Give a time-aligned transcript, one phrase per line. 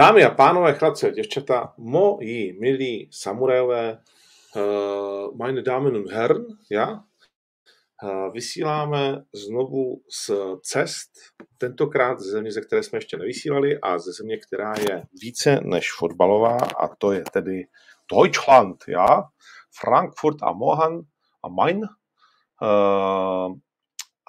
[0.00, 3.98] Dámy a pánové, chlapci a děvčata, moji milí samurajové,
[4.56, 7.04] uh, meine Damen und Herren, ja,
[8.02, 10.30] uh, vysíláme znovu z
[10.62, 11.10] cest,
[11.58, 15.92] tentokrát ze země, ze které jsme ještě nevysílali a ze země, která je více než
[15.98, 17.64] fotbalová a to je tedy
[18.12, 19.22] Deutschland, ja,
[19.80, 21.00] Frankfurt a Mohan
[21.44, 21.80] a Main.
[22.62, 23.56] Uh,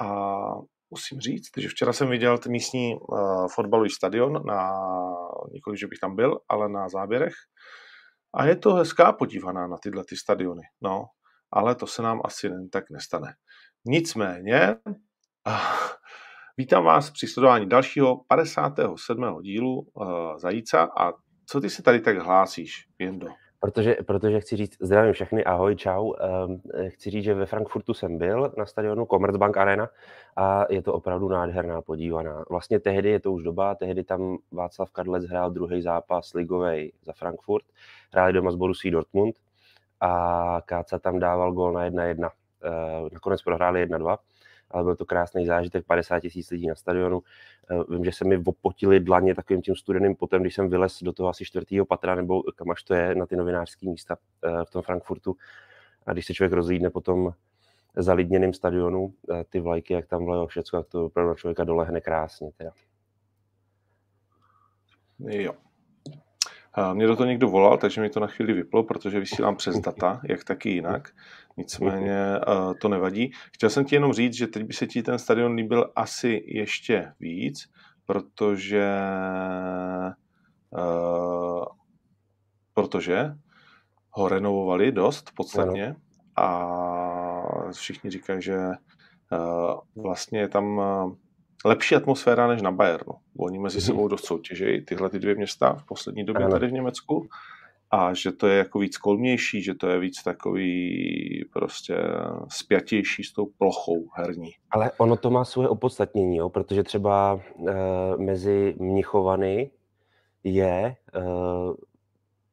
[0.01, 4.71] a musím říct, že včera jsem viděl ten místní uh, fotbalový stadion, na,
[5.54, 7.33] nikoli, že bych tam byl, ale na záběrech.
[8.36, 10.61] A je to hezká podívaná na tyhle ty stadiony.
[10.82, 11.04] No,
[11.51, 13.33] ale to se nám asi jen tak nestane.
[13.85, 14.75] Nicméně,
[15.47, 15.54] uh,
[16.57, 19.41] vítám vás při sledování dalšího 57.
[19.41, 21.13] dílu uh, Zajíca a
[21.46, 23.27] co ty se tady tak hlásíš, Jendo?
[23.61, 26.14] Protože, protože chci říct, zdravím všechny, ahoj, čau.
[26.14, 29.89] Um, chci říct, že ve Frankfurtu jsem byl na stadionu Commerzbank Arena
[30.36, 32.44] a je to opravdu nádherná podívaná.
[32.50, 37.13] Vlastně tehdy je to už doba, tehdy tam Václav Kadlec hrál druhý zápas ligovej za
[37.13, 37.66] Frankfurt,
[38.11, 39.35] hráli doma z Borussí Dortmund
[40.00, 42.17] a Káca tam dával gol na 1-1.
[42.19, 44.17] Uh, nakonec prohráli 1-2
[44.72, 47.23] ale byl to krásný zážitek, 50 tisíc lidí na stadionu.
[47.72, 51.13] Eh, vím, že se mi opotili dlaně takovým tím studeným potem, když jsem vylez do
[51.13, 54.69] toho asi čtvrtého patra, nebo kam až to je, na ty novinářské místa eh, v
[54.69, 55.36] tom Frankfurtu.
[56.05, 57.33] A když se člověk rozlídne potom
[57.95, 62.52] zalidněným stadionu, eh, ty vlajky, jak tam vlajou všechno, jak to opravdu člověka dolehne krásně.
[62.58, 62.72] Teda.
[65.19, 65.53] Jo.
[66.94, 70.22] Mě do toho někdo volal, takže mi to na chvíli vyplo, protože vysílám přes data,
[70.30, 71.09] jak taky jinak.
[71.58, 72.17] Nicméně
[72.81, 73.31] to nevadí.
[73.53, 77.13] Chtěl jsem ti jenom říct, že teď by se ti ten stadion líbil asi ještě
[77.19, 77.69] víc,
[78.05, 79.00] protože
[80.69, 81.66] uh,
[82.73, 83.35] protože
[84.11, 85.95] ho renovovali dost podstatně
[86.35, 86.67] a
[87.72, 90.81] všichni říkají, že uh, vlastně je tam
[91.65, 93.13] lepší atmosféra než na Bayernu.
[93.37, 93.85] Oni mezi mhm.
[93.85, 97.27] sebou dost soutěžejí, tyhle ty dvě města v poslední době tady v Německu
[97.91, 101.97] a že to je jako víc kolmější, že to je víc takový prostě
[102.47, 104.51] spjatější s tou plochou herní.
[104.71, 106.50] Ale ono to má svoje opodstatnění, jo?
[106.50, 107.73] protože třeba e,
[108.17, 109.71] mezi Mnichovany
[110.44, 110.95] je, e,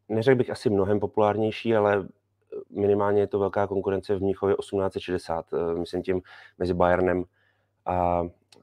[0.08, 2.08] neřekl bych asi mnohem populárnější, ale
[2.70, 6.22] minimálně je to velká konkurence v Mnichově 1860, e, myslím tím
[6.58, 7.24] mezi Bayernem
[7.86, 8.22] a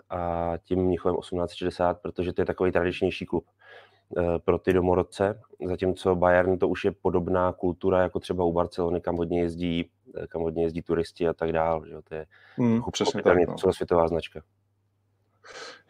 [0.10, 3.46] a tím Mnichovem 1860, protože to je takový tradičnější klub
[4.18, 9.02] eh, pro ty domorodce, zatímco Bayern to už je podobná kultura jako třeba u Barcelony,
[9.02, 11.90] kam hodně jezdí, eh, kam hodně jezdí turisti a tak dále.
[11.90, 11.96] Že?
[12.04, 13.56] To je hmm, přesně tak, no.
[13.56, 14.42] celosvětová značka.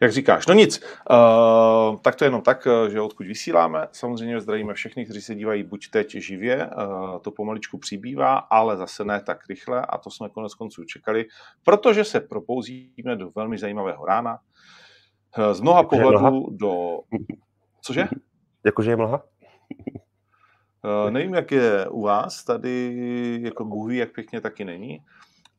[0.00, 3.88] Jak říkáš, no nic, uh, tak to je jenom tak, eh, že odkud vysíláme.
[3.92, 9.04] Samozřejmě zdravíme všechny, kteří se dívají buď teď živě, uh, to pomaličku přibývá, ale zase
[9.04, 11.24] ne tak rychle a to jsme konec konců čekali,
[11.64, 14.38] protože se propouzíme do velmi zajímavého rána.
[15.38, 17.00] Uh, z mnoha Jakože pohledů do...
[17.80, 18.08] Cože?
[18.64, 19.22] Jakože je mlha?
[20.84, 24.98] Uh, nevím, jak je u vás, tady jako Bůh ví, jak pěkně taky není,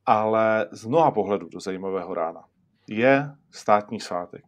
[0.06, 2.44] ale z mnoha pohledů do zajímavého rána
[2.88, 4.44] je státní svátek.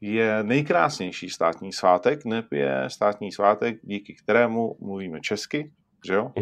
[0.00, 5.72] Je nejkrásnější státní svátek, neb je státní svátek, díky kterému mluvíme česky,
[6.06, 6.32] že jo?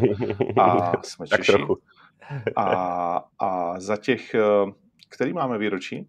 [0.61, 1.53] A jsme Češi.
[2.57, 4.41] A, a za těch, eh,
[5.09, 6.09] který máme výročí?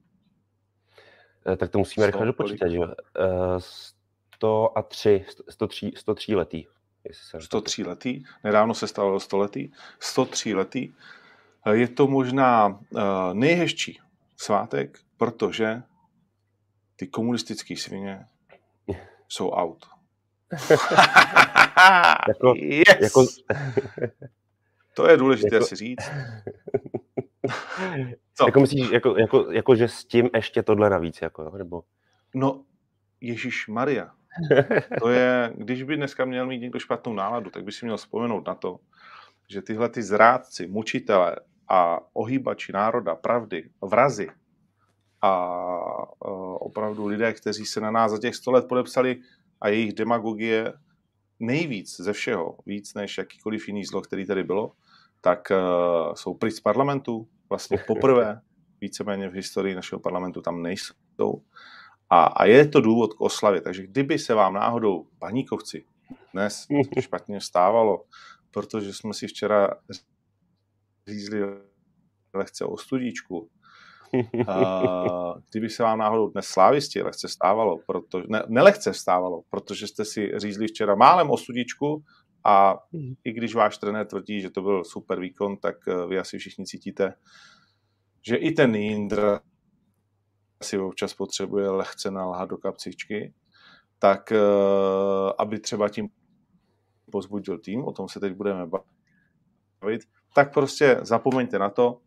[1.47, 2.87] Eh, tak to musíme rychle dopočítat, že jo?
[4.35, 6.65] 103, 103, 103 letý.
[7.39, 10.93] 103 letý, nedávno se stalo 100 letý, 103 letý.
[11.65, 12.79] Eh, je to možná
[13.33, 13.99] nejhezčí
[14.37, 15.83] svátek protože
[16.95, 18.25] ty komunistické svině
[19.27, 19.85] jsou out.
[22.27, 22.97] jako, yes!
[23.01, 23.25] jako...
[24.93, 25.65] to je důležité jako...
[25.65, 26.09] si říct.
[28.33, 28.45] Co?
[28.45, 31.83] Jako myslíš, jako, jako, jako, že s tím ještě tohle navíc, jako, nebo?
[32.35, 32.63] No,
[33.21, 34.11] Ježíš Maria.
[34.99, 38.47] To je, když by dneska měl mít někdo špatnou náladu, tak by si měl vzpomenout
[38.47, 38.79] na to,
[39.49, 41.35] že tyhle ty zrádci, mučitele
[41.69, 44.29] a ohýbači národa, pravdy, vrazy,
[45.21, 45.31] a
[46.59, 49.21] opravdu lidé, kteří se na nás za těch 100 let podepsali
[49.61, 50.73] a jejich demagogie
[51.39, 54.71] nejvíc ze všeho, víc než jakýkoliv jiný zlo, který tady bylo,
[55.21, 57.27] tak uh, jsou pryč z parlamentu.
[57.49, 58.41] Vlastně poprvé
[58.81, 61.41] víceméně v historii našeho parlamentu tam nejsou.
[62.09, 63.61] A, a je to důvod k oslavě.
[63.61, 65.85] Takže kdyby se vám náhodou, paníkovci,
[66.33, 66.67] dnes
[66.99, 68.03] špatně stávalo,
[68.51, 69.69] protože jsme si včera
[71.07, 71.41] řízli
[72.33, 73.49] lehce o studíčku,
[74.13, 80.05] Uh, kdyby se vám náhodou dnes slávisti lehce stávalo, proto, ne, nelehce stávalo, protože jste
[80.05, 82.03] si řízli včera málem o sudičku
[82.43, 83.13] a mm.
[83.23, 86.65] i když váš trenér tvrdí, že to byl super výkon, tak uh, vy asi všichni
[86.65, 87.13] cítíte,
[88.21, 89.41] že i ten Jindra
[90.63, 93.33] si občas potřebuje lehce nalhat do kapcičky.
[93.99, 94.33] tak
[95.37, 96.09] aby třeba tím
[97.11, 98.65] pozbudil tým, o tom se teď budeme
[99.81, 100.01] bavit,
[100.33, 101.99] tak prostě zapomeňte na to.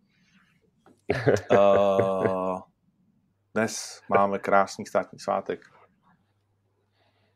[3.54, 5.60] Dnes máme krásný státní svátek.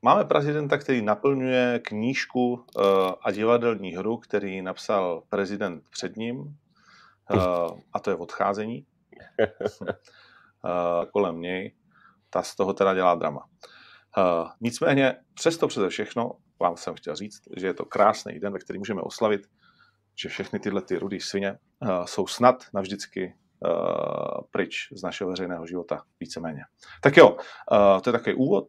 [0.03, 2.63] Máme prezidenta, který naplňuje knížku uh,
[3.23, 8.87] a divadelní hru, který napsal prezident před ním, uh, a to je odcházení.
[10.65, 11.75] uh, kolem něj.
[12.31, 13.45] Ta z toho teda dělá drama.
[14.19, 18.59] Uh, nicméně, přesto přeze všechno, vám jsem chtěl říct, že je to krásný den, ve
[18.59, 19.47] který můžeme oslavit,
[20.14, 23.34] že všechny tyhle ty rudý svině uh, jsou snad navždycky
[23.66, 23.70] uh,
[24.50, 26.61] pryč z našeho veřejného života, víceméně.
[27.00, 28.66] Tak jo, uh, to je takový úvod.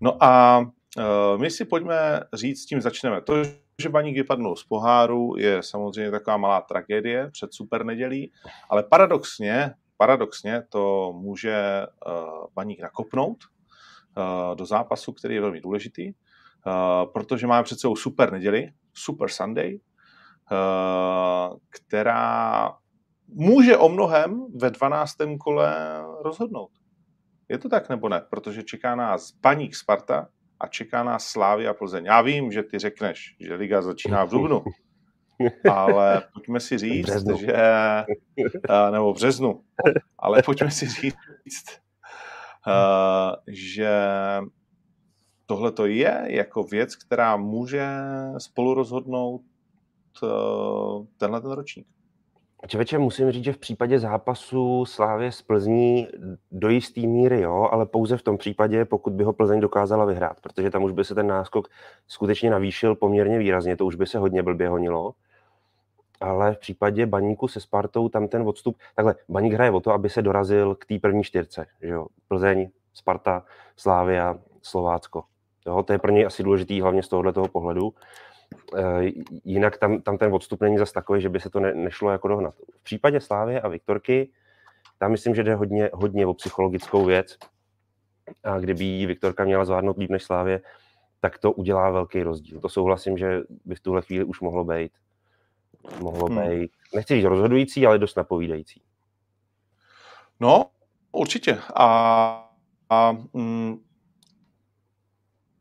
[0.00, 3.20] No a uh, my si pojďme říct, s tím začneme.
[3.20, 3.34] To,
[3.82, 8.32] že baník vypadnul z poháru, je samozřejmě taková malá tragédie před super nedělí,
[8.70, 13.36] ale paradoxně, paradoxně to může uh, baník nakopnout
[14.16, 19.28] uh, do zápasu, který je velmi důležitý, uh, protože máme před sebou super neděli, super
[19.28, 19.80] Sunday,
[21.70, 22.72] která
[23.28, 25.16] může o mnohem ve 12.
[25.40, 25.74] kole
[26.22, 26.70] rozhodnout.
[27.48, 28.22] Je to tak nebo ne?
[28.30, 30.28] Protože čeká nás Baník Sparta
[30.60, 32.04] a čeká nás Slávy a Plzeň.
[32.04, 34.64] Já vím, že ty řekneš, že liga začíná v dubnu,
[35.70, 37.36] ale pojďme si říct, březnu.
[37.36, 37.56] že...
[38.90, 39.64] Nebo v březnu.
[40.18, 41.80] Ale pojďme si říct,
[43.48, 43.92] že
[45.46, 47.86] tohle to je jako věc, která může
[48.38, 49.42] spolu rozhodnout
[51.18, 51.86] tenhle ten ročník.
[52.66, 56.08] Čeveče, musím říct, že v případě zápasu Slávě z Plzní
[56.52, 60.40] do jisté míry jo, ale pouze v tom případě, pokud by ho Plzeň dokázala vyhrát,
[60.40, 61.68] protože tam už by se ten náskok
[62.06, 65.14] skutečně navýšil poměrně výrazně, to už by se hodně blbě honilo.
[66.20, 70.10] Ale v případě Baníku se Spartou tam ten odstup, takhle, Baník hraje o to, aby
[70.10, 72.06] se dorazil k té první čtyřce, že jo?
[72.28, 73.44] Plzeň, Sparta,
[73.76, 75.24] Slávia, Slovácko.
[75.66, 77.94] Jo, to je pro něj asi důležitý hlavně z tohoto pohledu.
[78.78, 79.10] Eh,
[79.44, 82.28] jinak tam, tam ten odstup není zas takový, že by se to ne, nešlo jako
[82.28, 82.54] dohnat.
[82.80, 84.30] V případě Slávy a Viktorky,
[84.98, 87.38] tam myslím, že jde hodně, hodně o psychologickou věc.
[88.44, 90.60] A kdyby ji Viktorka měla zvládnout líp než Slávě,
[91.20, 92.60] tak to udělá velký rozdíl.
[92.60, 94.92] To souhlasím, že by v tuhle chvíli už mohlo být.
[96.00, 96.48] Mohlo hmm.
[96.48, 98.82] být, nechci říct rozhodující, ale dost napovídající.
[100.40, 100.70] No,
[101.12, 101.58] určitě.
[101.74, 102.50] A,
[102.90, 103.78] a mm,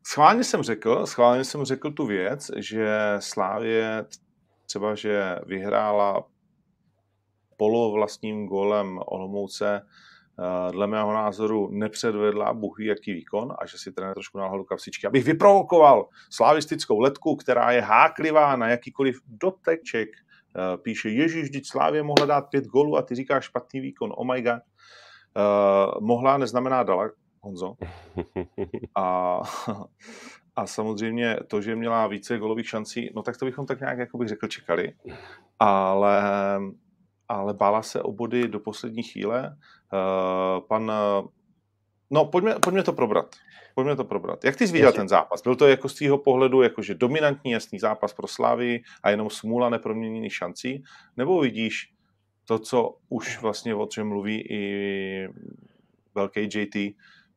[0.06, 4.06] Schválně jsem řekl, schválně jsem řekl tu věc, že Slávě
[4.66, 6.24] třeba, že vyhrála
[7.58, 14.14] polovlastním golem Olomouce, eh, dle mého názoru nepředvedla buchy jaký výkon a že si trenér
[14.14, 20.10] trošku nalhal do kapsičky, abych vyprovokoval slavistickou letku, která je háklivá na jakýkoliv doteček.
[20.10, 24.34] Eh, píše, Ježíš, vždyť Slávě mohla dát pět golů a ty říkáš špatný výkon, oh
[24.34, 24.62] my god.
[25.36, 27.10] Uh, mohla neznamená dala,
[27.44, 27.76] Honzo.
[28.96, 29.42] A,
[30.56, 34.18] a samozřejmě to, že měla více golových šancí, no tak to bychom tak nějak, jako
[34.18, 34.94] bych řekl, čekali.
[35.60, 36.24] Ale,
[37.30, 39.58] ale bála se o body do poslední chvíle.
[39.94, 40.92] Uh, pan,
[42.12, 43.36] no pojďme, pojďme to probrat.
[43.76, 44.44] Pojďme to probrat.
[44.44, 45.42] Jak ty jsi viděl ten zápas?
[45.42, 49.70] Byl to jako z tvýho pohledu jakože dominantní, jasný zápas pro Slávy a jenom smůla
[49.70, 50.84] neproměněných šancí?
[51.18, 51.94] Nebo vidíš
[52.46, 55.28] to, co už vlastně o čem mluví i
[56.16, 56.96] velký JT,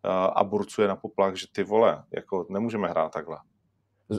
[0.09, 3.37] a burcuje na poplach, že ty vole, jako nemůžeme hrát takhle.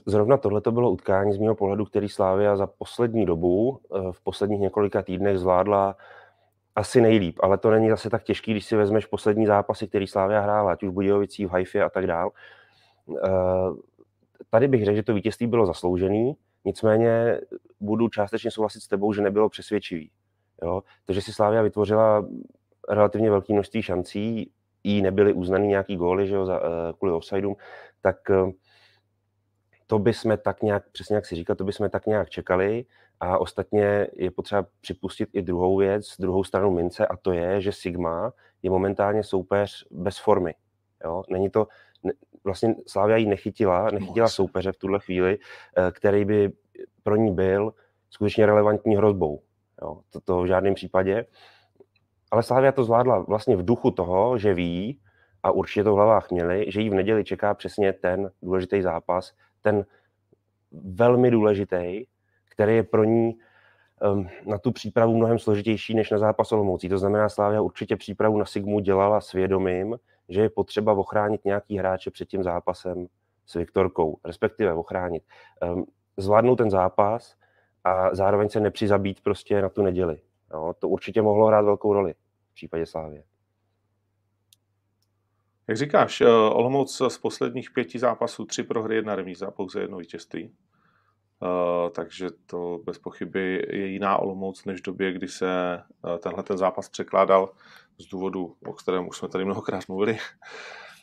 [0.06, 4.22] Zrovna tohle to bylo utkání z mého pohledu, který Slávia za poslední dobu, eh, v
[4.22, 5.96] posledních několika týdnech zvládla
[6.76, 10.42] asi nejlíp, ale to není zase tak těžký, když si vezmeš poslední zápasy, který Slávia
[10.42, 12.32] hrála, ať už v v Haifě a tak dál.
[13.26, 13.30] Eh,
[14.50, 16.34] tady bych řekl, že to vítězství bylo zasloužený,
[16.66, 17.42] nicméně
[17.80, 20.12] budu částečně souhlasit s tebou, že nebylo přesvědčivý.
[20.64, 20.84] Jo?
[21.06, 22.26] To, že si Slávia vytvořila
[22.90, 24.52] relativně velké množství šancí,
[24.88, 26.68] jí nebyly uznaný nějaký góly že jo, za, uh,
[26.98, 27.56] kvůli offsideům,
[28.02, 28.52] tak uh,
[29.88, 32.86] to by jsme tak nějak, přesně jak si říkal, to by jsme tak nějak čekali
[33.20, 37.72] a ostatně je potřeba připustit i druhou věc, druhou stranu mince a to je, že
[37.72, 40.56] Sigma je momentálně soupeř bez formy.
[41.04, 41.24] Jo?
[41.30, 41.68] Není to,
[42.04, 42.14] ne,
[42.44, 46.52] vlastně Slávia ji nechytila, nechytila soupeře v tuhle chvíli, uh, který by
[47.04, 47.74] pro ní byl
[48.10, 49.42] skutečně relevantní hrozbou.
[49.82, 50.02] Jo?
[50.10, 51.26] To, to v žádném případě
[52.32, 55.00] ale Slávia to zvládla vlastně v duchu toho, že ví,
[55.44, 59.34] a určitě to v hlavách měli, že jí v neděli čeká přesně ten důležitý zápas,
[59.62, 59.86] ten
[60.72, 62.06] velmi důležitý,
[62.50, 63.38] který je pro ní
[64.14, 66.90] um, na tu přípravu mnohem složitější než na zápas Olomoucí.
[66.90, 69.98] To znamená, Slávia určitě přípravu na Sigmu dělala svědomím,
[70.30, 73.08] že je potřeba ochránit nějaký hráče před tím zápasem
[73.46, 75.24] s Viktorkou, respektive ochránit.
[75.74, 75.86] Um,
[76.18, 77.36] zvládnout ten zápas
[77.84, 80.20] a zároveň se nepřizabít prostě na tu neděli.
[80.54, 82.14] Jo, to určitě mohlo hrát velkou roli
[82.52, 83.24] v případě Slávě.
[85.68, 90.56] Jak říkáš, eh, Olomouc z posledních pěti zápasů tři prohry, jedna remíza, pouze jedno vítězství.
[91.42, 96.44] Uh, takže to bez pochyby je jiná Olomouc než v době, kdy se uh, tenhle
[96.44, 97.50] ten zápas překládal
[97.98, 100.18] z důvodu, o kterém už jsme tady mnohokrát mluvili,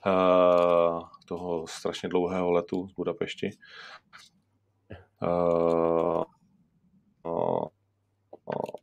[0.06, 3.50] uh, toho strašně dlouhého letu z Budapešti.
[5.22, 6.24] Uh,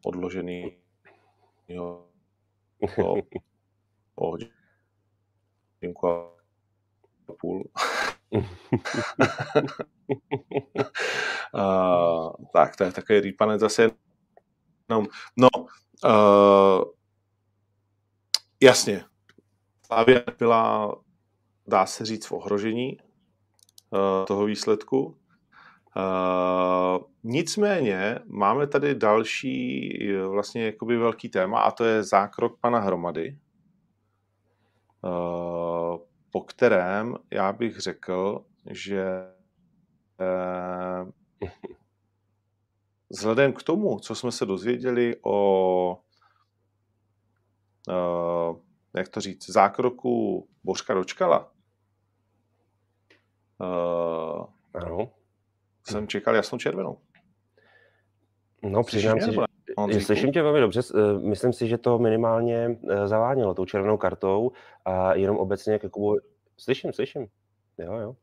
[0.06, 0.77] odložený
[1.80, 2.06] o,
[3.03, 3.15] o
[5.82, 6.32] hodinku a
[7.41, 7.70] půl.
[11.53, 13.91] uh, tak, to je takový rýpanec zase.
[14.89, 15.03] No,
[15.38, 15.50] no
[16.06, 16.84] uh,
[18.62, 19.06] jasně.
[19.86, 20.96] Slavě byla,
[21.68, 25.21] dá se říct, v ohrožení uh, toho výsledku.
[25.95, 33.38] Uh, nicméně máme tady další vlastně jakoby velký téma a to je zákrok pana Hromady,
[35.01, 35.98] uh,
[36.31, 39.05] po kterém já bych řekl, že
[40.19, 41.10] uh,
[43.10, 46.03] vzhledem k tomu, co jsme se dozvěděli o
[47.88, 48.57] uh,
[48.95, 51.51] jak to říct, zákroku Bořka dočkala,
[53.60, 55.12] uh, ano.
[55.88, 56.97] Jsem čekal jasnou červenou.
[58.63, 59.31] No, přiznám si,
[59.91, 60.81] že, slyším tě velmi dobře.
[61.19, 64.51] Myslím si, že to minimálně zavánilo tou červenou kartou
[64.85, 66.17] a jenom obecně k Jakubu...
[66.57, 67.27] Slyším, slyším.
[67.77, 68.15] Jo, jo.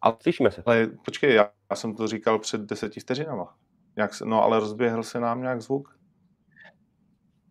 [0.00, 0.62] Ale, Slyšíme se.
[0.66, 3.56] Ale počkej, já, já jsem to říkal před deseti vteřinama.
[3.96, 5.98] Jak, no ale rozběhl se nám nějak zvuk?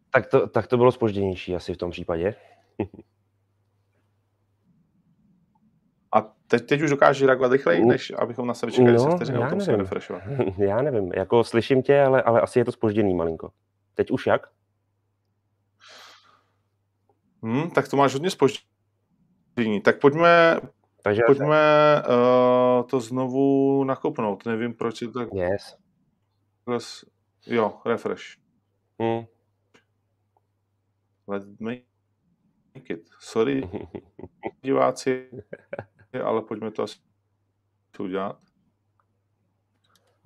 [0.10, 2.36] Tak to, tak to bylo spožděnější asi v tom případě.
[6.12, 9.50] A teď, teď už dokážeš reagovat rychleji, než abychom na sebe čekali no, vteřin, já
[9.50, 9.88] nevím.
[10.58, 13.52] Já nevím, jako slyším tě, ale, ale asi je to spožděný malinko.
[13.94, 14.48] Teď už jak?
[17.44, 19.82] Hmm, tak to máš hodně spoždění.
[19.84, 20.60] Tak pojďme,
[21.04, 21.58] Takže pojďme
[22.02, 24.46] uh, to znovu nakopnout.
[24.46, 25.30] Nevím, proč je to tak...
[25.34, 25.78] Yes.
[27.48, 28.24] Jo, refresh.
[29.02, 29.26] Hmm.
[31.28, 31.84] Let's make
[32.90, 33.10] it.
[33.20, 33.70] Sorry,
[34.62, 35.30] diváci,
[36.14, 37.00] ale pojďme to asi
[38.00, 38.42] udělat.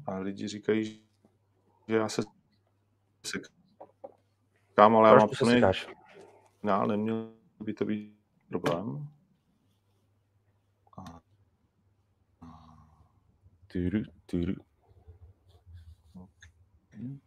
[0.06, 1.04] A lidi říkají,
[1.88, 2.22] že já se
[3.26, 5.62] sekám, ale já mám plný
[6.60, 9.10] signál, neměl by to být problém.
[13.68, 14.54] Tyru, tyru.
[16.14, 17.20] Okay.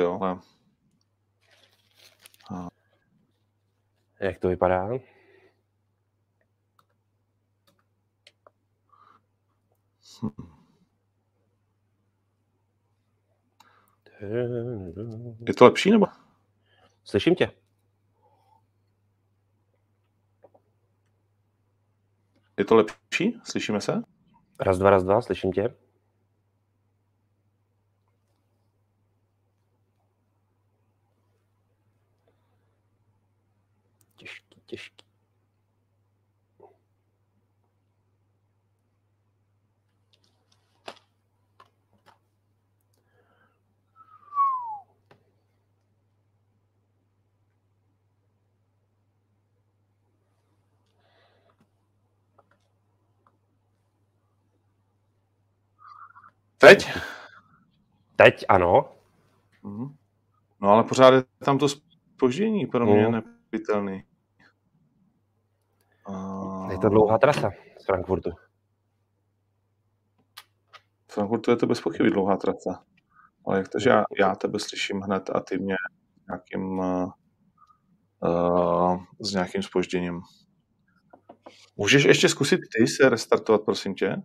[0.00, 0.38] Jo, ale...
[4.20, 4.88] Jak to vypadá?
[15.46, 16.06] Je to lepší nebo?
[17.04, 17.50] Slyším tě.
[22.58, 23.40] Je to lepší?
[23.44, 24.02] Slyšíme se?
[24.60, 25.74] Raz, dva, raz, dva, slyším tě.
[34.66, 35.06] těžký.
[56.58, 56.90] Teď?
[58.16, 58.88] Teď ano.
[59.62, 59.96] Mhm.
[60.60, 63.12] No ale pořád je tam to spoždění pro mě mm.
[63.12, 64.04] nepitelný.
[66.70, 68.30] Je to dlouhá trasa z Frankfurtu.
[71.10, 72.84] Z Frankfurtu je to bez pochyby dlouhá trasa.
[73.46, 75.74] Ale jak to, že já, já tebe slyším hned a ty mě
[76.28, 76.78] nějakým,
[78.22, 80.20] uh, s nějakým spožděním.
[81.76, 84.16] Můžeš ještě zkusit ty se restartovat, prosím tě?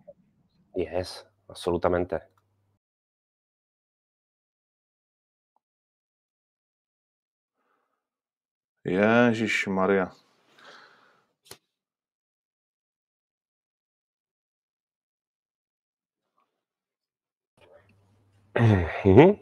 [0.76, 2.20] Yes, absolutamente.
[8.84, 10.10] Ježíš Maria.
[19.04, 19.36] Mhm.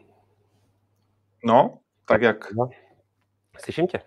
[1.45, 2.51] No, tak jak?
[2.51, 2.69] No.
[3.57, 3.99] Slyším tě.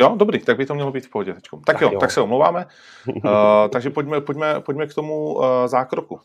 [0.00, 1.44] Jo, dobrý, tak by to mělo být v pohodě teď.
[1.50, 2.66] Tak, tak jo, jo, tak se omlouváme.
[3.06, 3.22] uh,
[3.72, 6.20] takže pojďme, pojďme, pojďme k tomu uh, zákroku.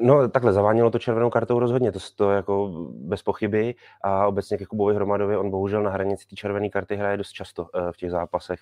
[0.00, 4.66] No takhle, zavánilo to červenou kartou rozhodně, to, to jako bez pochyby a obecně ke
[4.66, 8.10] Kubovi Hromadovi, on bohužel na hranici té červené karty hraje dost často uh, v těch
[8.10, 8.60] zápasech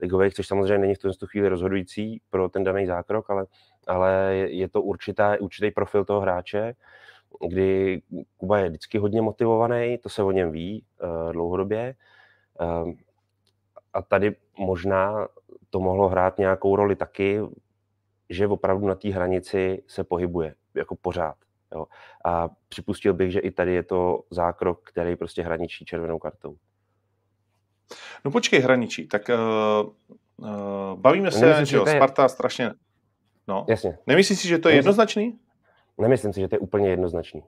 [0.00, 3.46] ligových, což samozřejmě není v tu chvíli rozhodující pro ten daný zákrok, ale,
[3.86, 6.74] ale je to určitá, určitý profil toho hráče,
[7.48, 8.02] kdy
[8.36, 11.94] Kuba je vždycky hodně motivovaný, to se o něm ví uh, dlouhodobě.
[12.60, 12.92] Uh,
[13.92, 15.28] a tady možná
[15.70, 17.40] to mohlo hrát nějakou roli taky,
[18.30, 21.36] že opravdu na té hranici se pohybuje, jako pořád.
[21.72, 21.86] Jo.
[22.24, 26.56] A připustil bych, že i tady je to zákrok, který prostě hraničí červenou kartou.
[28.24, 29.08] No počkej, hraničí.
[29.08, 29.88] Tak uh,
[30.36, 31.96] uh, bavíme se, Nemyslím, že jo, je...
[31.96, 32.72] Sparta strašně...
[33.48, 33.66] No.
[33.68, 33.98] Jasně.
[34.06, 34.88] Nemyslíš si, že to je Nemyslím...
[34.88, 35.38] jednoznačný?
[35.98, 37.42] Nemyslím si, že to je úplně jednoznačný.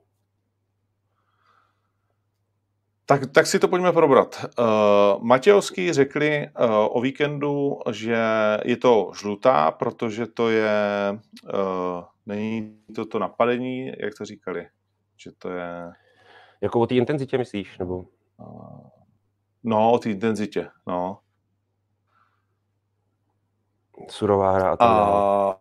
[3.09, 4.45] Tak, tak si to pojďme probrat.
[4.59, 8.17] Uh, Matějovský řekli uh, o víkendu, že
[8.65, 10.69] je to žlutá, protože to je,
[11.43, 14.67] uh, není to to napadení, jak to říkali,
[15.17, 15.91] že to je...
[16.61, 17.97] Jako o té intenzitě myslíš, nebo?
[18.37, 18.87] Uh,
[19.63, 21.19] no, o té intenzitě, no.
[24.09, 25.55] Surová hra a tak dále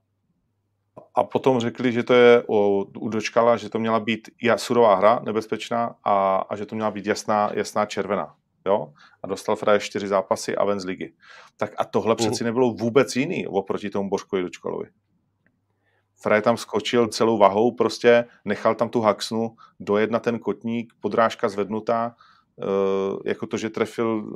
[1.18, 5.20] a potom řekli, že to je u, u Dočkala, že to měla být surová hra,
[5.24, 8.34] nebezpečná a, a že to měla být jasná, jasná červená.
[8.66, 8.92] Jo?
[9.22, 11.12] A dostal Fraje čtyři zápasy a ven z ligy.
[11.56, 12.16] Tak a tohle mm.
[12.16, 14.86] přeci nebylo vůbec jiný oproti tomu Božkovi Dočkalovi.
[16.22, 21.48] Fraj tam skočil celou vahou, prostě nechal tam tu haxnu, dojet na ten kotník, podrážka
[21.48, 22.14] zvednutá,
[22.56, 24.32] uh, jako to, že trefil uh,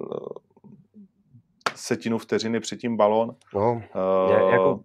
[1.74, 3.34] setinu vteřiny předtím balon.
[3.54, 4.80] No, uh, jako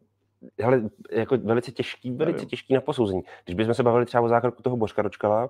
[0.61, 3.21] hele, jako velice těžký, velice těžký na posouzení.
[3.45, 5.49] Když bychom se bavili třeba o zákroku toho Božka Ročkala,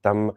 [0.00, 0.32] tam uh,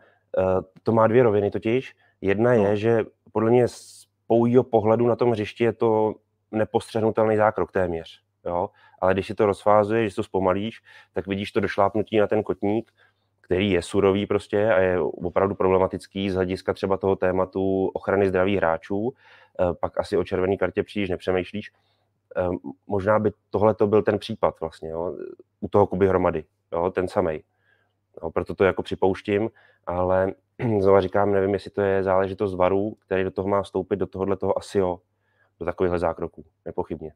[0.84, 1.96] to má dvě roviny totiž.
[2.22, 2.65] Jedna no.
[2.65, 6.15] je, že podle mě z pouhýho pohledu na tom hřišti je to
[6.51, 8.22] nepostřehnutelný zákrok téměř.
[8.46, 8.70] Jo?
[9.01, 10.82] Ale když si to rozfázuješ, když to zpomalíš,
[11.13, 12.91] tak vidíš to došlápnutí na ten kotník,
[13.41, 18.58] který je surový prostě a je opravdu problematický z hlediska třeba toho tématu ochrany zdraví
[18.58, 19.13] hráčů.
[19.60, 21.72] Eh, pak asi o červené kartě příliš nepřemýšlíš.
[22.36, 22.57] Ehm,
[22.88, 25.17] možná by tohle to byl ten případ vlastně, jo,
[25.59, 27.43] u toho Kuby hromady, jo, ten samej.
[28.24, 29.50] No, proto to jako připouštím,
[29.87, 30.33] ale
[30.79, 34.35] znovu říkám, nevím, jestli to je záležitost varů, který do toho má vstoupit, do tohohle
[34.35, 35.00] toho asi jo,
[35.59, 37.13] do takovýchhle zákroků, nepochybně.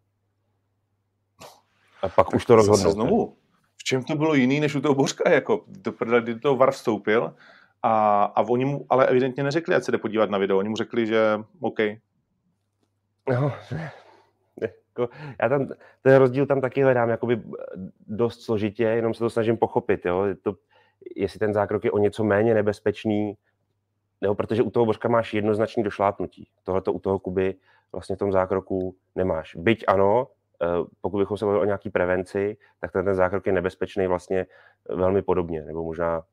[2.01, 2.91] A pak tak už to rozhodnou.
[2.91, 3.37] Znovu,
[3.77, 7.35] v čem to bylo jiný než u toho Bořka, jako do kdy toho VAR vstoupil
[7.83, 10.75] a, a oni mu ale evidentně neřekli, ať se jde podívat na video, oni mu
[10.75, 11.79] řekli, že OK.
[13.29, 13.51] No,
[14.99, 15.67] jako, já tam,
[16.01, 17.41] ten rozdíl tam taky hledám jakoby
[18.07, 20.25] dost složitě, jenom se to snažím pochopit, jo?
[20.41, 20.55] To,
[21.15, 23.37] jestli ten zákrok je o něco méně nebezpečný,
[24.21, 26.49] nebo protože u toho Božka máš jednoznačný došlápnutí.
[26.63, 27.55] Tohle to u toho Kuby
[27.91, 29.55] vlastně v tom zákroku nemáš.
[29.55, 30.27] Byť ano,
[30.61, 30.67] eh,
[31.01, 34.45] pokud bychom se bavili o nějaký prevenci, tak ten, ten zákrok je nebezpečný vlastně
[34.89, 36.23] velmi podobně, nebo možná,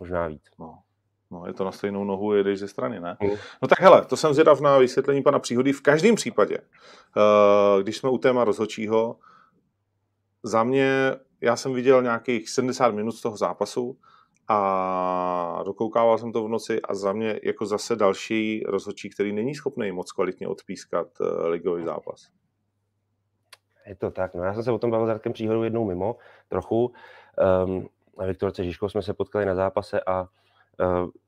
[0.00, 0.50] možná víc.
[0.58, 0.78] No.
[1.34, 3.16] No, je to na stejnou nohu, jedeš ze strany, ne?
[3.22, 3.30] Mm.
[3.62, 5.72] No tak hele, to jsem zvědav na vysvětlení pana Příhody.
[5.72, 9.16] V každém případě, eh, když jsme u téma rozhodčího,
[10.42, 13.98] za mě, já jsem viděl nějakých 70 minut z toho zápasu
[14.48, 19.54] a dokoukával jsem to v noci a za mě jako zase další rozhodčí, který není
[19.54, 22.28] schopný moc kvalitně odpískat eh, ligový zápas.
[23.86, 26.16] Je to tak, no já jsem se o tom bavil s Radkem Příhodou jednou mimo,
[26.48, 26.92] trochu.
[27.66, 27.88] Um,
[28.26, 30.28] Viktorce Žižkou jsme se potkali na zápase a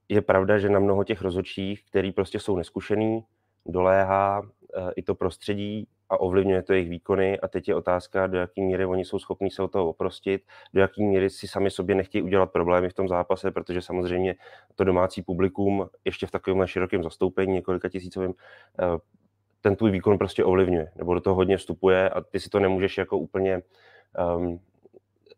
[0.08, 3.24] je pravda, že na mnoho těch rozhodčích, který prostě jsou neskušený,
[3.66, 7.40] doléhá eh, i to prostředí a ovlivňuje to jejich výkony.
[7.40, 10.42] A teď je otázka, do jaké míry oni jsou schopní se o toho oprostit,
[10.74, 14.34] do jaké míry si sami sobě nechtějí udělat problémy v tom zápase, protože samozřejmě
[14.74, 18.34] to domácí publikum ještě v takovém širokém zastoupení, několika tisícovým,
[18.80, 18.98] eh,
[19.60, 22.98] ten tvůj výkon prostě ovlivňuje, nebo do toho hodně vstupuje a ty si to nemůžeš
[22.98, 23.62] jako úplně
[24.36, 24.60] um,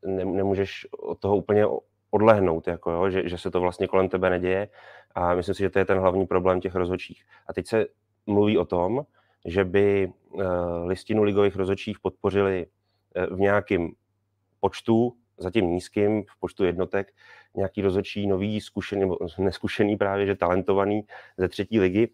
[0.06, 1.66] ne, nemůžeš od toho úplně
[2.10, 4.68] odlehnout, jako jo, že, že se to vlastně kolem tebe neděje
[5.14, 7.24] a myslím si, že to je ten hlavní problém těch rozhodčích.
[7.46, 7.86] A teď se
[8.26, 9.02] mluví o tom,
[9.44, 10.42] že by uh,
[10.86, 13.90] listinu ligových rozhodčích podpořili uh, v nějakém
[14.60, 17.12] počtu, zatím nízkým, v počtu jednotek,
[17.56, 21.02] nějaký rozhodčí nový, zkušený, nebo neskušený právě, že talentovaný
[21.36, 22.08] ze třetí ligy,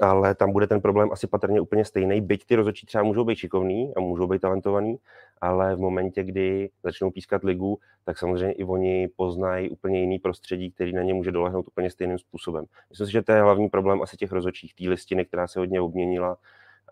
[0.00, 2.20] ale tam bude ten problém asi patrně úplně stejný.
[2.20, 4.96] Byť ty rozhodčí třeba můžou být šikovní a můžou být talentovaný,
[5.40, 10.70] ale v momentě, kdy začnou pískat ligu, tak samozřejmě i oni poznají úplně jiný prostředí,
[10.70, 12.64] který na ně může dolehnout úplně stejným způsobem.
[12.90, 15.80] Myslím si, že to je hlavní problém asi těch rozhodčích, té listiny, která se hodně
[15.80, 16.36] obměnila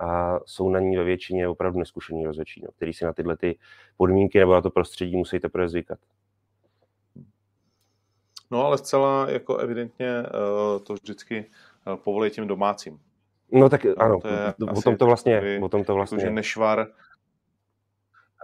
[0.00, 3.58] a jsou na ní ve většině opravdu neskušení rozhodčí, no, který si na tyhle ty
[3.96, 5.98] podmínky nebo na to prostředí musí teprve zvykat.
[8.50, 12.98] No ale zcela jako evidentně uh, to vždycky Eh, povolí těm domácím.
[13.52, 16.34] No tak ano, to je o tom to vlastně, takový, o tom to vlastně jako,
[16.34, 16.78] nešvar,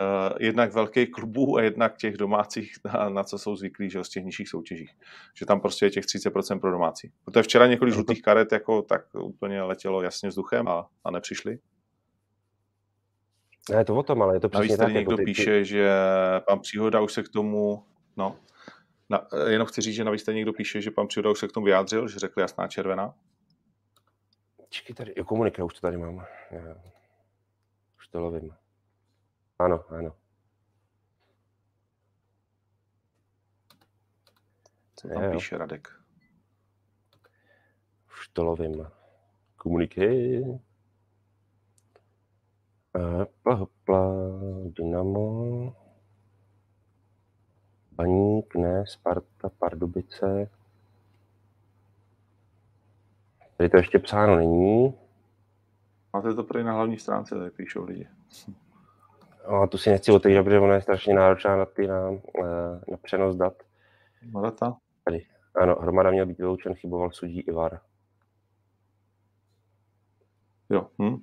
[0.00, 4.08] uh, jednak velkých klubů a jednak těch domácích, na, na co jsou zvyklí, že z
[4.08, 4.88] těch nižších soutěží.
[5.34, 7.12] Že tam prostě je těch 30% pro domácí.
[7.24, 11.58] Protože včera několik žlutých karet jako tak úplně letělo jasně vzduchem a, a nepřišli.
[13.70, 15.24] Ne, je to o tom, ale je to přesně Navíc tady tak, někdo jako ty,
[15.24, 15.64] píše, ty...
[15.64, 15.90] že
[16.48, 17.84] pan Příhoda už se k tomu,
[18.16, 18.36] no,
[19.10, 21.52] na, jenom chci říct, že navíc tady někdo píše, že pan Příhoda už se k
[21.52, 23.14] tomu vyjádřil, že řekl jasná červená.
[24.74, 26.26] Čekaj, tady, jo, komunika, už to tady mám.
[26.50, 26.82] Já,
[27.96, 28.56] už to lovím.
[29.58, 30.16] Ano, ano.
[34.96, 35.88] Co tam píše Radek?
[38.08, 38.86] Už to lovím.
[39.56, 40.40] Komuniké.
[42.94, 44.00] Hopla, hopla,
[44.66, 45.76] Dynamo.
[47.92, 50.50] Baník, ne, Sparta, Pardubice.
[53.56, 54.94] Tady to ještě psáno není.
[56.12, 58.08] Máte to prý na hlavní stránce, tady píšou lidi.
[59.50, 62.10] No, tu si nechci otevírat, protože ona je strašně náročná na, ty, na,
[62.90, 63.62] na přenos dat.
[64.42, 64.76] Data?
[65.04, 65.26] Tady.
[65.54, 67.80] Ano, hromada měl být vyloučen, chyboval sudí Ivar.
[70.70, 70.86] Jo.
[71.02, 71.16] Hm.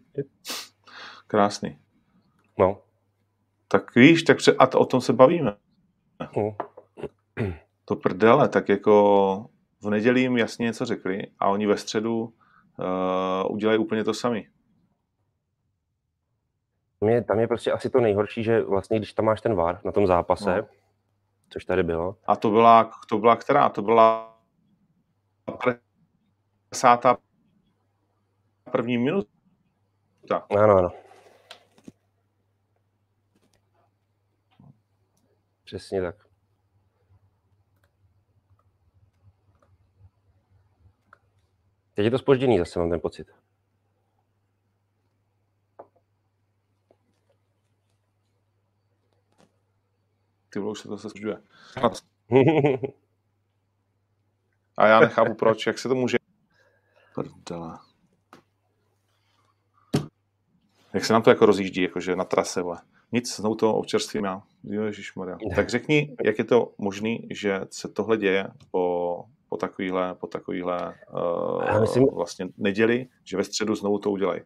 [1.28, 1.80] Krásný.
[2.60, 2.82] No.
[3.68, 5.56] Tak víš, tak pře- a to, o tom se bavíme.
[6.38, 6.52] Hm.
[7.86, 9.46] To prdele, tak jako
[9.82, 14.48] v neděli jim jasně něco řekli a oni ve středu uh, udělají úplně to sami.
[17.00, 19.80] Tam je, tam je prostě asi to nejhorší, že vlastně, když tam máš ten VAR
[19.86, 20.68] na tom zápase, no.
[21.50, 22.16] což tady bylo.
[22.28, 23.70] A to byla, to byla která?
[23.70, 24.38] To byla
[26.70, 27.06] 50.
[28.72, 29.28] první minuta.
[30.60, 30.92] Ano, ano.
[35.64, 36.31] Přesně tak.
[41.94, 43.28] Teď je to spožděný zase, mám ten pocit.
[50.50, 51.38] Ty už se to se spožďuje.
[54.78, 56.18] A já nechápu proč, jak se to může...
[57.16, 57.80] Prdele.
[60.94, 62.78] Jak se nám to jako rozjíždí, jakože na trase, vole.
[63.12, 64.42] Nic, znovu to občerstvím já.
[64.64, 65.38] Ježišmarja.
[65.56, 70.94] Tak řekni, jak je to možné, že se tohle děje po, po takovýhle, po takovýhle
[71.74, 74.42] uh, myslím, vlastně neděli, že ve středu znovu to udělají.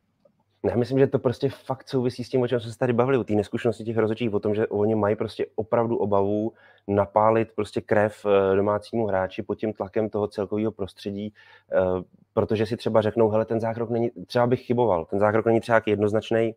[0.69, 3.17] Já myslím, že to prostě fakt souvisí s tím, o čem jsme se tady bavili,
[3.17, 6.53] o té neskušenosti těch rozhodčích, o tom, že oni mají prostě opravdu obavu
[6.87, 11.33] napálit prostě krev eh, domácímu hráči pod tím tlakem toho celkového prostředí,
[11.71, 11.75] eh,
[12.33, 15.81] protože si třeba řeknou, hele, ten zákrok není, třeba bych chyboval, ten zákrok není třeba
[15.85, 16.55] jednoznačný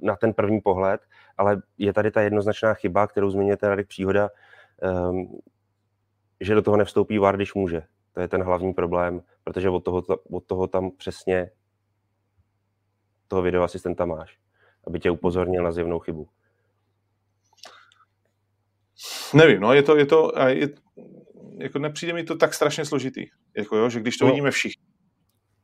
[0.00, 1.00] na ten první pohled,
[1.38, 4.30] ale je tady ta jednoznačná chyba, kterou zmiňujete Radek Příhoda,
[6.40, 7.82] že do toho nevstoupí VAR, když může.
[8.12, 11.50] To je ten hlavní problém, protože od toho, od toho tam přesně
[13.28, 14.38] toho videoasistenta máš,
[14.86, 16.28] aby tě upozornil na zjevnou chybu.
[19.34, 20.68] Nevím, no je to, je to, je,
[21.58, 24.30] jako nepřijde mi to tak strašně složitý, jako jo, že když to no.
[24.30, 24.84] vidíme všichni,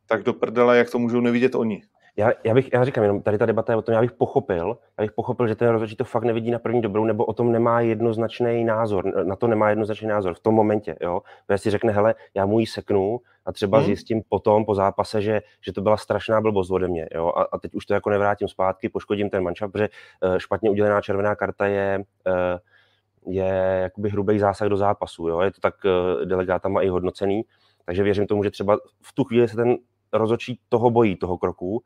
[0.06, 1.82] tak do prdele, jak to můžou nevidět oni
[2.20, 4.78] já, já, bych, já říkám, jenom tady ta debata je o tom, já bych pochopil,
[4.98, 7.52] já bych pochopil, že ten rozhodčí to fakt nevidí na první dobrou, nebo o tom
[7.52, 11.20] nemá jednoznačný názor, na to nemá jednoznačný názor v tom momentě, jo.
[11.46, 13.86] Protože si řekne, hele, já mu ji seknu a třeba hmm.
[13.86, 17.32] zjistím potom po zápase, že, že to byla strašná blbost ode mě, jo.
[17.36, 19.88] A, a teď už to jako nevrátím zpátky, poškodím ten mančap, protože
[20.24, 22.58] uh, špatně udělená červená karta je uh,
[23.26, 25.40] je jakoby hrubý zásah do zápasu, jo.
[25.40, 27.42] Je to tak uh, delegátama i hodnocený,
[27.84, 29.76] takže věřím tomu, že třeba v tu chvíli se ten
[30.12, 31.82] rozhodčí toho bojí, toho kroku,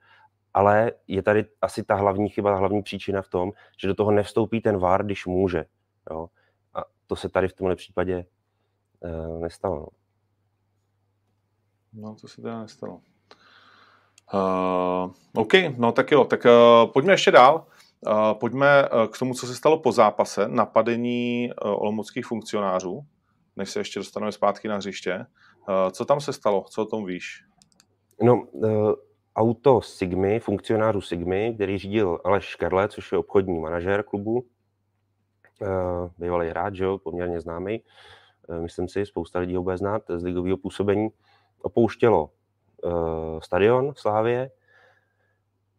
[0.54, 4.10] ale je tady asi ta hlavní chyba, ta hlavní příčina v tom, že do toho
[4.10, 5.64] nevstoupí ten VAR, když může.
[6.10, 6.28] Jo?
[6.74, 8.24] A to se tady v tomhle případě
[9.00, 9.78] uh, nestalo.
[9.80, 9.88] No.
[11.92, 13.00] no, to se teda nestalo.
[14.34, 17.66] Uh, OK, no tak jo, tak uh, pojďme ještě dál.
[18.06, 23.00] Uh, pojďme uh, k tomu, co se stalo po zápase, napadení uh, olomouckých funkcionářů,
[23.56, 25.26] než se ještě dostaneme zpátky na hřiště.
[25.68, 26.64] Uh, co tam se stalo?
[26.70, 27.44] Co o tom víš?
[28.22, 28.92] No, uh,
[29.37, 35.68] auto Sigmy, funkcionářů Sigmy, který řídil Aleš Škerle, což je obchodní manažer klubu, uh,
[36.18, 37.83] bývalý hráč, poměrně známý,
[38.49, 41.09] uh, myslím si, spousta lidí ho bude znát z ligového působení,
[41.62, 42.31] opouštělo
[42.85, 44.51] uh, stadion Slávě,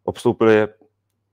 [0.04, 0.68] obstoupili je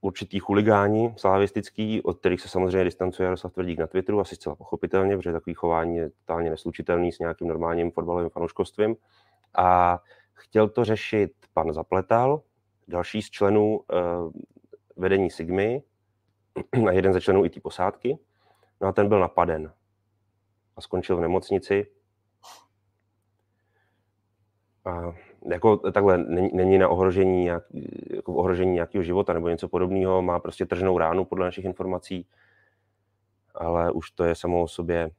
[0.01, 5.17] určitý chuligáni slavistický, od kterých se samozřejmě distancuje Jaroslav Tvrdík na Twitteru, asi zcela pochopitelně,
[5.17, 8.95] protože takový chování je totálně neslučitelný s nějakým normálním fotbalovým fanouškovstvím.
[9.57, 9.99] A
[10.43, 12.41] Chtěl to řešit pan Zapletal,
[12.87, 14.31] další z členů uh,
[14.95, 15.83] vedení Sigmy
[16.87, 18.17] a jeden ze členů i té posádky.
[18.81, 19.73] No a ten byl napaden
[20.75, 21.87] a skončil v nemocnici.
[24.85, 25.15] A
[25.51, 26.17] jako takhle
[26.53, 27.63] není, na ohrožení, nějak,
[28.15, 32.27] jako ohrožení nějakého života nebo něco podobného, má prostě tržnou ránu podle našich informací,
[33.55, 35.11] ale už to je samo o sobě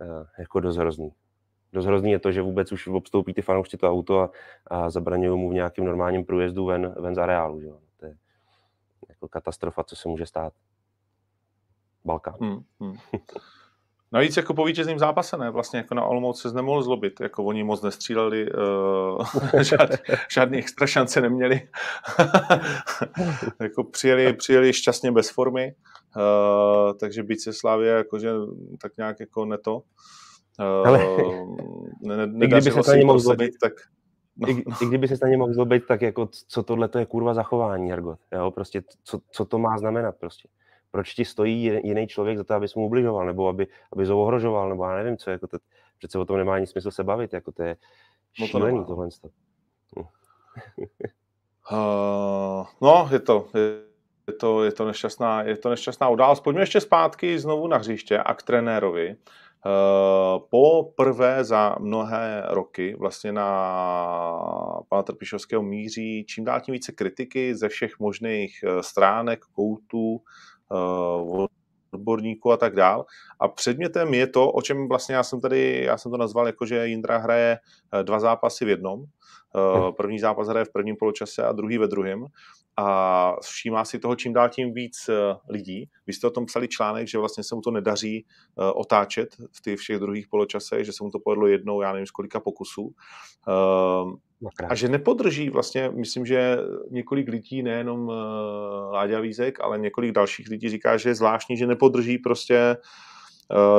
[0.00, 1.14] uh, jako dost hrozný.
[1.74, 4.30] Dost hrozný je to, že vůbec už obstoupí ty fanoušci to auto a,
[4.66, 7.60] a zabraňují mu v nějakém normálním průjezdu ven, ven z areálu.
[7.60, 7.68] Že?
[7.96, 8.14] To je
[9.08, 10.52] jako katastrofa, co se může stát.
[12.04, 12.34] Balkán.
[12.40, 12.96] Hmm, hmm.
[14.12, 15.50] Navíc jako po vítězným zápase, ne?
[15.50, 17.20] Vlastně jako na Olomouc se nemohl zlobit.
[17.20, 19.26] Jako oni moc nestříleli, uh,
[19.60, 19.90] žád,
[20.30, 21.68] žádný extra šance neměli.
[23.60, 25.74] jako přijeli, přijeli šťastně bez formy,
[26.16, 28.30] uh, takže byť se Slávě jakože
[28.80, 29.82] tak nějak jako neto.
[30.58, 30.98] Ale
[32.00, 33.72] ne, ne, i kdyby se na ně mohl zlobit, tak...
[34.36, 34.76] No, I, no.
[34.82, 37.90] I kdyby se na ně mohl zlobit, tak jako co tohle to je kurva zachování,
[37.90, 38.18] Hergot.
[38.32, 38.50] Jo?
[38.50, 40.48] Prostě co, co to má znamenat prostě
[40.94, 44.84] proč ti stojí jiný člověk za to, aby mu ubližoval, nebo aby, aby ohrožoval, nebo
[44.84, 45.58] já nevím, co, jako to,
[45.98, 47.76] přece o tom nemá ani smysl se bavit, jako to je
[48.32, 49.08] šílený no to tohle.
[51.72, 53.48] uh, no, je to,
[54.26, 56.40] je to, je to, nešťastná, je to nešťastná událost.
[56.40, 59.16] Pojďme ještě zpátky znovu na hřiště a k trenérovi.
[59.66, 63.48] Uh, po prvé za mnohé roky vlastně na
[64.88, 70.20] pana Trpišovského míří čím dál tím více kritiky ze všech možných eh, stránek, koutů,
[70.72, 71.46] Eh,
[71.92, 73.04] odborníků a tak dál.
[73.40, 76.66] A předmětem je to, o čem vlastně já jsem tady, já jsem to nazval jako,
[76.66, 77.58] že Jindra hraje
[77.92, 79.04] eh, dva zápasy v jednom.
[79.04, 79.92] Eh, hm.
[79.92, 82.26] První zápas hraje v prvním poločase a druhý ve druhém.
[82.76, 85.10] A všímá si toho čím dál tím víc
[85.48, 85.90] lidí.
[86.06, 88.26] Vy jste o tom psali článek, že vlastně se mu to nedaří
[88.74, 92.10] otáčet v těch všech druhých poločasech, že se mu to povedlo jednou, já nevím z
[92.10, 92.94] kolika pokusů.
[94.68, 96.56] A že nepodrží vlastně, myslím, že
[96.90, 98.14] několik lidí, nejenom uh,
[98.92, 102.76] Láďa Vízek, ale několik dalších lidí říká, že je zvláštní, že nepodrží prostě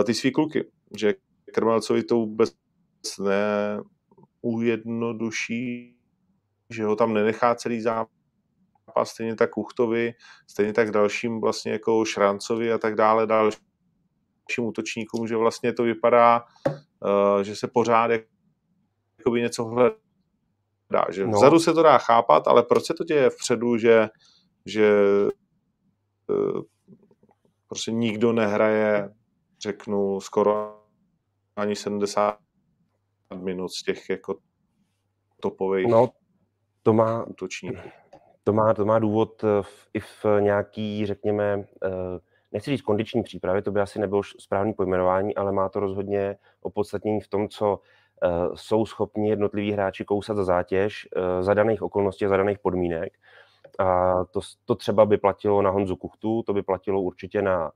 [0.06, 0.66] ty svý kluky.
[0.98, 1.14] Že
[1.54, 2.54] Krmelcovi to vůbec
[4.44, 5.96] neujednoduší,
[6.70, 8.15] že ho tam nenechá celý zápas,
[9.04, 10.14] stejně tak Kuchtovi,
[10.48, 13.60] stejně tak dalším vlastně jako Šrancovi a tak dále, dalším
[14.60, 18.12] útočníkům, že vlastně to vypadá, uh, že se pořád
[19.20, 19.96] jakoby něco hledá
[20.92, 21.06] dá.
[21.12, 21.32] Že no.
[21.32, 24.10] Vzadu se to dá chápat, ale proč se to děje vpředu, že,
[24.66, 24.92] že
[26.30, 26.62] uh,
[27.68, 29.14] prostě nikdo nehraje,
[29.62, 30.82] řeknu, skoro
[31.56, 32.38] ani 70
[33.36, 34.40] minut z těch jako
[35.42, 36.10] topových no,
[36.84, 37.90] to má, útočníků.
[38.46, 41.64] To má, to má důvod eh, v, i v nějaký, řekněme, uh,
[42.52, 47.22] nechci říct kondiční přípravě, to by asi nebylo správný pojmenování, ale má to rozhodně opodstatnění
[47.22, 47.80] v tom, co
[48.24, 53.14] Eh, jsou schopni jednotliví hráči kousat za zátěž eh, za daných okolností, za daných podmínek.
[53.80, 57.72] A to, to třeba by platilo na Honzu Kuchtu, to by platilo určitě na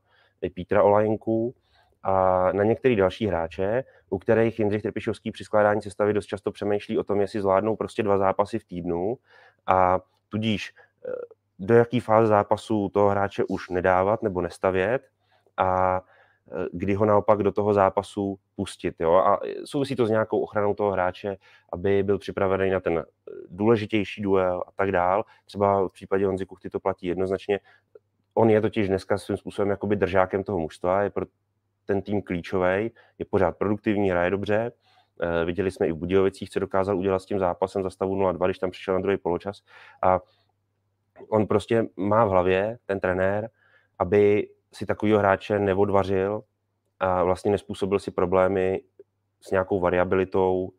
[0.53, 1.55] Pítra Olajenku
[2.03, 6.97] a na některé další hráče, u kterých Jindřich Trpišovský při skládání sestavy dost často přemýšlí
[6.97, 9.15] o tom, jestli zvládnou prostě dva zápasy v týdnu
[9.67, 9.99] a
[10.29, 10.73] tudíž
[11.05, 11.11] eh,
[11.59, 15.01] do jaký fáze zápasu toho hráče už nedávat nebo nestavět
[15.57, 16.01] a
[16.71, 18.95] kdy ho naopak do toho zápasu pustit.
[18.99, 19.13] Jo?
[19.13, 21.37] A souvisí to s nějakou ochranou toho hráče,
[21.71, 23.03] aby byl připravený na ten eh,
[23.49, 25.25] důležitější duel a tak dál.
[25.45, 27.59] Třeba v případě Honzy Kuchty to platí jednoznačně.
[28.33, 31.25] On je totiž dneska svým způsobem jakoby držákem toho mužstva, je pro
[31.85, 34.71] ten tým klíčový, je pořád produktivní, hraje dobře.
[35.21, 38.45] Eh, viděli jsme i v Budějovicích, co dokázal udělat s tím zápasem za stavu 0-2,
[38.45, 39.61] když tam přišel na druhý poločas.
[40.01, 40.19] A
[41.29, 43.49] on prostě má v hlavě, ten trenér,
[43.99, 46.43] aby si takovýho hráče neodvařil
[46.99, 48.81] a vlastně nespůsobil si problémy
[49.41, 50.69] s nějakou variabilitou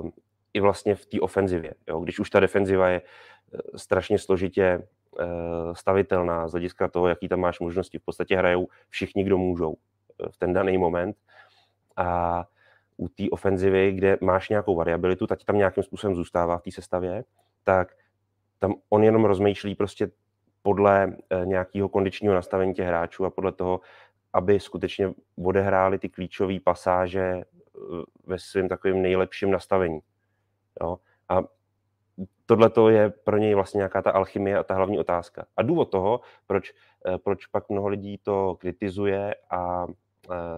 [0.00, 0.12] um,
[0.54, 1.74] i vlastně v té ofenzivě.
[1.88, 2.00] Jo?
[2.00, 7.40] Když už ta defenziva je eh, strašně složitě uh, stavitelná z hlediska toho, jaký tam
[7.40, 7.98] máš možnosti.
[7.98, 9.76] V podstatě hrajou všichni, kdo můžou
[10.30, 11.16] v ten daný moment.
[11.96, 12.44] A
[13.00, 17.24] u té ofenzivy, kde máš nějakou variabilitu, tak tam nějakým způsobem zůstává v té sestavě,
[17.64, 17.94] tak
[18.58, 20.10] tam on jenom rozmýšlí prostě
[20.62, 23.80] podle eh, nějakého kondičního nastavení těch hráčů a podle toho,
[24.32, 27.42] aby skutečně odehráli ty klíčové pasáže eh,
[28.26, 30.00] ve svém takovém nejlepším nastavení.
[30.82, 30.98] Jo?
[31.28, 31.42] A
[32.46, 35.46] tohle je pro něj vlastně nějaká ta alchymie a ta hlavní otázka.
[35.56, 36.72] A důvod toho, proč,
[37.06, 39.86] eh, proč pak mnoho lidí to kritizuje a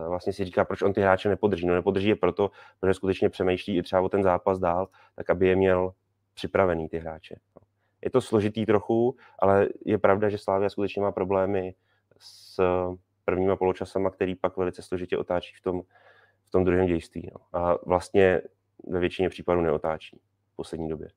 [0.09, 1.67] vlastně si říká, proč on ty hráče nepodrží.
[1.67, 5.47] No nepodrží je proto, protože skutečně přemýšlí i třeba o ten zápas dál, tak aby
[5.49, 5.93] je měl
[6.35, 7.37] připravený ty hráče.
[8.05, 11.75] Je to složitý trochu, ale je pravda, že Slávia skutečně má problémy
[12.19, 12.61] s
[13.25, 15.83] prvníma poločasama, který pak velice složitě otáčí v tom,
[16.47, 17.31] v tom druhém dějství.
[17.33, 17.61] No.
[17.61, 18.43] A vlastně
[18.87, 20.21] ve většině případů neotáčí
[20.53, 21.09] v poslední době.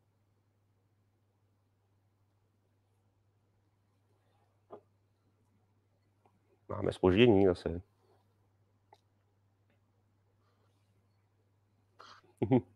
[6.69, 7.81] Máme spoždění zase.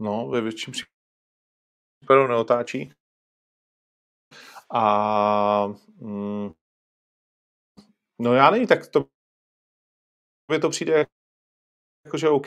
[0.00, 2.92] No, ve větším případu neotáčí.
[4.70, 5.66] A
[6.00, 6.50] mm,
[8.18, 9.08] no já nevím, tak to
[10.48, 11.06] mě to přijde
[12.04, 12.46] jako, že OK,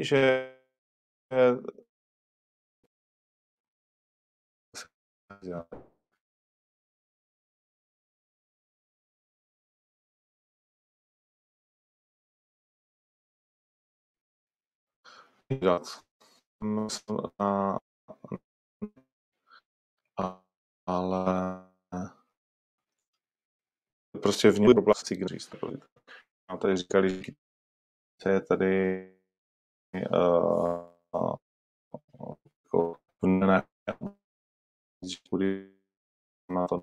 [0.00, 0.52] že
[20.86, 21.66] ale
[24.22, 25.48] prostě v něj oblasti, když
[26.60, 27.32] tady říkali, že
[28.28, 29.12] je tady
[29.94, 30.84] uh,
[32.64, 32.96] jako
[36.48, 36.82] na to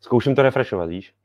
[0.00, 1.14] Zkouším to refreshovat, víš?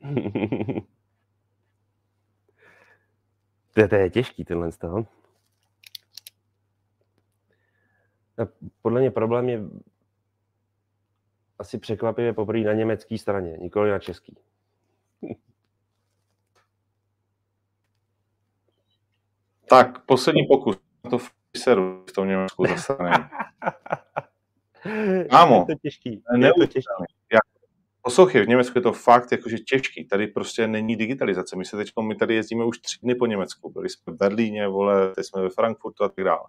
[3.74, 5.06] to, to je těžký, tenhle z toho.
[8.82, 9.60] Podle mě problém je
[11.60, 14.36] asi překvapivě poprvé na německé straně, nikoli na český.
[19.68, 20.76] Tak, poslední pokus.
[21.10, 23.30] To v seru v tom Německu zase ne.
[25.30, 26.22] Kámo, je to těžký.
[26.38, 26.90] Je to těžký.
[28.02, 30.04] Poslouchej, v Německu je to fakt jakože těžký.
[30.04, 31.56] Tady prostě není digitalizace.
[31.56, 33.70] My se teď, my tady jezdíme už tři dny po Německu.
[33.70, 36.44] Byli jsme v Berlíně, vole, teď jsme ve Frankfurtu a tak dále.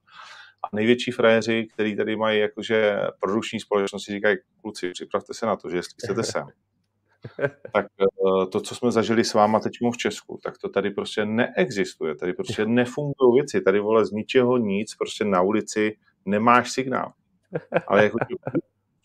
[0.64, 5.70] A největší frajeři, který tady mají jakože produkční společnosti, říkají, kluci, připravte se na to,
[5.70, 6.48] že jestli chcete sem,
[7.74, 11.26] tak eh, to, co jsme zažili s váma teď v Česku, tak to tady prostě
[11.26, 12.16] neexistuje.
[12.16, 13.62] Tady prostě nefungují věci.
[13.62, 17.14] Tady vole z ničeho nic, prostě na ulici nemáš signál.
[17.88, 18.18] Ale jako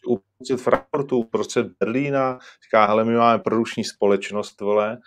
[0.07, 4.99] uprostřed Frankfurtu, prostě Berlína, říká, hele, my máme produkční společnost, vole,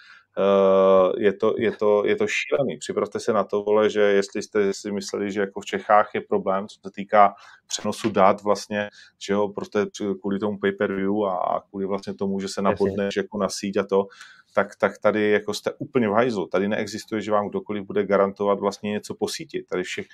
[1.17, 2.77] je, to, je, to, je to šílený.
[2.77, 6.21] Připravte se na to, vole, že jestli jste si mysleli, že jako v Čechách je
[6.21, 7.33] problém, co se týká
[7.67, 8.89] přenosu dat vlastně,
[9.27, 9.79] že jo, prostě
[10.21, 13.83] kvůli tomu pay-per-view a, a kvůli vlastně tomu, že se napodneš jako na síť a
[13.83, 14.07] to,
[14.53, 16.47] tak, tak tady jako jste úplně v hajzlu.
[16.47, 19.65] Tady neexistuje, že vám kdokoliv bude garantovat vlastně něco po síti.
[19.69, 20.05] Tady všech,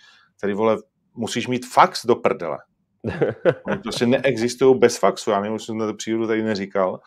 [0.42, 0.78] tady vole,
[1.14, 2.58] musíš mít fax do prdele.
[3.68, 5.32] Oni prostě neexistují bez faxu.
[5.32, 7.00] Já nevím, jsem to přírodu tady neříkal.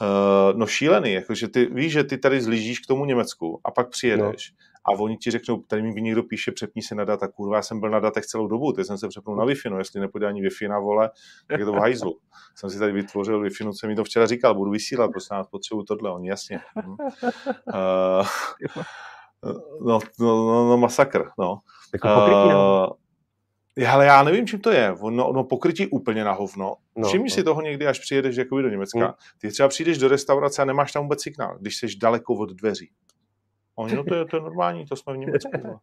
[0.00, 3.88] Uh, no šílený, jakože ty víš, že ty tady zlížíš k tomu Německu a pak
[3.88, 4.56] přijedeš no.
[4.84, 7.80] a oni ti řeknou, tady mi někdo píše, přepni se na data, kurva, já jsem
[7.80, 10.42] byl na datech celou dobu, teď jsem se přepnul na Wi-Fi, no jestli nepůjde ani
[10.42, 11.10] Wi-Fi na vole,
[11.46, 12.18] tak je to v hajzlu.
[12.54, 15.46] jsem si tady vytvořil Wi-Fi, no, jsem mi to včera říkal, budu vysílat, prostě nás
[15.48, 16.60] potřebuju tohle, oni jasně.
[16.76, 18.26] Uh,
[19.86, 21.60] no, no, no, no, masakr, no.
[21.92, 22.86] Jako no.
[22.88, 23.09] Uh,
[23.88, 24.92] ale já nevím, čím to je.
[24.92, 26.76] Ono, ono pokrytí úplně na hovno.
[26.96, 27.34] No, Všimni no.
[27.34, 28.98] si toho někdy, až přijedeš jakoby do Německa.
[29.04, 29.14] Hmm.
[29.38, 32.90] Ty třeba přijdeš do restaurace a nemáš tam vůbec signál, když jsi daleko od dveří.
[33.74, 35.50] Oni, no to je, to je normální, to jsme v Německu.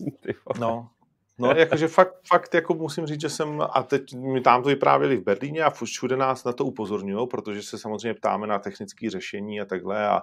[0.00, 0.88] No, No,
[1.56, 5.24] jakože fakt, fakt jako musím říct, že jsem, a teď mi tam to vyprávěli v
[5.24, 9.64] Berlíně a všude nás na to upozorňují, protože se samozřejmě ptáme na technické řešení a
[9.64, 10.22] takhle a,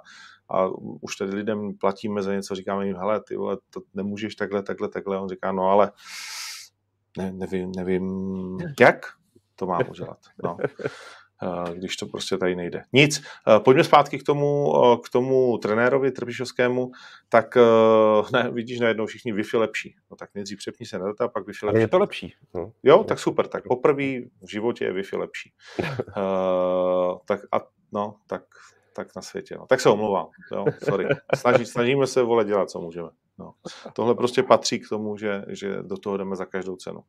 [0.49, 0.67] a
[1.01, 4.89] už tady lidem platíme za něco, říkáme jim, hele, ty vole, to nemůžeš takhle, takhle,
[4.89, 5.19] takhle.
[5.19, 5.91] On říká, no ale
[7.17, 9.05] ne, nevím, nevím, jak
[9.55, 10.19] to mám udělat.
[10.43, 10.57] No.
[11.41, 12.83] Eh, když to prostě tady nejde.
[12.93, 16.91] Nic, eh, pojďme zpátky k tomu, eh, k tomu trenérovi Trpišovskému,
[17.29, 17.57] tak
[18.33, 19.95] ne, vidíš najednou všichni Wi-Fi lepší.
[20.11, 21.81] No tak nejdřív přepni se na data, pak Wi-Fi lepší.
[21.81, 22.33] je to lepší.
[22.53, 22.71] No.
[22.83, 24.03] Jo, tak super, tak poprvé
[24.41, 25.53] v životě je Wi-Fi lepší.
[25.79, 28.43] uh, tak a no, tak,
[28.95, 29.55] tak na světě.
[29.59, 29.65] No.
[29.65, 31.07] Tak se omlouvám, jo, sorry.
[31.35, 33.09] Snaží, snažíme se, vole, dělat, co můžeme.
[33.39, 33.53] No.
[33.93, 37.03] Tohle prostě patří k tomu, že, že do toho jdeme za každou cenu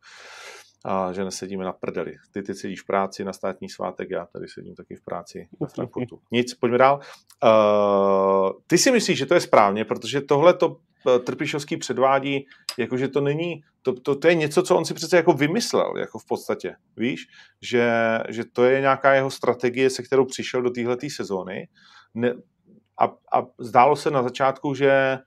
[0.85, 2.17] a že nesedíme na prdeli.
[2.31, 5.67] Ty ty sedíš v práci na státní svátek, já tady sedím taky v práci na
[5.67, 6.21] Frankfurtu.
[6.31, 7.01] Nic, pojďme dál.
[7.45, 10.77] Uh, ty si myslíš, že to je správně, protože tohle to
[11.09, 12.47] eh, Trpišovský předvádí,
[12.79, 16.19] jakože to není, to, to, to je něco, co on si přece jako vymyslel, jako
[16.19, 17.27] v podstatě, víš,
[17.63, 17.91] že,
[18.29, 21.69] že to je nějaká jeho strategie, se kterou přišel do téhleté sezóny
[22.15, 22.35] ne,
[23.01, 25.19] a, a zdálo se na začátku, že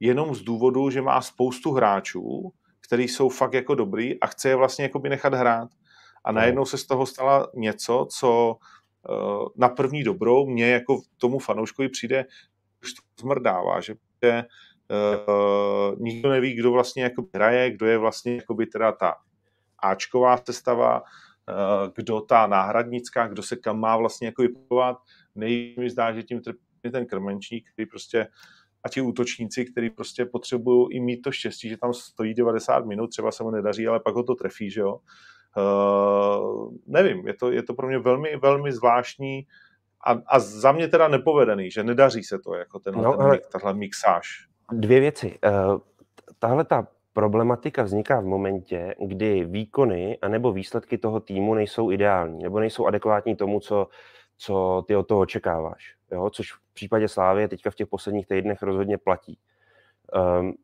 [0.00, 2.52] jenom z důvodu, že má spoustu hráčů,
[2.94, 5.68] který jsou fakt jako dobrý a chce je vlastně jako by nechat hrát.
[6.24, 6.36] A no.
[6.36, 8.56] najednou se z toho stala něco, co
[9.08, 12.24] uh, na první dobrou mě jako tomu fanouškovi přijde,
[12.82, 18.54] už to zmrdává, že uh, nikdo neví, kdo vlastně jako hraje, kdo je vlastně jako
[18.54, 19.14] by teda ta
[19.78, 24.96] Ačková sestava, uh, kdo ta náhradnická, kdo se kam má vlastně jako vypovat.
[25.34, 28.26] Nejmi zdá, že tím trpí ten krmenčník, který prostě
[28.84, 33.06] a ti útočníci, kteří prostě potřebují i mít to štěstí, že tam stojí 90 minut,
[33.06, 34.98] třeba se mu nedaří, ale pak ho to trefí, že jo.
[35.56, 39.46] Uh, nevím, je to, je to pro mě velmi, velmi zvláštní
[40.06, 43.74] a, a za mě teda nepovedený, že nedaří se to, jako ten, no, ten tahle
[43.74, 44.46] mixáž.
[44.72, 45.38] Dvě věci.
[45.46, 45.78] Uh,
[46.38, 52.60] tahle ta problematika vzniká v momentě, kdy výkony anebo výsledky toho týmu nejsou ideální, nebo
[52.60, 53.88] nejsou adekvátní tomu, co,
[54.36, 55.94] co ty od toho očekáváš.
[56.12, 56.30] Jo?
[56.30, 59.38] Což v případě Slávy teďka v těch posledních týdnech rozhodně platí.
[60.40, 60.54] Um,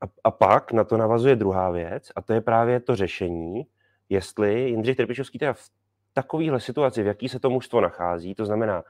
[0.00, 3.66] a, a pak na to navazuje druhá věc, a to je právě to řešení,
[4.08, 5.70] jestli Jindřich Trpišovský teda v
[6.12, 8.84] takovéhle situaci, v jaký se to mužstvo nachází, to znamená,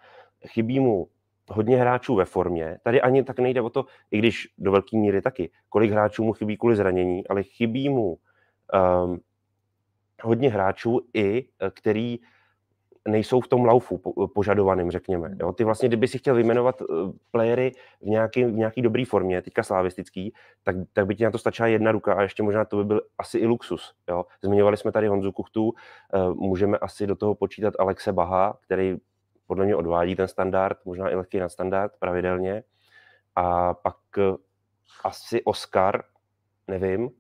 [0.47, 1.09] chybí mu
[1.49, 2.79] hodně hráčů ve formě.
[2.83, 6.33] Tady ani tak nejde o to, i když do velké míry taky, kolik hráčů mu
[6.33, 8.19] chybí kvůli zranění, ale chybí mu
[9.05, 9.21] um,
[10.23, 12.19] hodně hráčů i, eh, který
[13.07, 13.99] nejsou v tom laufu
[14.35, 15.37] požadovaným, řekněme.
[15.41, 15.53] Jo?
[15.53, 16.85] Ty vlastně, kdyby si chtěl vyjmenovat eh,
[17.31, 21.39] playery v nějaký, v nějaký dobrý formě, teďka slavistický, tak, tak by ti na to
[21.39, 23.95] stačila jedna ruka a ještě možná to by byl asi i luxus.
[24.09, 24.25] Jo?
[24.43, 25.73] Zmiňovali jsme tady Honzu Kuchtu,
[26.15, 28.97] eh, můžeme asi do toho počítat Alexe Baha, který
[29.47, 32.63] podle mě odvádí ten standard, možná i lehký na standard pravidelně.
[33.37, 34.23] A pak eh,
[35.05, 36.03] asi Oscar,
[36.69, 37.11] nevím,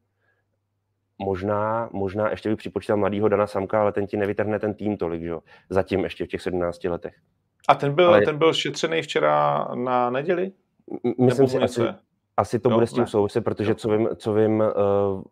[1.19, 5.23] možná, možná ještě bych připočítal mladýho Dana Samka, ale ten ti nevytrhne ten tým tolik,
[5.23, 5.41] že jo?
[5.71, 7.14] Zatím ještě v těch 17 letech.
[7.69, 8.23] A ten byl, ale...
[8.23, 10.53] ten byl šetřený včera na neděli?
[11.19, 11.83] Myslím si, asi,
[12.37, 15.23] asi to jo, bude s tím souviset, protože co vím, co vím uh,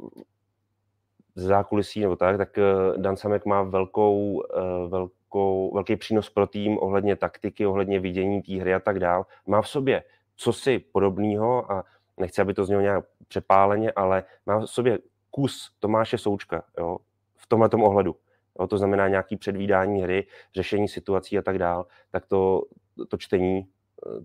[1.34, 6.46] z zákulisí nebo tak, tak uh, Dan Samek má velkou, uh, velkou, velký přínos pro
[6.46, 9.26] tým ohledně taktiky, ohledně vidění té hry a tak dál.
[9.46, 10.02] Má v sobě
[10.36, 11.84] co si podobného a
[12.16, 14.98] nechci, aby to znělo nějak přepáleně, ale má v sobě
[15.34, 16.98] kus Tomáše Součka jo,
[17.36, 18.16] v tomhle ohledu.
[18.60, 22.62] Jo, to znamená nějaký předvídání hry, řešení situací a tak dál, tak to,
[23.08, 23.68] to čtení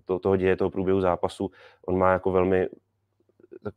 [0.06, 1.52] to, toho děje, toho průběhu zápasu,
[1.86, 2.70] on má jako velmi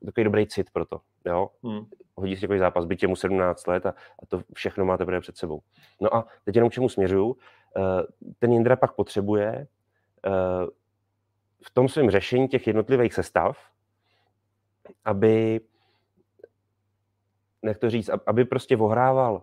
[0.04, 1.00] takový dobrý cit pro to.
[1.26, 1.50] Jo?
[1.62, 1.86] Hmm.
[2.14, 5.36] Hodí si takový zápas, je mu 17 let a, a to všechno má teprve před
[5.36, 5.60] sebou.
[6.00, 7.36] No a teď jenom k čemu směřuju.
[7.76, 8.02] Eh,
[8.38, 9.66] ten Jindra pak potřebuje
[10.26, 10.66] eh,
[11.62, 13.58] v tom svém řešení těch jednotlivých sestav,
[15.04, 15.60] aby
[17.62, 19.42] jak to říct, aby prostě ohrával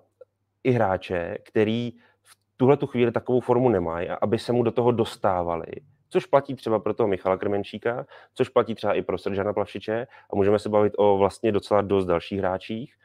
[0.64, 1.94] i hráče, který
[2.24, 5.66] v tuhle tu chvíli takovou formu nemají a aby se mu do toho dostávali.
[6.10, 10.36] Což platí třeba pro toho Michala Krmenčíka, což platí třeba i pro Seržana Plavšiče a
[10.36, 12.96] můžeme se bavit o vlastně docela dost dalších hráčích.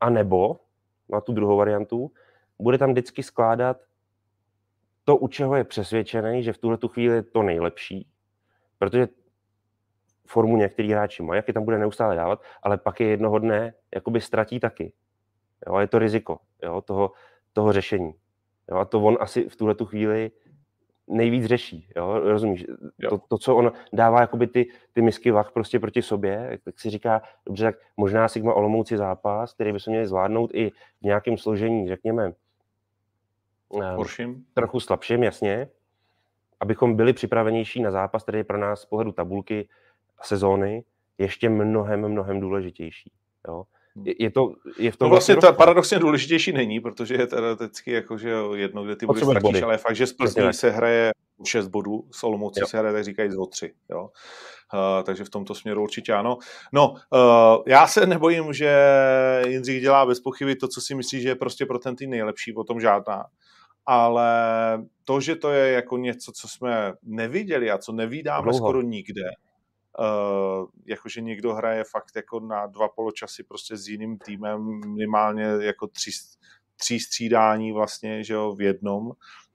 [0.00, 0.60] A nebo,
[1.08, 2.12] na tu druhou variantu,
[2.58, 3.76] bude tam vždycky skládat
[5.04, 8.08] to, u čeho je přesvědčený, že v tuhle tu chvíli je to nejlepší,
[8.78, 9.08] protože
[10.26, 13.74] formu některý hráči mají, jak je tam bude neustále dávat, ale pak je jednoho dne
[13.94, 14.92] jakoby ztratí taky.
[15.66, 17.12] Jo, je to riziko jo, toho,
[17.52, 18.14] toho řešení.
[18.70, 20.30] Jo, a to on asi v tuhle tu chvíli
[21.08, 22.64] nejvíc řeší, jo, rozumíš?
[22.98, 23.10] Jo.
[23.10, 26.90] To, to, co on dává jakoby ty, ty misky vach prostě proti sobě, tak si
[26.90, 31.88] říká, dobře, tak možná Sigma Olomouci zápas, který bychom měli zvládnout i v nějakém složení,
[31.88, 32.32] řekněme,
[33.70, 34.44] Horším.
[34.54, 35.68] trochu slabším, jasně,
[36.60, 39.68] abychom byli připravenější na zápas, který je pro nás z pohledu tabulky
[40.22, 40.84] sezóny
[41.18, 43.12] ještě mnohem, mnohem důležitější.
[43.48, 43.64] Jo?
[43.96, 44.04] Hmm.
[44.18, 48.18] Je, to, je v tom no vlastně to paradoxně důležitější není, protože je teoreticky jako,
[48.18, 51.10] že jedno, kde ty body ztratíš, ale fakt, že z Plzní se hraje
[51.44, 53.74] 6 bodů, s Olomoucí se hraje, tak říkají z 3.
[53.90, 54.10] Jo?
[54.74, 56.38] Uh, takže v tomto směru určitě ano.
[56.72, 58.76] No, uh, já se nebojím, že
[59.46, 62.54] Jindřich dělá bez pochyby to, co si myslí, že je prostě pro ten tým nejlepší,
[62.54, 63.24] o tom žádná.
[63.86, 64.30] Ale
[65.04, 68.58] to, že to je jako něco, co jsme neviděli a co nevídáme Dlouho.
[68.58, 69.22] skoro nikde,
[69.98, 75.86] Uh, jakože někdo hraje fakt jako na dva poločasy prostě s jiným týmem, minimálně jako
[75.86, 76.10] tři,
[76.76, 79.12] tří střídání vlastně, že jo, v jednom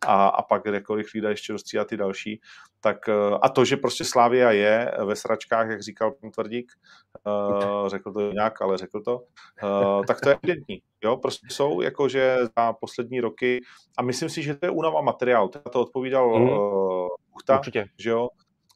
[0.07, 2.41] a, a pak jako rychlý ještě dostřídat ty další.
[2.79, 6.71] Tak, uh, a to, že prostě Slávia je ve sračkách, jak říkal pan Tvrdík,
[7.25, 9.17] uh, řekl to nějak, ale řekl to,
[9.63, 10.81] uh, tak to je evidentní.
[11.03, 13.59] Jo, prostě jsou jakože za poslední roky
[13.97, 15.49] a myslím si, že to je únava materiálu.
[15.49, 16.49] To odpovídal mm.
[17.35, 17.61] Uchta,
[17.97, 18.29] že jo,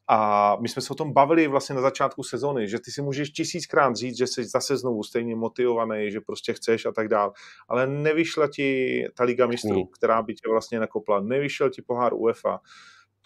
[0.08, 3.30] a my jsme se o tom bavili vlastně na začátku sezony, že ty si můžeš
[3.30, 7.32] tisíckrát říct, že jsi zase znovu stejně motivovaný, že prostě chceš a tak dál,
[7.68, 12.60] ale nevyšla ti ta Liga mistrů, která by tě vlastně nakopla, nevyšel ti pohár UEFA,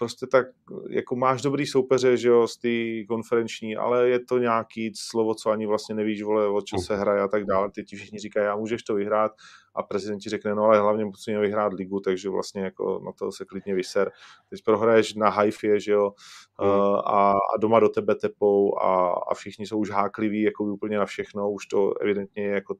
[0.00, 0.46] prostě tak,
[0.90, 5.50] jako máš dobrý soupeře, že jo, z té konferenční, ale je to nějaký slovo, co
[5.50, 7.70] ani vlastně nevíš, vole, o čem se hraje a tak dále.
[7.70, 9.32] Teď ti všichni říkají, já můžeš to vyhrát
[9.74, 13.32] a prezident ti řekne, no ale hlavně musíme vyhrát ligu, takže vlastně jako na to
[13.32, 14.10] se klidně vyser.
[14.50, 16.12] Teď prohraješ na Haifě, že jo,
[16.60, 16.70] mm.
[17.04, 21.06] a, a, doma do tebe tepou a, a všichni jsou už hákliví jako úplně na
[21.06, 22.74] všechno, už to evidentně je jako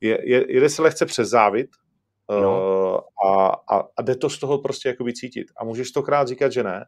[0.00, 1.70] je, je, jede se lehce přes závit,
[2.40, 3.00] No.
[3.26, 5.46] A, a, a jde to z toho prostě jakoby cítit.
[5.56, 6.86] A můžeš stokrát říkat, že ne,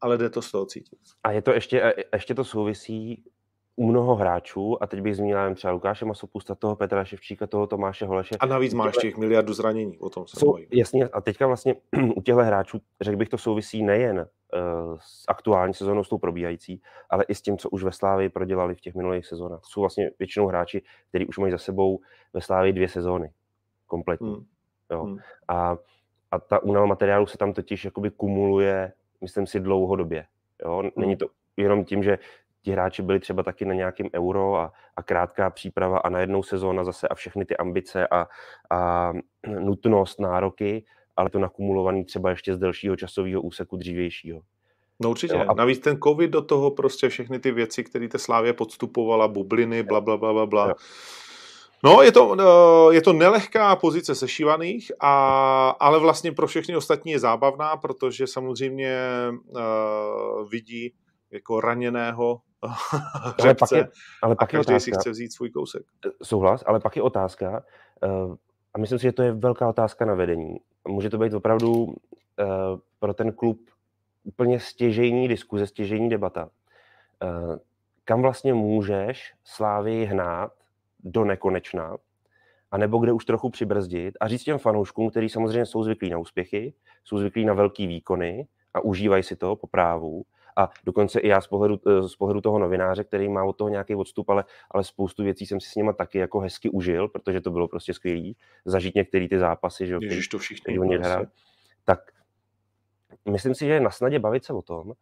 [0.00, 0.98] ale jde to z toho cítit.
[1.24, 3.24] A je to ještě, ještě to souvisí
[3.76, 8.06] u mnoho hráčů, a teď bych zmínil třeba Lukáše Masopusta, toho Petra Ševčíka, toho Tomáše
[8.06, 8.36] Holeše.
[8.40, 11.74] A navíc máš těch miliardu zranění, o tom se jsou, Jasně, a teďka vlastně
[12.16, 16.82] u těchto hráčů, řekl bych, to souvisí nejen uh, s aktuální sezónou, s tou probíhající,
[17.10, 19.60] ale i s tím, co už ve Slávii prodělali v těch minulých sezónách.
[19.64, 22.00] Jsou vlastně většinou hráči, kteří už mají za sebou
[22.32, 23.30] ve Slávii dvě sezóny
[23.86, 24.34] kompletní.
[24.34, 24.44] Hmm.
[24.94, 25.04] Jo.
[25.04, 25.18] Hmm.
[25.48, 25.76] A,
[26.30, 30.26] a ta únava materiálu se tam totiž jakoby kumuluje, myslím si, dlouhodobě.
[30.64, 30.82] Jo?
[30.96, 31.18] Není hmm.
[31.18, 31.26] to
[31.56, 32.18] jenom tím, že
[32.62, 36.84] ti hráči byli třeba taky na nějakém euro a, a krátká příprava a najednou sezóna
[36.84, 38.26] zase a všechny ty ambice a,
[38.70, 39.12] a
[39.60, 40.84] nutnost, nároky,
[41.16, 44.40] ale to nakumulovaný třeba ještě z delšího časového úseku dřívějšího.
[45.00, 45.34] No určitě.
[45.34, 45.54] Jo, a...
[45.54, 50.00] Navíc ten covid do toho prostě všechny ty věci, které te Slávě podstupovala, bubliny, bla,
[50.00, 50.74] bla, bla, bla, bla.
[51.84, 57.12] No, je to, eh, je to nelehká pozice sešívaných, a, ale vlastně pro všechny ostatní
[57.12, 58.98] je zábavná, protože samozřejmě
[59.30, 60.94] uh, vidí
[61.30, 62.40] jako raněného
[63.42, 63.88] ale pak je,
[64.22, 65.82] ale pak a každý je otázka, si chce vzít svůj kousek.
[66.06, 67.64] Eh, souhlas, ale pak je otázka,
[68.04, 68.34] uh,
[68.74, 70.56] a myslím si, že to je velká otázka na vedení.
[70.88, 71.94] Může to být opravdu uh,
[72.98, 73.60] pro ten klub
[74.24, 76.48] úplně stěžejní diskuze, stěžejní debata.
[77.22, 77.56] Uh,
[78.04, 80.52] kam vlastně můžeš Slávy hnát
[81.04, 81.96] do nekonečna,
[82.70, 86.74] anebo kde už trochu přibrzdit a říct těm fanouškům, kteří samozřejmě jsou zvyklí na úspěchy,
[87.04, 90.24] jsou zvyklí na velký výkony a užívají si to po právu,
[90.56, 93.68] a dokonce i já z pohledu, eh, z pohledu toho novináře, který má od toho
[93.68, 97.40] nějaký odstup, ale, ale spoustu věcí jsem si s nima taky jako hezky užil, protože
[97.40, 101.26] to bylo prostě skvělý, zažít některé ty zápasy, že, Ježiš, to všichni který oni hrál.
[101.84, 102.00] Tak
[103.30, 104.94] myslím si, že je na snadě bavit se o tom, uh,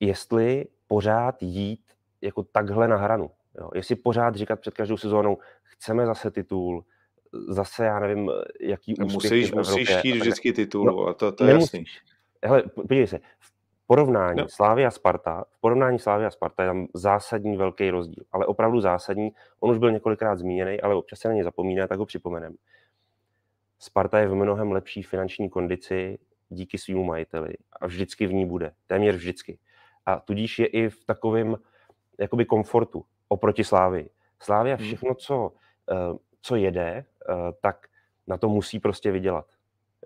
[0.00, 1.80] jestli pořád jít
[2.20, 3.30] jako takhle na hranu.
[3.58, 3.70] Jo?
[3.74, 6.84] Jestli pořád říkat před každou sezónou, chceme zase titul,
[7.48, 8.30] zase já nevím,
[8.60, 11.84] jaký úspěch Musíš, musíš chtít vždycky titul, no, a to, to je jasný.
[12.44, 13.52] Hele, podívej se, v
[13.86, 14.48] porovnání no.
[14.48, 18.80] Slávy a Sparta, v porovnání Slávy a Sparta je tam zásadní velký rozdíl, ale opravdu
[18.80, 19.30] zásadní.
[19.60, 22.54] On už byl několikrát zmíněný, ale občas se na ně zapomíná, tak ho připomenem.
[23.78, 28.72] Sparta je v mnohem lepší finanční kondici díky svýmu majiteli a vždycky v ní bude,
[28.86, 29.58] téměř vždycky.
[30.06, 31.56] A tudíž je i v takovém
[32.18, 34.08] jakoby komfortu oproti Slávy.
[34.42, 34.86] Slávia hmm.
[34.86, 35.52] všechno, co,
[35.90, 37.86] eh, co jede, eh, tak
[38.26, 39.46] na to musí prostě vydělat.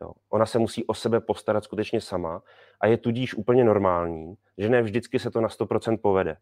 [0.01, 0.13] Jo.
[0.29, 2.43] Ona se musí o sebe postarat skutečně sama
[2.81, 6.37] a je tudíž úplně normální, že ne vždycky se to na 100% povede.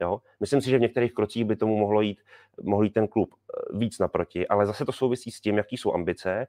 [0.00, 0.20] Jo?
[0.40, 2.20] Myslím si, že v některých krocích by tomu mohlo jít,
[2.62, 5.94] mohl jít ten klub eh, víc naproti, ale zase to souvisí s tím, jaký jsou
[5.94, 6.46] ambice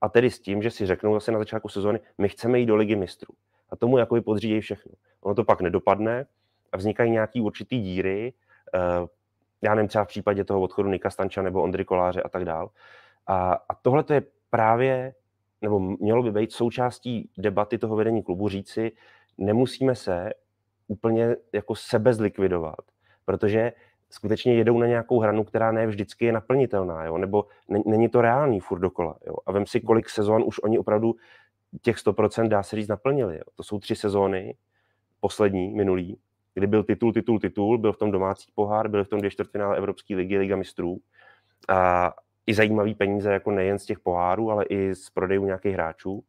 [0.00, 2.76] a tedy s tím, že si řeknou zase na začátku sezóny, my chceme jít do
[2.76, 3.34] ligy mistrů.
[3.70, 4.92] A tomu jakoby podřídějí všechno.
[5.20, 6.26] Ono to pak nedopadne
[6.72, 8.32] a vznikají nějaký určitý díry,
[9.62, 12.70] já nevím, třeba v případě toho odchodu Nika Stanča nebo Ondry Koláře a tak dál.
[13.26, 15.14] A, a tohle to je právě
[15.62, 18.92] nebo mělo by být součástí debaty toho vedení klubu říci,
[19.38, 20.30] nemusíme se
[20.88, 22.80] úplně jako sebe zlikvidovat,
[23.24, 23.72] protože
[24.10, 27.18] skutečně jedou na nějakou hranu, která ne vždycky je naplnitelná, jo?
[27.18, 27.46] nebo
[27.86, 29.16] není to reálný furt dokola.
[29.26, 29.34] Jo?
[29.46, 31.14] A vem si, kolik sezon už oni opravdu
[31.82, 33.36] těch 100% dá se říct naplnili.
[33.36, 33.44] Jo?
[33.54, 34.56] To jsou tři sezóny,
[35.20, 36.18] poslední, minulý,
[36.54, 39.76] kdy byl titul, titul, titul, byl v tom domácí pohár, byl v tom dvě čtvrtfinále
[39.76, 40.98] Evropské ligy, Liga mistrů.
[41.68, 42.12] A,
[42.46, 46.24] i zajímavý peníze, jako nejen z těch pohárů, ale i z prodejů nějakých hráčů.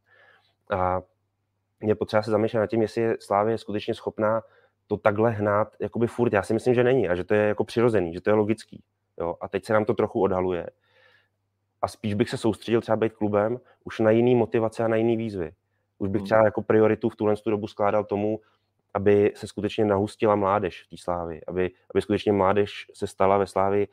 [0.71, 1.01] A
[1.83, 4.41] je potřeba se zamýšlet nad tím, jestli je Slávě skutečně schopná
[4.87, 6.33] to takhle hnát jakoby furt.
[6.33, 8.83] Já si myslím, že není a že to je jako přirozený, že to je logický.
[9.19, 9.35] Jo?
[9.41, 10.69] A teď se nám to trochu odhaluje.
[11.81, 15.17] A spíš bych se soustředil třeba být klubem už na jiný motivace a na jiný
[15.17, 15.51] výzvy.
[15.97, 16.25] Už bych hmm.
[16.25, 18.39] třeba jako prioritu v tuhle dobu skládal tomu,
[18.93, 23.47] aby se skutečně nahustila mládež v té slávy, aby, aby skutečně mládež se stala ve
[23.47, 23.87] slávy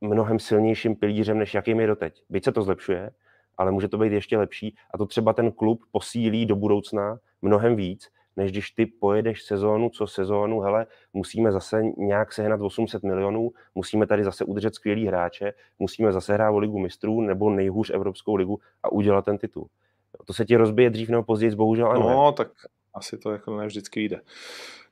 [0.00, 2.22] mnohem silnějším pilířem, než jakým je doteď.
[2.28, 3.10] Byť se to zlepšuje,
[3.56, 7.76] ale může to být ještě lepší a to třeba ten klub posílí do budoucna mnohem
[7.76, 13.50] víc, než když ty pojedeš sezónu co sezónu, hele, musíme zase nějak sehnat 800 milionů,
[13.74, 18.34] musíme tady zase udržet skvělý hráče, musíme zase hrát o ligu mistrů nebo nejhůř Evropskou
[18.34, 19.66] ligu a udělat ten titul.
[20.24, 22.08] To se ti rozbije dřív nebo později, bohužel ano.
[22.08, 22.48] No, tak
[22.96, 24.20] asi to jako ne vždycky jde.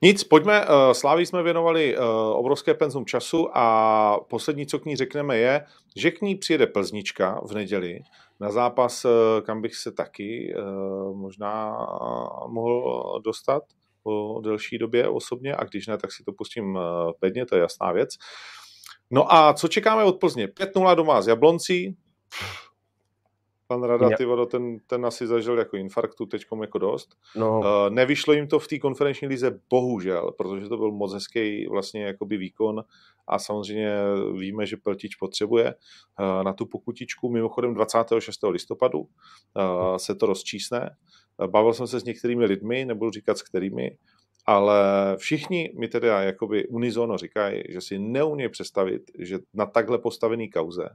[0.02, 2.00] Nic, pojďme, eh, Sláví jsme věnovali eh,
[2.32, 5.64] obrovské penzum času a poslední, co k ní řekneme, je,
[5.96, 8.00] že k ní přijede Plznička v neděli
[8.40, 9.08] na zápas, eh,
[9.42, 10.54] kam bych se taky
[11.14, 11.76] možná
[12.46, 13.62] mohl dostat
[14.02, 16.78] po delší době osobně a když ne, tak si to pustím
[17.20, 18.10] pěkně, to je jasná věc.
[19.10, 20.46] No a co čekáme od Plzně?
[20.46, 21.96] 5-0 doma z Jabloncí,
[23.74, 27.16] Pan Rada, ty vodo, ten, ten asi zažil jako infarktu teďkom jako dost.
[27.36, 27.58] No.
[27.58, 32.04] Uh, nevyšlo jim to v té konferenční lize bohužel, protože to byl moc hezký vlastně
[32.04, 32.84] jakoby výkon
[33.28, 33.96] a samozřejmě
[34.38, 37.28] víme, že Peltič potřebuje uh, na tu pokutičku.
[37.28, 38.38] Mimochodem 26.
[38.48, 39.06] listopadu uh,
[39.96, 40.96] se to rozčísne.
[41.46, 43.96] Bavil jsem se s některými lidmi, nebudu říkat s kterými,
[44.46, 44.76] ale
[45.16, 50.88] všichni mi teda jakoby unizono říkají, že si neumí představit, že na takhle postavený kauze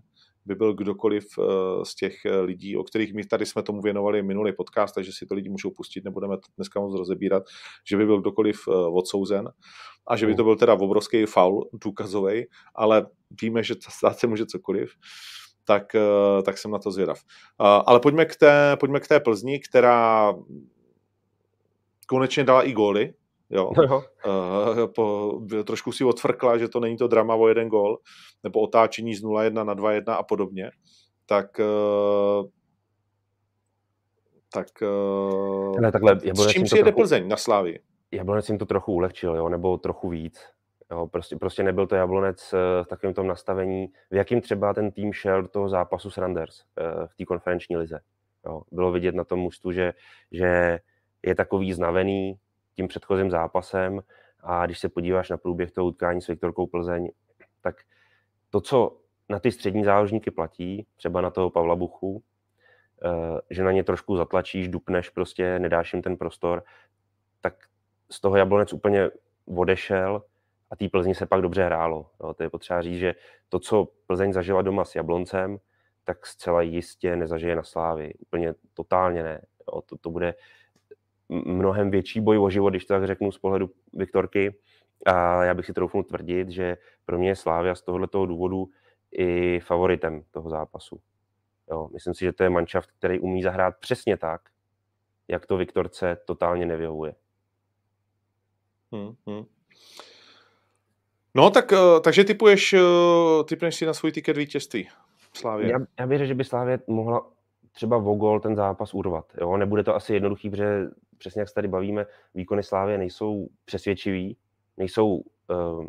[0.46, 1.44] by byl kdokoliv eh,
[1.86, 5.26] z těch eh, lidí, o kterých my tady jsme tomu věnovali minulý podcast, takže si
[5.26, 7.44] to lidi můžou pustit, nebudeme to dneska moc rozebírat,
[7.90, 9.50] že by byl kdokoliv eh, odsouzen
[10.08, 13.06] a že by to byl teda obrovský faul důkazový, ale
[13.42, 14.92] víme, že stát se může cokoliv
[15.66, 15.96] tak,
[16.46, 17.20] tak jsem na to zvědav.
[17.60, 20.34] Ale pojďme k té, pojďme k té Plzni, která
[22.08, 23.14] konečně dala i góly,
[23.50, 23.72] Jo.
[23.90, 24.04] No.
[24.28, 27.98] Uh, po, trošku si odfrkla, že to není to drama o jeden gol,
[28.44, 30.72] nebo otáčení z 0-1 na 2-1 a podobně.
[31.26, 32.48] Tak uh,
[34.54, 37.80] tak uh, ne, takhle, s čím přijede trochu, Plzeň na Slávii?
[38.12, 40.40] Jablonec jim to trochu ulehčil, jo, nebo trochu víc.
[40.92, 45.14] Jo, prostě, prostě nebyl to Jablonec v takovém tom nastavení, v jakým třeba ten tým
[45.14, 46.64] šel do toho zápasu s Randers
[47.08, 48.00] v té konferenční lize.
[48.46, 49.94] Jo, bylo vidět na tom mužstvu, že,
[50.32, 50.80] že
[51.24, 52.40] je takový znavený,
[52.80, 54.00] tím předchozím zápasem
[54.40, 57.12] a když se podíváš na průběh toho utkání s Viktorkou Plzeň,
[57.62, 57.76] tak
[58.50, 58.98] to, co
[59.30, 62.24] na ty střední záložníky platí, třeba na toho Pavla Buchu,
[63.04, 66.64] eh, že na ně trošku zatlačíš, dupneš prostě, nedáš jim ten prostor,
[67.42, 67.54] tak
[68.12, 69.10] z toho Jablonec úplně
[69.46, 70.24] odešel
[70.72, 72.10] a tý Plzni se pak dobře hrálo.
[72.24, 73.16] Jo, to je potřeba říct, že
[73.50, 75.58] to, co Plzeň zažila doma s Jabloncem,
[76.04, 78.14] tak zcela jistě nezažije na Slávy.
[78.20, 79.42] Úplně totálně ne.
[79.86, 80.34] To, to bude
[81.30, 84.56] mnohem větší boj o život, když to tak řeknu z pohledu Viktorky.
[85.06, 88.70] A já bych si troufnul tvrdit, že pro mě je Slávia z tohoto důvodu
[89.12, 91.00] i favoritem toho zápasu.
[91.72, 94.42] Jo, myslím si, že to je manšaft, který umí zahrát přesně tak,
[95.28, 97.16] jak to Viktorce totálně nevyhovuje.
[98.92, 99.46] Hmm, hmm.
[101.36, 104.90] No, tak, eh, takže typuješ, eh, typneš si na svůj tiket vítězství
[105.34, 105.72] Slávě.
[105.72, 107.32] Já, já věřím, že by Slávě mohla
[107.72, 109.26] třeba Vogol ten zápas urvat.
[109.42, 109.58] Jo?
[109.58, 110.88] Nebude to asi jednoduchý, protože
[111.20, 112.06] přesně jak se tady bavíme,
[112.36, 114.38] výkony Slávě nejsou přesvědčivý,
[114.78, 115.86] nejsou uh,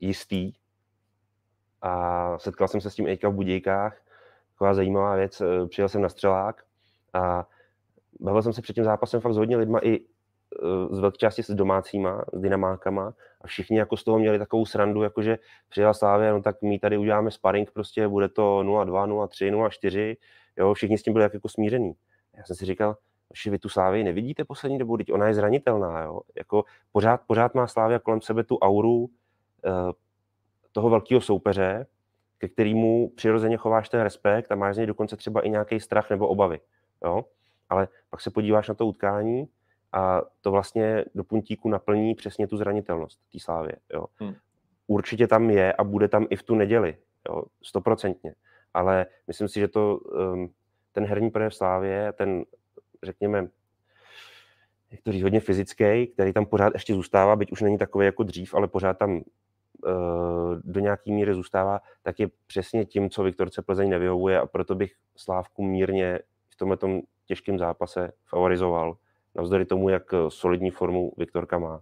[0.00, 0.52] jistý.
[1.82, 4.02] A setkal jsem se s tím teďka v Budějkách.
[4.52, 5.40] Taková zajímavá věc.
[5.40, 6.64] Eh, přijel jsem na střelák
[7.12, 7.48] a
[8.20, 11.42] bavil jsem se před tím zápasem fakt s hodně lidma i uh, z velké části
[11.42, 16.32] s domácíma, s dynamákama a všichni jako z toho měli takovou srandu, jakože přijela Slávě,
[16.32, 20.16] no tak my tady uděláme sparring, prostě bude to 0-2, 0-3, 0-4,
[20.56, 21.92] jo, všichni s tím byli jako smíření.
[22.36, 22.96] Já jsem si říkal,
[23.42, 26.20] že vy tu Slávii nevidíte poslední dobu, teď ona je zranitelná, jo?
[26.36, 29.08] Jako pořád, pořád má Slávia kolem sebe tu auru uh,
[30.72, 31.86] toho velkého soupeře,
[32.38, 36.10] ke kterému přirozeně chováš ten respekt a máš z něj dokonce třeba i nějaký strach
[36.10, 36.60] nebo obavy,
[37.04, 37.24] jo?
[37.68, 39.48] Ale pak se podíváš na to utkání
[39.92, 44.06] a to vlastně do puntíku naplní přesně tu zranitelnost té Slávě, jo?
[44.16, 44.34] Hmm.
[44.86, 46.96] Určitě tam je a bude tam i v tu neděli,
[47.28, 47.42] jo?
[47.62, 48.34] Stoprocentně.
[48.74, 50.50] Ale myslím si, že to um,
[50.92, 52.44] ten herní projev Slávě, ten
[53.06, 53.48] řekněme,
[54.90, 58.22] jak to říct, hodně fyzický, který tam pořád ještě zůstává, byť už není takový jako
[58.22, 59.22] dřív, ale pořád tam uh,
[60.64, 64.92] do nějaký míry zůstává, tak je přesně tím, co Viktorce Plzeň nevyhovuje a proto bych
[65.16, 68.96] Slávku mírně v tomhle tom těžkém zápase favorizoval,
[69.34, 71.80] navzdory tomu, jak solidní formu Viktorka má.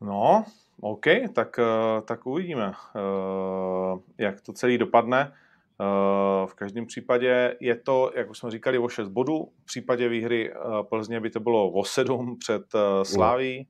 [0.00, 0.44] No,
[0.80, 5.32] OK, tak, eh, tak uvidíme, eh, jak to celý dopadne.
[5.80, 9.52] Eh, v každém případě je to, jak už jsme říkali, o 6 bodů.
[9.62, 13.68] V případě výhry eh, Plzně by to bylo o 7 před eh, Sláví.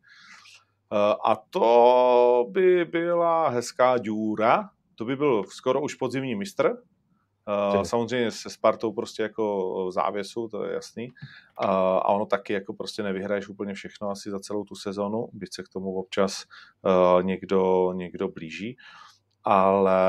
[1.24, 4.70] A to by byla hezká důra.
[4.94, 6.76] To by byl skoro už podzimní mistr.
[7.82, 11.08] Samozřejmě se Spartou prostě jako závěsu, to je jasný.
[11.56, 15.62] A ono taky jako prostě nevyhraješ úplně všechno asi za celou tu sezonu, byť se
[15.62, 16.44] k tomu občas
[17.22, 18.76] někdo, někdo blíží.
[19.44, 20.02] Ale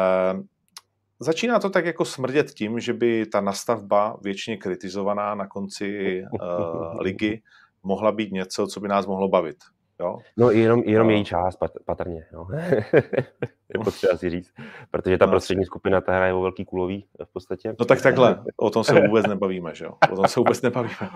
[1.19, 7.01] Začíná to tak jako smrdět tím, že by ta nastavba většině kritizovaná na konci uh,
[7.01, 7.41] ligy
[7.83, 9.57] mohla být něco, co by nás mohlo bavit.
[9.99, 10.17] Jo?
[10.37, 11.13] No jenom, jenom no.
[11.13, 12.25] její část, patrně.
[12.33, 12.47] No.
[13.73, 14.53] je potřeba si říct.
[14.91, 17.75] Protože ta no, prostřední skupina ta hraje o velký kulový v podstatě.
[17.79, 19.91] No tak takhle, o tom se vůbec nebavíme, že jo?
[20.11, 21.09] O tom se vůbec nebavíme.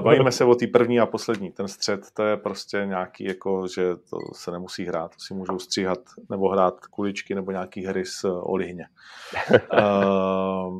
[0.00, 1.50] Bavíme se o té první a poslední.
[1.50, 5.10] Ten střed, to je prostě nějaký, jako, že to se nemusí hrát.
[5.10, 5.98] To si můžou stříhat
[6.30, 8.86] nebo hrát kuličky nebo nějaký hry s olihně.
[9.72, 10.78] Uh,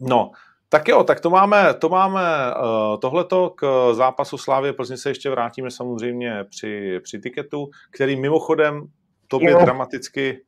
[0.00, 0.30] no,
[0.72, 5.30] tak jo, tak to máme, to máme uh, tohleto k zápasu Slávy Plzně se ještě
[5.30, 8.82] vrátíme samozřejmě při, při tiketu, který mimochodem
[9.28, 9.60] tobě jo.
[9.64, 10.44] dramaticky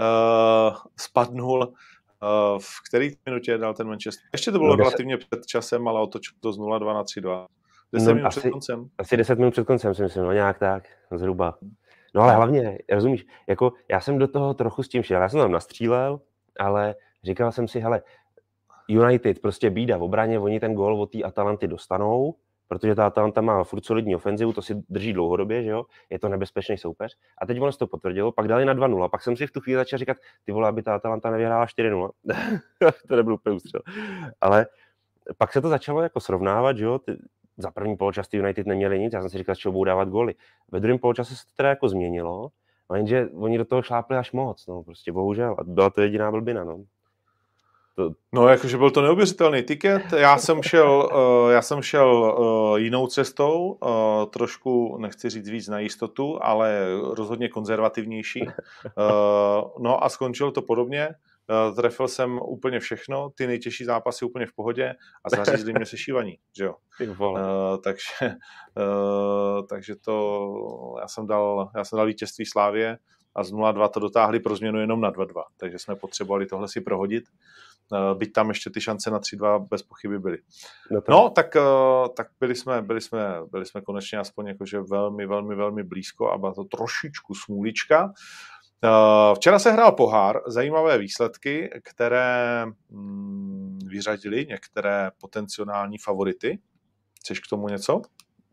[0.00, 1.58] uh, spadnul.
[1.58, 4.22] Uh, v který minutě dal ten Manchester?
[4.32, 7.46] Ještě to bylo no, relativně před časem, ale otočil to z 0-2 na 3-2.
[7.92, 8.88] 10 no, minut asi, před koncem.
[8.98, 11.58] Asi 10 minut před koncem si myslím, no nějak tak, zhruba.
[12.14, 15.40] No ale hlavně, rozumíš, jako já jsem do toho trochu s tím šel, já jsem
[15.40, 16.20] tam nastřílel,
[16.60, 16.94] ale
[17.24, 18.02] říkal jsem si, hele,
[18.88, 22.34] United prostě bída v obraně, oni ten gol od té Atalanty dostanou,
[22.68, 26.28] protože ta Atalanta má furt solidní ofenzivu, to si drží dlouhodobě, že jo, je to
[26.28, 27.16] nebezpečný soupeř.
[27.38, 29.76] A teď ono to potvrdilo, pak dali na 2-0, pak jsem si v tu chvíli
[29.76, 32.10] začal říkat, ty vole, aby ta Atalanta nevyhrála 4-0.
[33.08, 33.80] to nebyl úplně ústřel.
[34.40, 34.66] Ale
[35.38, 37.16] pak se to začalo jako srovnávat, že jo, ty,
[37.56, 40.34] za první poločas ty United neměli nic, já jsem si říkal, čeho budou dávat góly.
[40.72, 42.48] Ve druhém poločase se to teda jako změnilo,
[42.94, 45.56] jenže oni do toho šlápli až moc, no, prostě bohužel.
[45.58, 46.84] A byla to jediná blbina, no.
[47.96, 48.10] To...
[48.32, 50.12] No, jakože byl to neuvěřitelný tiket.
[50.12, 51.10] Já jsem šel,
[51.44, 56.86] uh, já jsem šel uh, jinou cestou, uh, trošku, nechci říct víc na jistotu, ale
[57.10, 58.40] rozhodně konzervativnější.
[58.42, 61.08] Uh, no a skončilo to podobně.
[61.68, 66.38] Uh, trefil jsem úplně všechno, ty nejtěžší zápasy úplně v pohodě a zařízli mě sešívaní,
[66.56, 66.74] že jo.
[67.18, 67.38] Uh,
[67.84, 68.36] takže,
[68.76, 72.98] uh, takže to, já jsem dal, já jsem dal vítězství Slávě
[73.34, 76.80] a z 0-2 to dotáhli pro změnu jenom na 2-2, takže jsme potřebovali tohle si
[76.80, 77.24] prohodit.
[77.92, 80.38] Uh, byť tam ještě ty šance na 3-2 bez pochyby byly.
[80.90, 81.12] No, to...
[81.12, 85.54] no tak, uh, tak byli, jsme, byli, jsme, byli jsme konečně aspoň jakože velmi, velmi,
[85.54, 88.12] velmi blízko a byla to trošičku smůlička.
[88.84, 96.58] Eh, včera se hrál pohár, zajímavé výsledky, které mm, vyřadili některé potenciální favority.
[97.20, 98.02] Chceš k tomu něco?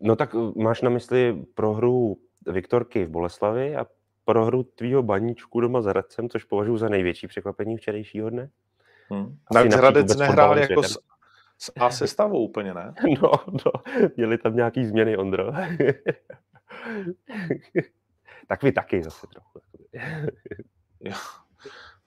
[0.02, 2.18] No tak eh, máš na mysli prohru
[2.48, 3.86] Viktorky v Boleslavi a
[4.26, 8.50] prohru tvýho baníčku doma s Hradcem, což považuji za největší překvapení včerejšího dne.
[9.12, 9.38] Hmm.
[9.54, 10.98] Navíc Hradec nehrál jako s,
[11.58, 12.94] s A sestavou úplně, ne?
[13.22, 13.32] No,
[13.66, 13.72] no,
[14.18, 15.52] měli tam nějaký změny, Ondro.
[18.48, 19.60] tak vy taky zase trochu.
[21.00, 21.14] jo.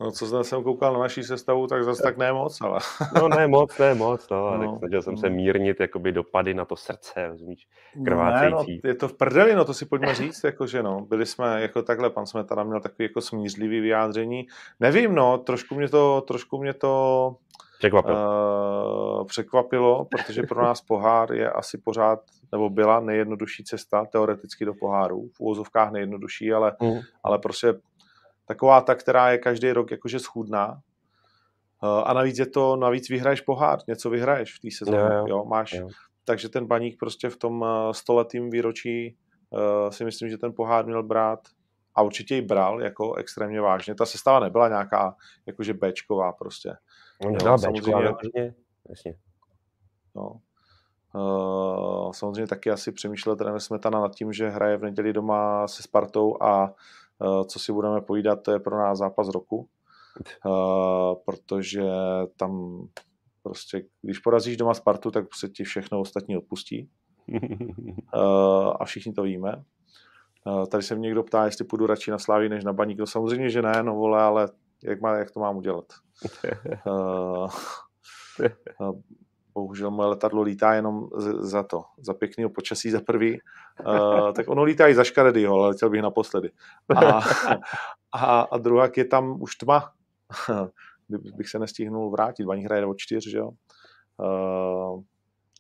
[0.01, 2.79] No, co jsem koukal na naší sestavu, tak zase tak ne moc, ale...
[3.15, 4.79] no ne moc, ne moc, no, ale no.
[4.79, 7.69] snažil jsem se mírnit jakoby dopady na to srdce, rozumíš,
[8.05, 8.73] krvácející.
[8.73, 11.63] Ne, no, je to v prdeli, no to si pojďme říct, jakože no, byli jsme
[11.63, 14.47] jako takhle, pan Smetana měl takový jako smířlivý vyjádření.
[14.81, 17.37] Nevím, no, trošku mě to, trošku mě to
[17.79, 18.17] překvapilo.
[19.21, 22.21] Uh, překvapilo, protože pro nás pohár je asi pořád,
[22.53, 27.01] nebo byla nejjednodušší cesta teoreticky do poháru, v úvozovkách nejjednodušší, ale, mm.
[27.25, 27.75] ale prostě
[28.45, 30.81] taková ta, která je každý rok jakože schůdná.
[31.83, 35.25] Uh, a navíc je to, navíc vyhraješ pohár, něco vyhraješ v té sezóně, jo, jo.
[35.29, 35.73] jo, máš.
[35.73, 35.89] Jo.
[36.25, 39.17] Takže ten baník prostě v tom stoletým výročí
[39.51, 41.41] uh, si myslím, že ten pohár měl brát
[41.95, 43.95] a určitě ji bral jako extrémně vážně.
[43.95, 45.17] Ta sestava nebyla nějaká
[45.47, 46.77] jakože Bčková prostě.
[47.27, 48.55] On nebyla Bčková, vážně,
[48.89, 49.15] jasně.
[50.15, 50.41] No.
[51.15, 55.83] Uh, samozřejmě taky asi přemýšlel trenér Smetana nad tím, že hraje v neděli doma se
[55.83, 56.73] Spartou a
[57.47, 59.69] co si budeme povídat, to je pro nás zápas roku,
[60.47, 61.83] uh, protože
[62.37, 62.83] tam
[63.43, 66.89] prostě, když porazíš doma Spartu, tak se ti všechno ostatní odpustí.
[68.15, 69.65] Uh, a všichni to víme.
[70.69, 72.99] Tady se mě někdo ptá, jestli půjdu radši na Slávy než na Baník.
[72.99, 74.49] No samozřejmě, že ne, no vole, ale
[74.83, 75.85] jak, má, jak to mám udělat?
[79.55, 83.39] Bohužel moje letadlo lítá jenom za to, za pěkného počasí za prvý,
[83.87, 86.51] uh, tak ono lítá i za škaredýho, ale letěl bych naposledy.
[86.97, 87.21] A,
[88.13, 89.93] a, a druhá je tam už tma,
[91.09, 93.51] bych se nestihnul vrátit, Baní hraje o čtyř, že jo.
[94.17, 95.03] Uh,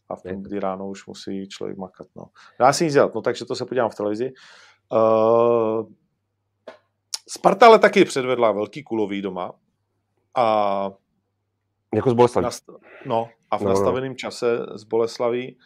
[0.08, 2.06] a v tom, kdy ráno už musí člověk makat.
[2.16, 2.24] No.
[2.58, 4.32] Dá si nic dělat, no takže to se podívám v televizi.
[4.92, 5.88] Uh,
[7.28, 9.52] Sparta ale taky předvedla velký kulový doma.
[10.36, 10.90] A
[11.94, 12.48] jako z Boleslaví.
[13.06, 13.70] No, a v no, no.
[13.70, 14.16] nastaveném no.
[14.16, 15.56] čase z Boleslaví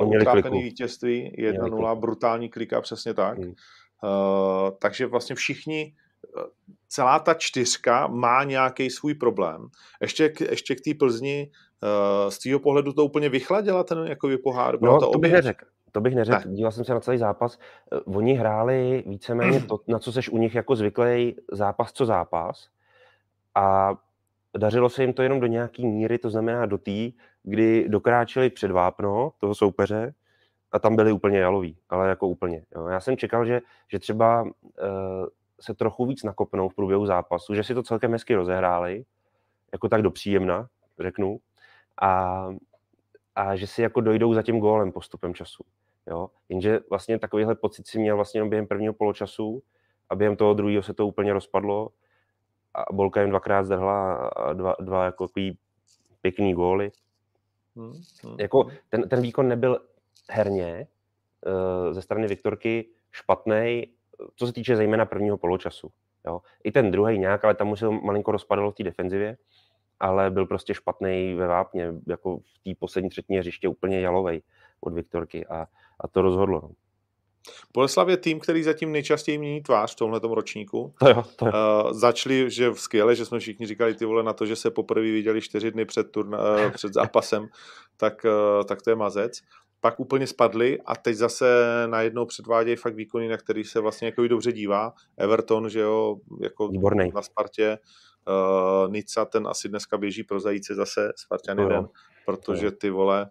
[0.00, 3.38] uh, utrápený vítězství 1-0, brutální klika, přesně tak.
[3.38, 3.48] Hmm.
[3.48, 5.94] Uh, takže vlastně všichni,
[6.36, 6.42] uh,
[6.88, 9.68] celá ta čtyřka má nějaký svůj problém.
[10.02, 11.50] Ještě k, ještě k té Plzni,
[11.82, 14.82] uh, z tvého pohledu to úplně vychladila ten jako pohár?
[14.82, 15.64] no, to, to bych neřekl.
[15.92, 16.54] To bych neřekl, ne.
[16.54, 17.58] díval jsem se na celý zápas.
[18.04, 22.68] Oni hráli víceméně to, na co seš u nich jako zvyklý zápas co zápas.
[23.54, 23.94] A
[24.56, 27.08] dařilo se jim to jenom do nějaký míry, to znamená do té,
[27.42, 30.14] kdy dokráčeli před vápno toho soupeře
[30.72, 32.64] a tam byli úplně jaloví, ale jako úplně.
[32.74, 32.86] Jo.
[32.86, 34.50] Já jsem čekal, že, že třeba uh,
[35.60, 39.04] se trochu víc nakopnou v průběhu zápasu, že si to celkem hezky rozehráli,
[39.72, 40.68] jako tak do příjemna,
[41.00, 41.38] řeknu,
[42.02, 42.44] a,
[43.34, 45.64] a že si jako dojdou za tím gólem postupem času.
[46.06, 46.30] Jo.
[46.48, 49.62] Jenže vlastně takovýhle pocit si měl vlastně během prvního poločasu
[50.08, 51.88] a během toho druhého se to úplně rozpadlo
[52.78, 55.26] a Bolka jim dvakrát zdrhla dva, dva jako
[56.22, 56.90] pěkný góly.
[57.76, 57.92] Hmm,
[58.24, 58.36] hmm.
[58.40, 59.80] Jako ten, ten výkon nebyl
[60.30, 60.86] herně
[61.46, 63.86] uh, ze strany Viktorky špatný,
[64.36, 65.90] co se týče zejména prvního poločasu.
[66.26, 66.40] Jo.
[66.64, 69.36] I ten druhý nějak, ale tam musel malinko rozpadalo v té defenzivě,
[70.00, 74.42] ale byl prostě špatný ve vápně, jako v té poslední třetině hřiště úplně jalovej
[74.80, 75.66] od Viktorky a,
[76.00, 76.60] a to rozhodlo.
[76.62, 76.70] No.
[77.74, 80.94] Boleslav je tým, který zatím nejčastěji mění tvář v tomhle ročníku.
[80.98, 81.52] To jo, to jo.
[81.84, 85.02] Uh, začali, že skvěle, že jsme všichni říkali ty vole na to, že se poprvé
[85.02, 87.48] viděli čtyři dny před, turna, uh, před zápasem,
[87.96, 89.32] tak, uh, tak to je mazec.
[89.80, 94.28] pak úplně spadli a teď zase najednou předvádějí fakt výkony, na který se vlastně jako
[94.28, 94.92] dobře dívá.
[95.16, 97.10] Everton, že jo, jako Výborný.
[97.14, 97.78] na Spartě,
[98.28, 101.88] uh, Nica, ten asi dneska běží pro zajíce zase, Spartan jeden,
[102.26, 103.30] protože ty vole,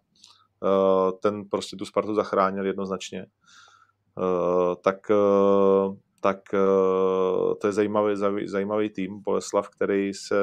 [0.59, 3.26] uh, ten prostě tu Spartu zachránil jednoznačně.
[4.18, 8.15] Uh, tak uh, tak uh, to je zajímavý,
[8.45, 10.36] zajímavý tým, Boleslav, který se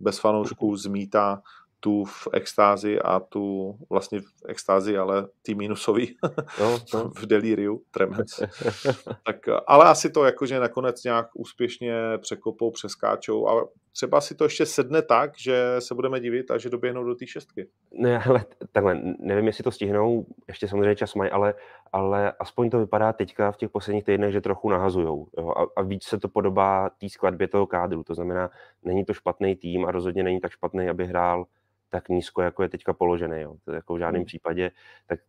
[0.00, 1.42] bez fanoušků zmítá
[1.80, 6.16] tu v extázi a tu vlastně v extázi, ale ty minusový
[6.60, 7.10] no, no.
[7.16, 8.40] v deliriu, tremens.
[9.26, 14.66] tak, ale asi to jakože nakonec nějak úspěšně překopou, přeskáčou a třeba si to ještě
[14.66, 17.68] sedne tak, že se budeme divit a že doběhnou do té šestky.
[17.92, 21.54] Ne, ale takhle, nevím, jestli to stihnou, ještě samozřejmě čas mají, ale,
[21.92, 25.26] ale aspoň to vypadá teďka v těch posledních týdnech, že trochu nahazujou.
[25.38, 25.50] Jo?
[25.56, 28.50] A, a víc se to podobá té skladbě toho kádru, to znamená,
[28.82, 31.46] není to špatný tým a rozhodně není tak špatný, aby hrál
[31.88, 33.40] tak nízko, jako je teďka položený.
[33.40, 33.56] Jo.
[33.64, 34.26] To jako v žádném hmm.
[34.26, 34.70] případě.
[35.06, 35.20] Tak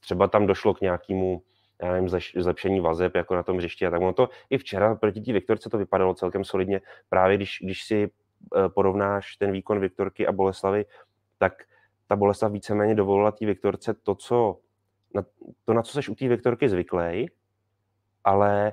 [0.00, 1.42] třeba tam došlo k nějakému
[1.82, 5.20] já nevím, zlepšení vazeb jako na tom hřišti a tak ono to i včera proti
[5.20, 6.80] té Viktorce to vypadalo celkem solidně.
[7.08, 8.10] Právě když, když si
[8.56, 10.84] eh, porovnáš ten výkon Viktorky a Boleslavy,
[11.38, 11.52] tak
[12.06, 14.58] ta Boleslav víceméně dovolila té Viktorce to, co,
[15.14, 15.22] na,
[15.64, 17.30] to, na co seš u té Viktorky zvyklý,
[18.24, 18.72] ale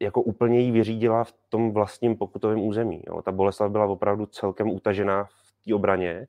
[0.00, 3.02] jako úplně jí vyřídila v tom vlastním pokutovém území.
[3.06, 3.22] Jo.
[3.22, 6.26] Ta Boleslav byla opravdu celkem utažená v té obraně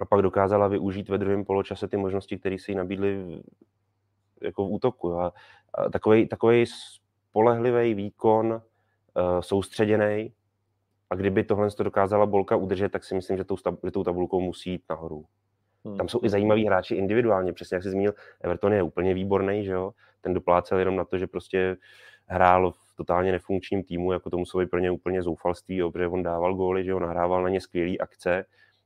[0.00, 3.42] a pak dokázala využít ve druhém poločase ty možnosti, které si jí nabídly
[4.42, 5.20] jako v útoku.
[5.20, 5.32] A,
[5.74, 10.32] a takový, takový spolehlivý výkon, uh, soustředěný,
[11.10, 13.44] a kdyby tohle to dokázala Bolka udržet, tak si myslím, že
[13.92, 15.24] tou tabulkou musí jít nahoru.
[15.84, 15.96] Hmm.
[15.96, 19.72] Tam jsou i zajímaví hráči individuálně, přesně jak jsi zmínil, Everton je úplně výborný, že
[19.72, 19.92] jo?
[20.20, 21.76] Ten doplácel jenom na to, že prostě
[22.26, 26.06] hrál v totálně nefunkčním týmu, jako to muselo být pro ně úplně zoufalství, jo, protože
[26.06, 28.44] on dával góly, že jo, nahrával na ně skvělé akce,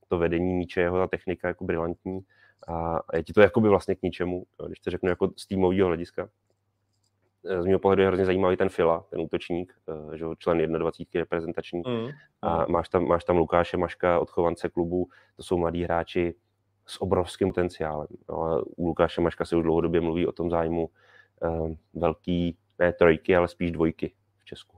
[0.09, 2.21] to vedení míče, jeho ta technika jako brilantní
[2.69, 5.89] a je ti to jakoby vlastně k ničemu, jo, když to řeknu jako z týmového
[5.89, 6.29] hlediska.
[7.49, 11.21] Eh, z mého pohledu je hrozně zajímavý ten Fila, ten útočník, eh, že člen 21
[11.21, 11.83] reprezentační.
[11.87, 12.09] Mm.
[12.43, 16.35] A máš tam, máš tam Lukáše Maška, odchovance klubu, to jsou mladí hráči
[16.87, 18.07] s obrovským potenciálem.
[18.29, 20.89] No u Lukáše Maška se už dlouhodobě mluví o tom zájmu
[21.43, 24.77] uh, velký ne trojky, ale spíš dvojky v Česku.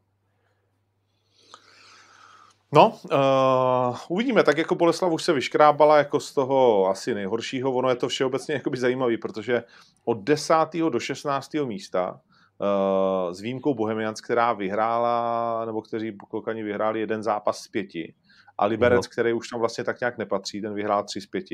[2.72, 7.88] No, uh, uvidíme, tak jako Boleslav už se vyškrábala jako z toho asi nejhoršího, ono
[7.88, 9.64] je to všeobecně jakoby zajímavý, protože
[10.04, 10.54] od 10.
[10.90, 11.54] do 16.
[11.64, 12.20] místa
[12.58, 18.14] uh, s výjimkou Bohemians, která vyhrála, nebo kteří Klokani vyhráli jeden zápas z pěti,
[18.58, 19.10] a Liberec, no.
[19.10, 21.44] který už tam vlastně tak nějak nepatří, ten vyhrál 3 z 5,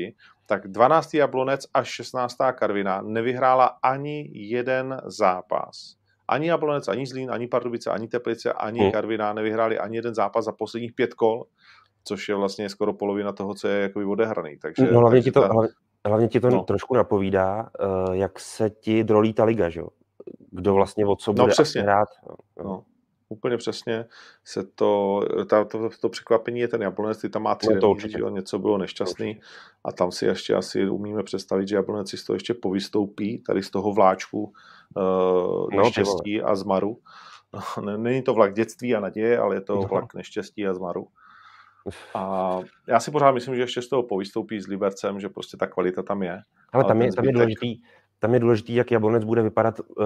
[0.45, 1.13] tak 12.
[1.13, 2.37] Jablonec až 16.
[2.55, 5.95] Karvina nevyhrála ani jeden zápas
[6.27, 8.91] ani Jablonec, ani Zlín, ani Pardubice, ani Teplice, ani hmm.
[8.91, 11.43] Karviná nevyhráli ani jeden zápas za posledních pět kol,
[12.03, 14.57] což je vlastně skoro polovina toho, co je jakoby odehraný.
[14.61, 15.47] Takže, no, hlavně, ti to, ta...
[15.47, 15.69] hlavně,
[16.05, 16.63] hlavně ti to no.
[16.63, 19.81] trošku napovídá, uh, jak se ti drolí ta liga, že?
[20.51, 21.81] kdo vlastně o co no, bude no, přesně.
[21.81, 22.07] hrát.
[22.29, 22.63] No.
[22.63, 22.83] No
[23.33, 24.05] úplně přesně
[24.45, 27.93] se to, ta, to, to překvapení je ten Jablonec, ty tam má tři no to
[27.93, 29.41] remízy, jo, něco bylo nešťastný
[29.83, 33.63] a tam si ještě asi umíme představit, že Jablonec si z toho ještě povystoupí, tady
[33.63, 34.53] z toho vláčku
[34.95, 36.97] uh, neštěstí no, a zmaru.
[37.97, 39.81] Není to vlak dětství a naděje, ale je to no.
[39.81, 41.07] vlak neštěstí a zmaru.
[42.13, 45.67] A já si pořád myslím, že ještě z toho povystoupí s Libercem, že prostě ta
[45.67, 46.39] kvalita tam je.
[46.73, 47.81] Ale tam je, tam je důležitý,
[48.23, 50.05] tam je důležité, jak Jablonec bude vypadat uh,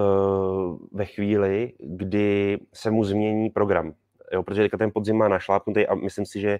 [0.92, 3.92] ve chvíli, kdy se mu změní program.
[4.32, 6.58] Jo, protože teďka ten podzim má našlápnutý a myslím si, že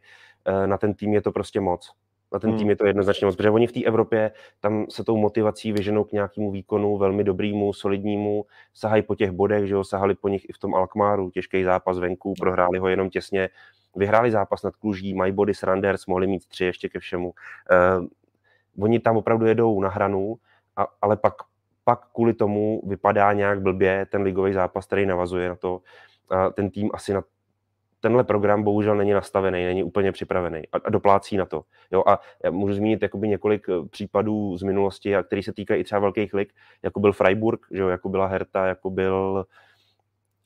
[0.48, 1.92] uh, na ten tým je to prostě moc.
[2.32, 2.58] Na ten hmm.
[2.58, 4.30] tým je to jednoznačně moc, protože oni v té Evropě
[4.60, 8.44] tam se tou motivací vyženou k nějakému výkonu velmi dobrýmu, solidnímu,
[8.74, 11.98] sahají po těch bodech, že jo, sahali po nich i v tom Alkmaru, těžký zápas
[11.98, 13.48] venku, prohráli ho jenom těsně,
[13.96, 17.28] vyhráli zápas nad Kluží, mají body s Randers, mohli mít tři ještě ke všemu.
[17.28, 18.06] Uh,
[18.84, 20.36] oni tam opravdu jedou na hranu,
[20.78, 21.34] a, ale pak,
[21.84, 25.80] pak kvůli tomu vypadá nějak blbě ten ligový zápas, který navazuje na to.
[26.30, 27.22] A ten tým asi na
[28.00, 31.64] tenhle program bohužel není nastavený, není úplně připravený a, a doplácí na to.
[31.90, 35.80] Jo, a já můžu zmínit jakoby několik eh, případů z minulosti, a který se týkají
[35.80, 36.52] i třeba velkých lig,
[36.82, 39.46] jako byl Freiburg, že jo, jako byla Hertha, jako byl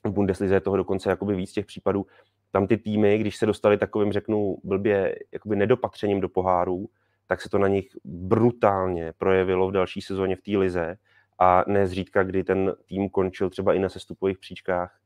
[0.05, 2.07] v Bundeslize toho dokonce jakoby víc těch případů.
[2.51, 6.89] Tam ty týmy, když se dostali takovým, řeknu, blbě jakoby nedopatřením do pohárů,
[7.27, 10.97] tak se to na nich brutálně projevilo v další sezóně v té lize
[11.39, 14.99] a nezřídka, kdy ten tým končil třeba i na sestupových příčkách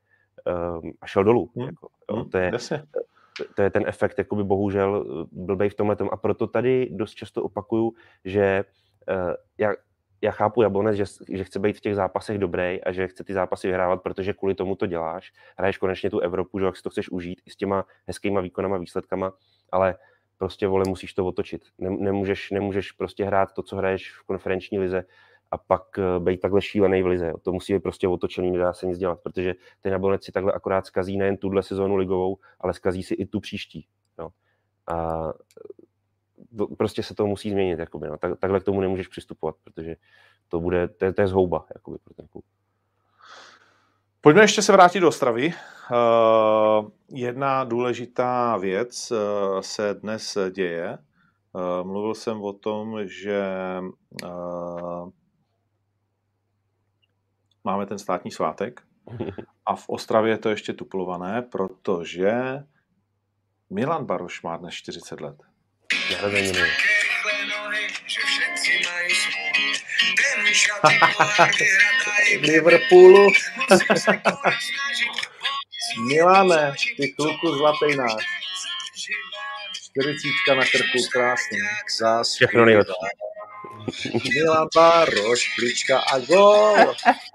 [0.82, 1.50] um, a šel dolů.
[1.56, 1.66] Hmm.
[1.66, 2.30] Jako, jo, hmm.
[2.30, 2.52] to, je,
[3.54, 7.92] to je ten efekt, jakoby bohužel blbej v tomhle a proto tady dost často opakuju,
[8.24, 8.64] že
[9.08, 9.74] uh, já,
[10.20, 13.32] já chápu Jablonec, že, že chce být v těch zápasech dobrý a že chce ty
[13.32, 15.32] zápasy vyhrávat, protože kvůli tomu to děláš.
[15.58, 18.78] Hraješ konečně tu Evropu, že jak si to chceš užít i s těma hezkýma výkonama,
[18.78, 19.32] výsledkama,
[19.72, 19.94] ale
[20.38, 21.62] prostě vole, musíš to otočit.
[21.78, 25.04] Nemůžeš, nemůžeš prostě hrát to, co hraješ v konferenční lize
[25.50, 27.32] a pak uh, být takhle šílený v lize.
[27.42, 30.86] To musí být prostě otočený, nedá se nic dělat, protože ten Jablonec si takhle akorát
[30.86, 33.86] zkazí nejen tuhle sezónu ligovou, ale zkazí si i tu příští.
[34.18, 34.28] Jo.
[34.86, 35.26] A
[36.78, 37.78] prostě se to musí změnit.
[37.78, 38.18] Jakoby, no.
[38.18, 39.96] tak, takhle k tomu nemůžeš přistupovat, protože
[40.48, 42.44] to bude, to je, to je zhouba jakoby, pro ten klub.
[44.20, 45.54] Pojďme ještě se vrátit do Ostravy.
[45.90, 49.18] Uh, jedna důležitá věc uh,
[49.60, 50.98] se dnes děje.
[51.52, 53.44] Uh, mluvil jsem o tom, že
[57.64, 58.82] máme ten státní svátek
[59.66, 62.32] a v Ostravě je to ještě tuplované, protože
[63.70, 65.36] Milan Baroš má dnes 40 let.
[66.12, 66.60] Narozeniny.
[72.40, 73.26] Liverpoolu.
[76.08, 78.24] Milane, ty kluku zlatý náš.
[79.72, 81.58] Čtyřicítka na krku, krásný.
[81.98, 82.92] Zás Všechno nejlepší.
[84.34, 86.94] Milan Baroš, klička a gol.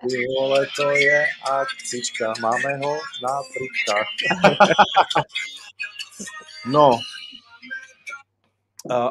[0.09, 2.33] Ty vole, to je akcička.
[2.41, 4.07] Máme ho na tričkách.
[6.65, 6.99] no,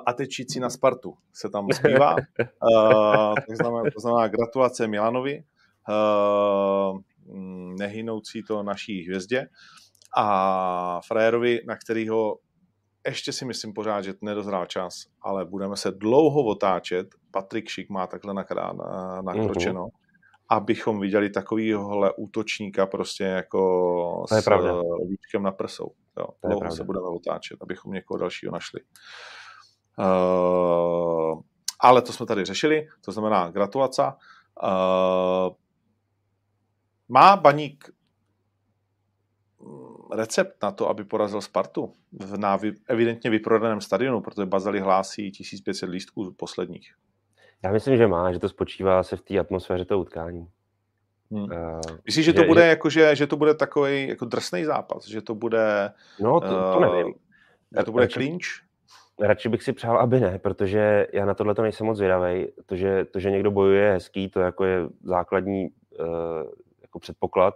[0.07, 2.17] a teď čící na Spartu se tam zpívá.
[3.49, 5.45] to, znamená, to znamená gratulace Milanovi,
[7.79, 9.47] nehynoucí to naší hvězdě
[10.17, 12.37] a frajerovi, na kterého
[13.07, 17.07] ještě si myslím pořád, že nedozrál čas, ale budeme se dlouho otáčet.
[17.31, 18.35] Patrik Šik má takhle
[19.23, 19.85] nakročeno.
[19.85, 19.91] Uh-huh.
[20.49, 24.49] Abychom viděli takovýhle útočníka prostě jako s
[25.09, 25.91] víčkem na prsou.
[26.19, 28.81] Jo, dlouho se budeme otáčet, abychom někoho dalšího našli.
[29.99, 31.41] Uh,
[31.81, 34.03] ale to jsme tady řešili, to znamená gratulace.
[34.03, 35.55] Uh,
[37.11, 37.91] má Baník
[39.61, 42.59] mm, recept na to, aby porazil Spartu v na
[42.89, 46.95] evidentně vyprodaném stadionu, protože Bazali hlásí 1500 lístků posledních.
[47.63, 50.49] Já myslím, že má, že to spočívá se v té atmosféře toho utkání.
[51.31, 51.43] Hmm.
[51.43, 52.69] Uh, Myslíš, že, že to bude, že...
[52.69, 55.93] Jako, že, že to bude takový jako drsný zápas, že to bude...
[56.21, 57.15] No, to, to nevím.
[57.79, 58.47] Že to bude clinch?
[59.21, 62.47] Radši bych si přál, aby ne, protože já na tohle to nejsem moc zvědavý.
[62.67, 65.69] To že, to, že někdo bojuje je hezký, to jako je základní
[66.01, 66.07] uh,
[66.91, 67.55] jako předpoklad,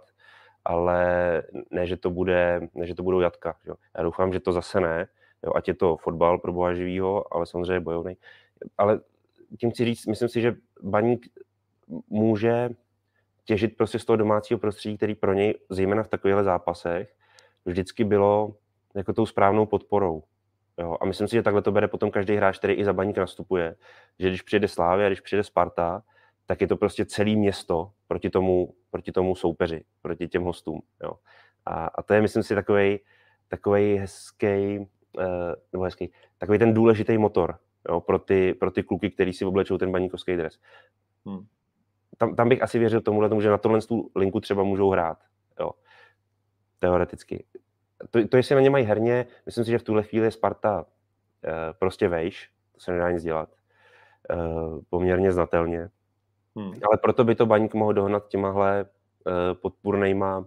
[0.65, 1.03] ale
[1.71, 3.55] ne, že to, bude, ne, že to budou jatka.
[3.65, 3.75] Jo.
[3.97, 5.07] Já doufám, že to zase ne,
[5.43, 8.17] jo, ať je to fotbal pro boha živýho, ale samozřejmě bojovný.
[8.77, 8.99] Ale
[9.59, 11.27] tím chci říct, myslím si, že baník
[12.09, 12.69] může
[13.45, 17.15] těžit prostě z toho domácího prostředí, který pro něj, zejména v takovýchhle zápasech,
[17.65, 18.55] vždycky bylo
[18.95, 20.23] jako tou správnou podporou.
[20.77, 20.97] Jo?
[21.01, 23.75] A myslím si, že takhle to bere potom každý hráč, který i za baník nastupuje,
[24.19, 26.03] že když přijede Slávia, když přijede Sparta,
[26.45, 30.81] tak je to prostě celé město proti tomu, proti tomu soupeři, proti těm hostům.
[31.03, 31.13] Jo?
[31.65, 32.99] A, a to je, myslím si, takový
[33.47, 34.79] takovej hezký,
[35.17, 35.23] uh,
[35.73, 38.01] nebo hezký, takový ten důležitý motor jo?
[38.01, 40.59] Pro, ty, pro ty kluky, který si oblečou ten baníkovský dres.
[41.25, 41.45] Hmm.
[42.17, 45.17] Tam, tam bych asi věřil tomu, že na tohle tu linku třeba můžou hrát.
[45.59, 45.71] Jo?
[46.79, 47.45] Teoreticky
[48.11, 50.81] to, to, jestli na ně mají herně, myslím si, že v tuhle chvíli je Sparta
[50.81, 50.83] uh,
[51.79, 53.49] prostě vejš, to se nedá nic dělat,
[54.35, 55.89] uh, poměrně znatelně.
[56.55, 56.71] Hmm.
[56.71, 60.45] Ale proto by to baník mohl dohnat těmahle uh, podpůrnejma,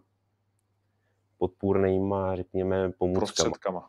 [1.39, 3.27] podpůrnejma, řekněme, pomůckama.
[3.27, 3.89] Prostředkama.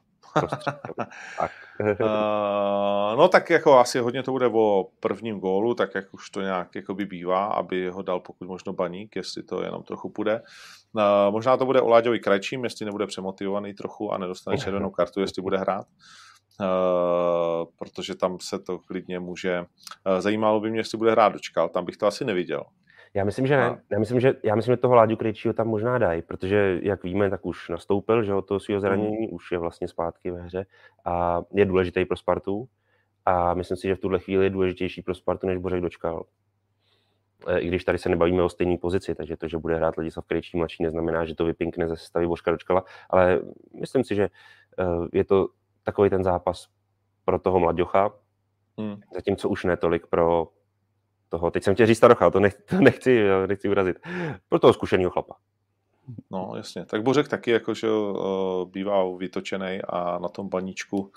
[1.38, 1.52] tak.
[1.80, 1.88] uh,
[3.18, 6.76] no tak jako asi hodně to bude o prvním gólu, tak jak už to nějak
[6.76, 10.42] jako by bývá, aby ho dal pokud možno baník, jestli to jenom trochu půjde.
[10.94, 15.22] Uh, možná to bude o Láďovi Krajčím, jestli nebude přemotivovaný trochu a nedostane červenou kartu,
[15.22, 15.86] jestli bude hrát.
[15.88, 16.29] Uh,
[17.78, 19.60] protože tam se to klidně může...
[19.60, 22.64] Uh, zajímalo by mě, jestli bude hrát dočkal, tam bych to asi neviděl.
[23.14, 23.82] Já myslím, že ne.
[23.92, 27.30] Já myslím, že, já myslím, že toho Láďu Krejčího tam možná dají, protože, jak víme,
[27.30, 29.34] tak už nastoupil, že o to svého zranění, mm.
[29.34, 30.66] už je vlastně zpátky ve hře
[31.06, 32.70] a je důležitý pro Spartu
[33.26, 36.26] a myslím si, že v tuhle chvíli je důležitější pro Spartu, než Bořek dočkal.
[37.48, 40.26] E, I když tady se nebavíme o stejné pozici, takže to, že bude hrát Ladislav
[40.26, 43.42] Krejčí mladší, neznamená, že to vypinkne ze sestavy Božka dočkala, ale
[43.80, 44.30] myslím si, že
[45.14, 45.48] je to
[45.90, 46.68] takový ten zápas
[47.26, 48.12] pro toho mladěcha,
[48.78, 49.02] hmm.
[49.14, 50.48] zatímco už ne tolik pro
[51.30, 53.98] toho, teď jsem tě říct starocha, to, nech, to nechci, nechci urazit,
[54.50, 55.36] pro toho zkušeného chlapa.
[56.32, 56.86] No, jasně.
[56.86, 57.88] Tak Bořek taky jakože
[58.66, 61.12] bývá vytočený a na tom baníčku.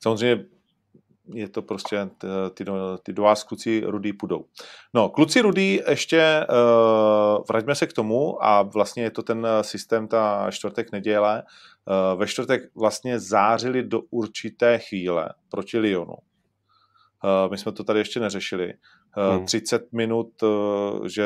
[0.00, 0.44] Samozřejmě
[1.34, 2.10] je to prostě,
[2.54, 2.64] ty,
[3.02, 4.44] ty vás kluci rudý půjdou.
[4.94, 10.08] No, kluci rudý ještě, uh, vraťme se k tomu a vlastně je to ten systém,
[10.08, 11.42] ta čtvrtek neděle.
[12.12, 16.14] Uh, ve čtvrtek vlastně zářili do určité chvíle proti Lyonu.
[16.14, 18.74] Uh, my jsme to tady ještě neřešili
[19.16, 19.46] hmm.
[19.46, 21.24] 30 minut, eh, že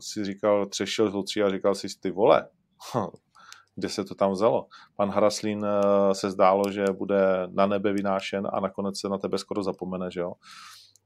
[0.00, 2.48] si říkal, třešil z a říkal si ty vole,
[3.74, 4.66] kde se to tam vzalo.
[4.96, 9.38] Pan Haraslín eh, se zdálo, že bude na nebe vynášen a nakonec se na tebe
[9.38, 10.32] skoro zapomene, že jo.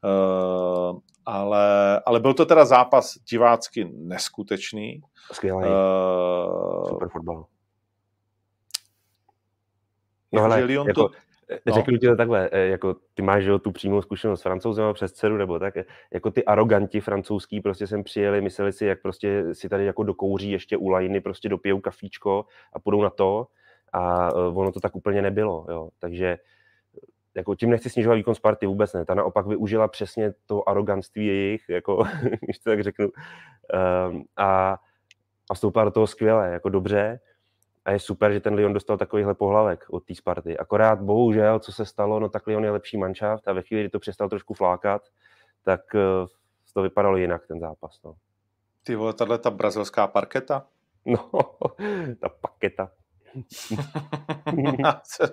[0.05, 5.03] Uh, ale, ale byl to teda zápas divácky neskutečný.
[5.33, 5.59] Skvělý.
[5.59, 7.45] Uh, Super fotbal.
[10.33, 11.15] No ale Lyon jako, to,
[11.67, 11.75] no.
[11.75, 15.37] řeknu ti to takhle, jako ty máš jo, tu přímou zkušenost s francouzem přes dceru,
[15.37, 15.75] nebo tak,
[16.13, 20.51] jako ty aroganti francouzský prostě sem přijeli, mysleli si, jak prostě si tady jako dokouří
[20.51, 23.47] ještě u lajny, prostě dopijou kafíčko a půjdou na to
[23.93, 26.39] a ono to tak úplně nebylo, jo, takže
[27.37, 29.05] jako tím nechci snižovat výkon Sparty, vůbec ne.
[29.05, 32.05] Ta naopak využila přesně to arogantství jejich, jako,
[32.41, 34.79] když to tak řeknu, um, a,
[35.51, 37.21] a vstoupila do toho skvěle, jako dobře.
[37.87, 40.59] A je super, že ten Lyon dostal takovýhle pohlavek od té Sparty.
[40.59, 43.91] Akorát bohužel, co se stalo, no tak Lyon je lepší manšaft a ve chvíli, kdy
[43.91, 45.03] to přestal trošku flákat,
[45.63, 46.27] tak uh,
[46.75, 48.01] to vypadalo jinak, ten zápas.
[48.05, 48.15] No.
[48.83, 50.67] Ty vole, tahle ta brazilská parketa?
[51.07, 51.31] No,
[52.21, 52.91] ta paketa.
[55.05, 55.25] co,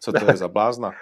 [0.00, 0.92] co to je za blázna?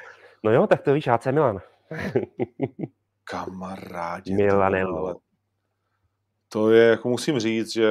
[0.45, 1.61] No jo, tak to víš, AC Milan.
[3.25, 4.35] Kamarádi.
[4.35, 5.17] Milanello.
[6.49, 7.89] To je, jako musím říct, že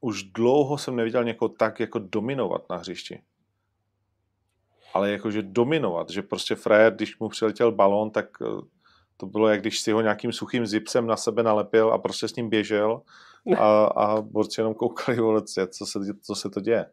[0.00, 3.22] už dlouho jsem neviděl někoho tak jako dominovat na hřišti.
[4.94, 8.46] Ale jakože dominovat, že prostě Fred, když mu přiletěl balón, tak eh,
[9.16, 12.36] to bylo, jak když si ho nějakým suchým zipsem na sebe nalepil a prostě s
[12.36, 13.02] ním běžel
[13.58, 16.86] a, a borci jenom koukali, co se, co se to děje.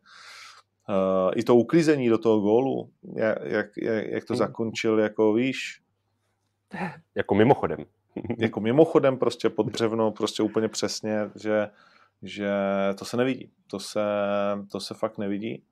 [0.90, 3.68] Uh, I to uklízení do toho gólu, jak, jak,
[4.12, 4.38] jak to hmm.
[4.38, 5.82] zakončil, jako víš.
[7.16, 7.86] Jako mimochodem.
[8.38, 11.70] jako mimochodem prostě pod břevno, prostě úplně přesně, že,
[12.24, 12.50] že
[12.98, 13.52] to se nevidí.
[13.68, 14.04] To se,
[14.72, 15.64] to se fakt nevidí.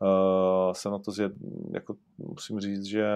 [0.00, 1.32] Uh, se na to zjed,
[1.72, 3.06] jako musím říct, že,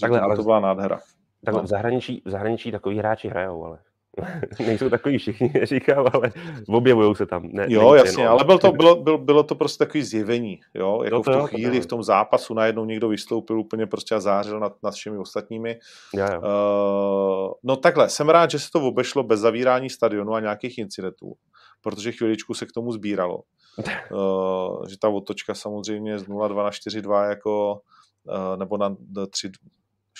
[0.00, 1.00] Takhle, že to, ale to byla nádhera.
[1.44, 1.66] Takhle, no.
[1.66, 3.78] v, zahraničí, v zahraničí takový hráči hrajou, ale
[4.66, 6.32] Nejsou takový všichni, říkám, ale
[6.68, 7.48] objevují se tam.
[7.52, 8.30] Ne, jo, jasně, no.
[8.30, 11.32] ale bylo to, bylo, bylo, bylo to prostě takový zjevení, jo, jako jo, v tu
[11.32, 15.18] jo, chvíli, v tom zápasu najednou někdo vystoupil úplně prostě a zářil nad, nad všemi
[15.18, 15.78] ostatními.
[16.14, 16.40] Já, jo.
[16.40, 21.34] Uh, no takhle, jsem rád, že se to obešlo bez zavírání stadionu a nějakých incidentů,
[21.82, 23.40] protože chviličku se k tomu sbíralo.
[24.12, 27.80] Uh, že ta otočka samozřejmě z 0-2 na 4-2 jako,
[28.24, 28.96] uh, nebo na
[29.30, 29.50] 3,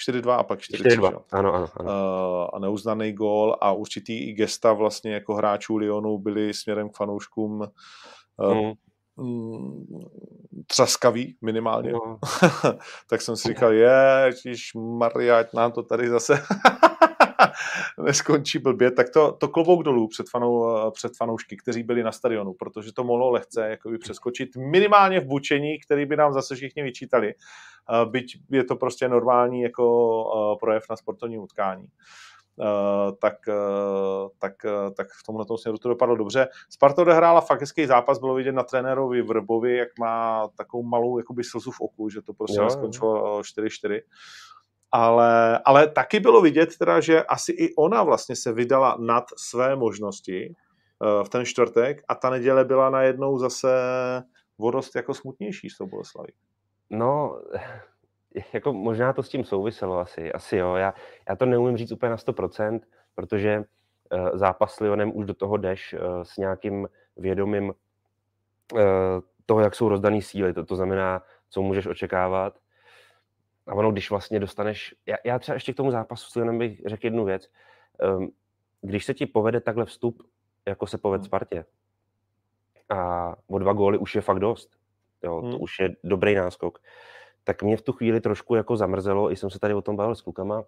[0.08, 1.06] 4-2 a pak 4-3.
[1.06, 1.90] Ano, ano, ano.
[1.90, 6.96] Uh, a neuznaný gól a určitý i gesta vlastně jako hráčů Lyonu byli směrem k
[6.96, 7.60] fanouškům
[8.36, 8.72] uh,
[9.16, 9.84] mm.
[10.66, 11.92] třaskavý minimálně.
[11.92, 12.18] No.
[13.10, 14.30] tak jsem si říkal, je,
[14.74, 16.42] Maria, nám to tady zase
[18.04, 22.52] neskončí blbě, tak to, to klobouk dolů před, fanou, před fanoušky, kteří byli na stadionu,
[22.52, 27.34] protože to mohlo lehce jakoby přeskočit minimálně v bučení, který by nám zase všichni vyčítali.
[28.04, 31.86] Byť je to prostě normální jako projev na sportovním utkání.
[32.56, 36.48] Uh, tak, uh, tak, uh, tak v tomhle směru to dopadlo dobře.
[36.70, 41.44] Sparta odehrála fakt hezký zápas, bylo vidět na trenérovi Vrbovi, jak má takovou malou jakoby
[41.44, 44.00] slzu v oku, že to prostě skončilo 4-4
[44.92, 49.76] ale, ale taky bylo vidět teda, že asi i ona vlastně se vydala nad své
[49.76, 50.54] možnosti
[50.98, 53.68] uh, v ten čtvrtek a ta neděle byla najednou zase
[54.58, 56.32] vodost jako smutnější s tou Boleslaví.
[56.90, 57.40] No,
[58.52, 60.74] jako možná to s tím souviselo asi, asi jo.
[60.74, 60.94] Já,
[61.28, 62.80] já to neumím říct úplně na 100%,
[63.14, 67.72] protože uh, zápas s Lyonem už do toho jdeš uh, s nějakým vědomím
[69.46, 70.52] toho, jak jsou rozdaný síly.
[70.54, 72.58] To, to znamená, co můžeš očekávat
[73.66, 76.80] a ono, když vlastně dostaneš, já, já třeba ještě k tomu zápasu s Lyonem bych
[76.86, 77.48] řekl jednu věc.
[78.16, 78.32] Um,
[78.80, 80.22] když se ti povede takhle vstup,
[80.66, 81.26] jako se povede hmm.
[81.26, 81.64] Spartě,
[82.88, 84.76] a o dva góly už je fakt dost,
[85.22, 85.50] jo, hmm.
[85.50, 86.78] to už je dobrý náskok,
[87.44, 90.14] tak mě v tu chvíli trošku jako zamrzelo, i jsem se tady o tom bavil
[90.14, 90.64] s klukama,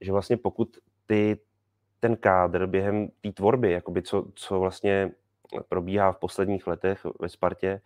[0.00, 1.38] že vlastně pokud ty
[2.00, 5.10] ten kádr během té tvorby, jakoby co, co vlastně
[5.68, 7.80] probíhá v posledních letech ve Spartě,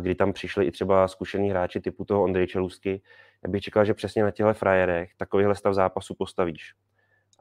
[0.00, 3.02] kdy tam přišli i třeba zkušení hráči typu toho Ondrej Čelůstky,
[3.46, 6.74] já bych čekal, že přesně na těchto frajerech takovýhle stav zápasu postavíš.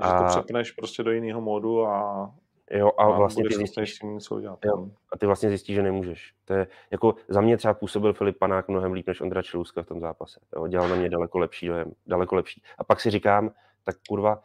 [0.04, 0.20] Že a...
[0.20, 2.34] to přepneš prostě do jiného módu a
[2.72, 4.60] Jo, a, a vlastně ty zjistíš, něco udělat.
[4.66, 4.92] Jo, no.
[5.12, 6.34] a ty vlastně zjistíš, že nemůžeš.
[6.46, 9.86] To je, jako za mě třeba působil Filip Panák mnohem líp než Ondra Čelůzka v
[9.86, 10.40] tom zápase.
[10.56, 12.64] Jo, dělal na mě daleko lepší dojem, daleko lepší.
[12.78, 13.52] A pak si říkám,
[13.84, 14.42] tak kurva,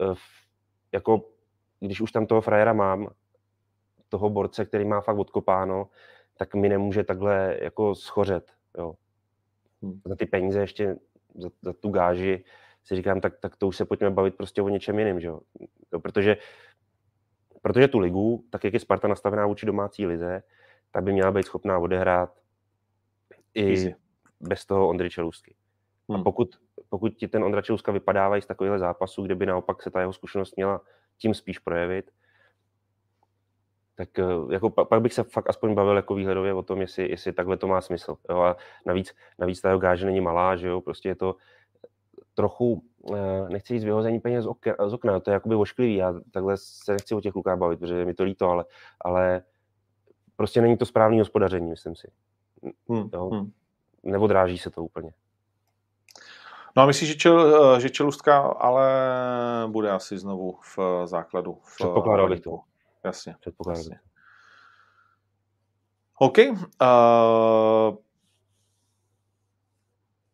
[0.00, 0.14] eh,
[0.92, 1.24] jako
[1.80, 3.08] když už tam toho frajera mám,
[4.08, 5.88] toho borce, který má fakt odkopáno,
[6.36, 8.52] tak mi nemůže takhle jako schořet.
[8.78, 8.94] Jo.
[9.84, 10.00] Hmm.
[10.04, 10.96] Za ty peníze ještě,
[11.34, 12.44] za, za tu gáži
[12.84, 15.40] si říkám, tak, tak to už se pojďme bavit prostě o něčem jiném, že jo?
[15.92, 16.36] jo protože,
[17.62, 20.42] protože tu ligu, tak jak je Sparta nastavená vůči domácí lize,
[20.90, 22.40] tak by měla být schopná odehrát
[23.54, 23.94] i Easy.
[24.40, 25.54] bez toho Ondry Čelůsky.
[26.08, 26.20] Hmm.
[26.20, 26.56] A pokud,
[26.88, 30.12] pokud ti ten Ondra Čelůska vypadávají z takového zápasu, kde by naopak se ta jeho
[30.12, 30.80] zkušenost měla
[31.18, 32.10] tím spíš projevit,
[33.94, 37.32] tak eh, jako pak bych se fakt aspoň bavil jako výhledově o tom, jestli, jestli
[37.32, 38.16] takhle to má smysl.
[38.30, 38.40] Jo?
[38.40, 38.56] A
[38.86, 41.36] navíc, navíc ta jeho gáže není malá, že jo, prostě je to
[42.34, 42.82] trochu,
[43.14, 46.56] eh, nechci říct vyhození peněz z, okna, z okna, to je jakoby ošklivý, já takhle
[46.56, 48.64] se nechci o těch klukách bavit, protože mi to líto, ale,
[49.00, 49.42] ale
[50.36, 52.10] prostě není to správný hospodaření, myslím si.
[52.88, 53.08] Hmm.
[53.12, 53.28] Jo?
[53.28, 53.52] Hmm.
[54.02, 55.10] Neodráží se to úplně.
[56.76, 58.88] No a myslíš, že, čel, eh, že čelustka ale
[59.66, 61.58] bude asi znovu v základu?
[61.62, 62.60] V Předpokládal bych to.
[63.04, 63.34] Jasně.
[63.40, 63.80] Předpokládám.
[63.80, 63.98] Jasně.
[66.18, 66.38] OK.
[66.38, 67.96] Uh,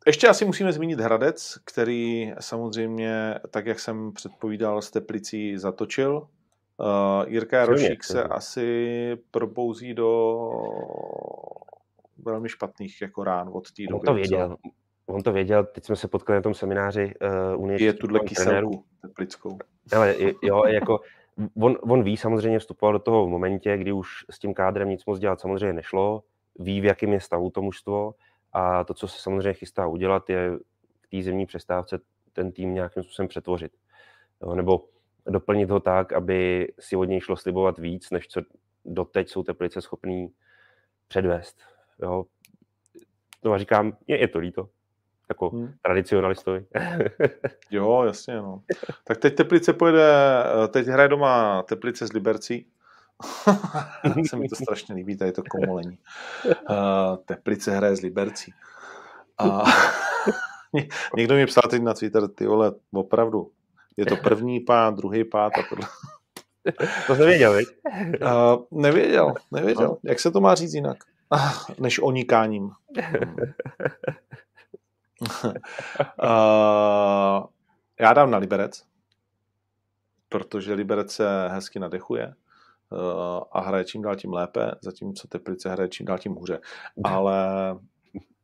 [0.07, 6.29] ještě asi musíme zmínit Hradec, který samozřejmě, tak jak jsem předpovídal, s Teplicí zatočil.
[6.77, 10.39] Uh, Jirka Jarošík se asi probouzí do
[12.19, 14.01] velmi špatných jako rán od té doby.
[14.01, 14.49] On to věděl.
[14.49, 14.57] Co?
[15.07, 17.15] On to věděl, teď jsme se potkali na tom semináři
[17.55, 19.59] uh, Unie Je tuhle kyselku teplickou.
[19.97, 21.01] Ale jo, jako
[21.63, 25.07] on, on ví, samozřejmě vstupoval do toho v momentě, kdy už s tím kádrem nic
[25.07, 26.23] moc dělat samozřejmě nešlo,
[26.59, 28.15] ví, v jakém je stavu to mužstvo
[28.53, 30.51] a to, co se samozřejmě chystá udělat, je
[31.01, 31.99] v té zimní přestávce
[32.33, 33.73] ten tým nějakým způsobem přetvořit.
[34.43, 34.85] Jo, nebo
[35.27, 38.41] doplnit ho tak, aby si od něj šlo slibovat víc, než co
[38.85, 40.33] doteď jsou Teplice schopný
[41.09, 41.63] předvést.
[42.03, 42.25] Jo.
[43.45, 44.69] No a říkám, je, je to líto
[45.31, 45.73] jako hmm.
[45.83, 46.65] tradicionalistovi.
[47.71, 48.63] jo, jasně, no.
[49.05, 50.13] Tak teď Teplice pojede,
[50.69, 52.67] teď hraje doma Teplice z Libercí.
[54.29, 55.99] se mi to strašně líbí, tady to komolení.
[56.45, 58.55] Uh, teplice hraje z Libercí.
[59.39, 59.65] A
[61.17, 63.51] někdo mi psal teď na Twitter, ty vole, opravdu,
[63.97, 65.89] je to první pád, druhý pád a tohle.
[67.07, 67.69] To jsi nevěděl, viď?
[68.23, 69.89] Uh, nevěděl, nevěděl.
[69.89, 69.97] No.
[70.03, 70.97] Jak se to má říct jinak?
[71.79, 72.71] Než onikáním.
[75.21, 75.29] Uh,
[78.01, 78.85] já dám na Liberec,
[80.29, 82.35] protože Liberec se hezky nadechuje
[82.91, 86.61] uh, a hraje čím dál tím lépe, zatímco Teplice hraje čím dál tím hůře.
[87.05, 87.47] Ale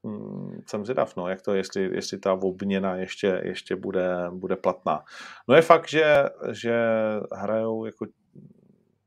[0.02, 5.04] mm, jsem zvědav, no, jak to, jestli, jestli ta obměna ještě, ještě bude, bude platná.
[5.48, 6.90] No je fakt, že, že
[7.32, 8.06] hrajou jako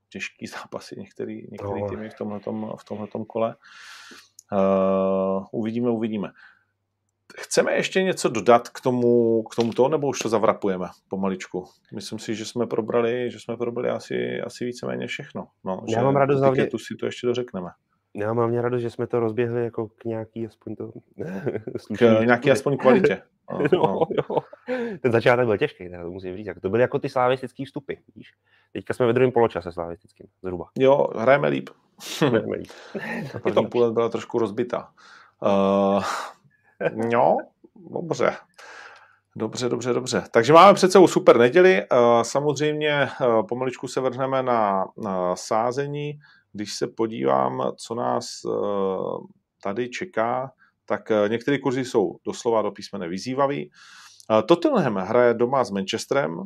[0.10, 1.90] těžký zápasy některý, některý no.
[1.90, 3.56] týmy v tomhletom, v tomhletom kole.
[4.52, 6.32] Uh, uvidíme, uvidíme.
[7.38, 11.66] Chceme ještě něco dodat k tomu, k tomuto, nebo už to zavrapujeme pomaličku?
[11.94, 15.48] Myslím si, že jsme probrali, že jsme probrali asi, asi víceméně všechno.
[15.64, 16.68] No, Já mám radost hlavně...
[16.68, 17.70] Tu si to ještě dořekneme.
[18.16, 20.92] Já mám mě radost, že jsme to rozběhli jako k nějaký aspoň to...
[21.98, 23.22] k nějaký aspoň kvalitě.
[23.52, 24.00] No, no.
[24.12, 24.38] Jo.
[25.02, 26.48] Ten začátek byl těžký, to musím říct.
[26.62, 28.32] To byly jako ty slavistické vstupy, víš.
[28.74, 30.66] Teďka jsme ve druhém poločase slavistickým, zhruba.
[30.80, 31.70] Jo, hrajeme líp.
[32.22, 32.72] Hrajeme líp.
[33.44, 34.92] První půl byla trošku rozbitá.
[35.42, 36.04] Uh,
[37.12, 37.38] No,
[37.76, 38.38] dobře.
[39.36, 40.24] Dobře, dobře, dobře.
[40.32, 41.82] Takže máme před sebou super neděli.
[41.82, 41.88] Eh,
[42.22, 43.10] samozřejmě eh,
[43.50, 46.20] pomaličku se vrhneme na, na sázení.
[46.54, 48.50] Když se podívám, co nás eh,
[49.64, 50.52] tady čeká,
[50.86, 53.72] tak některé kurzy jsou doslova do písmene vyzývavý.
[54.46, 56.44] Tottenham hraje doma s Manchesterem.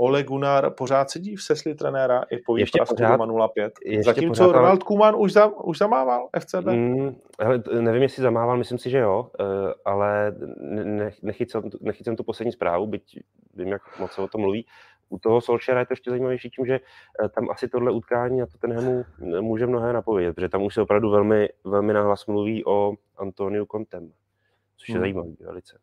[0.00, 3.70] Ole Gunnar pořád sedí v sesli trenéra i po výprasku doma 0-5.
[4.04, 6.66] Zatímco pořád, Ronald Koeman už, za, už zamával FCB?
[6.66, 9.44] Mm, hele, nevím, jestli zamával, myslím si, že jo, eh,
[9.84, 10.34] ale
[11.22, 13.20] nechycem, nechycem tu poslední zprávu, byť
[13.54, 14.66] vím, jak moc se o tom mluví.
[15.08, 16.80] U toho Solskjaera je to ještě zajímavější tím, že
[17.24, 19.04] eh, tam asi tohle utkání a to ten Hemu
[19.40, 24.12] může mnohé napovědět, protože tam už se opravdu velmi, velmi nahlas mluví o Antoniu Contem,
[24.76, 25.00] což je hmm.
[25.00, 25.78] zajímavý velice.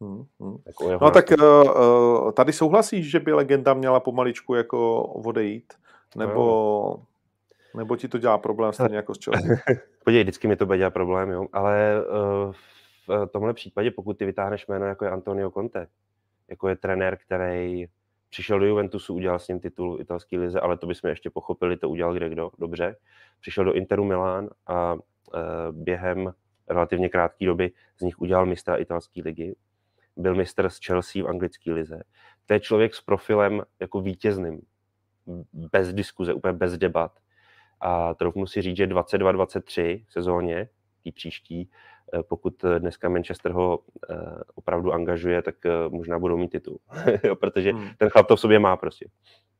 [0.00, 0.56] Hmm, hmm.
[0.66, 5.72] Jako no tak uh, tady souhlasíš, že by legenda měla pomaličku jako odejít?
[6.16, 7.06] Nebo, no.
[7.76, 9.56] nebo ti to dělá problém stejně jako s Chelsea?
[10.04, 11.46] Podívej, vždycky mi to bude dělat problém, jo?
[11.52, 12.04] ale
[12.46, 12.52] uh,
[13.08, 15.86] v tomhle případě, pokud ty vytáhneš jméno jako je Antonio Conte,
[16.48, 17.86] jako je trenér, který
[18.30, 21.88] přišel do Juventusu, udělal s ním titul italské lize, ale to bychom ještě pochopili, to
[21.88, 22.96] udělal kde kdo, dobře.
[23.40, 25.00] Přišel do Interu Milán a uh,
[25.70, 26.32] během
[26.68, 29.54] relativně krátké doby z nich udělal mistra italské ligy,
[30.18, 32.02] byl mistr z Chelsea v anglické lize.
[32.46, 34.60] To je člověk s profilem jako vítězným,
[35.52, 37.12] bez diskuze, úplně bez debat.
[37.80, 40.68] A troufnu si říct, že 22-23 v sezóně,
[41.02, 41.70] tý příští,
[42.14, 43.78] eh, pokud dneska Manchester ho
[44.10, 44.16] eh,
[44.54, 46.78] opravdu angažuje, tak eh, možná budou mít titul.
[47.40, 47.88] Protože hmm.
[47.98, 49.08] ten chlap to v sobě má prostě.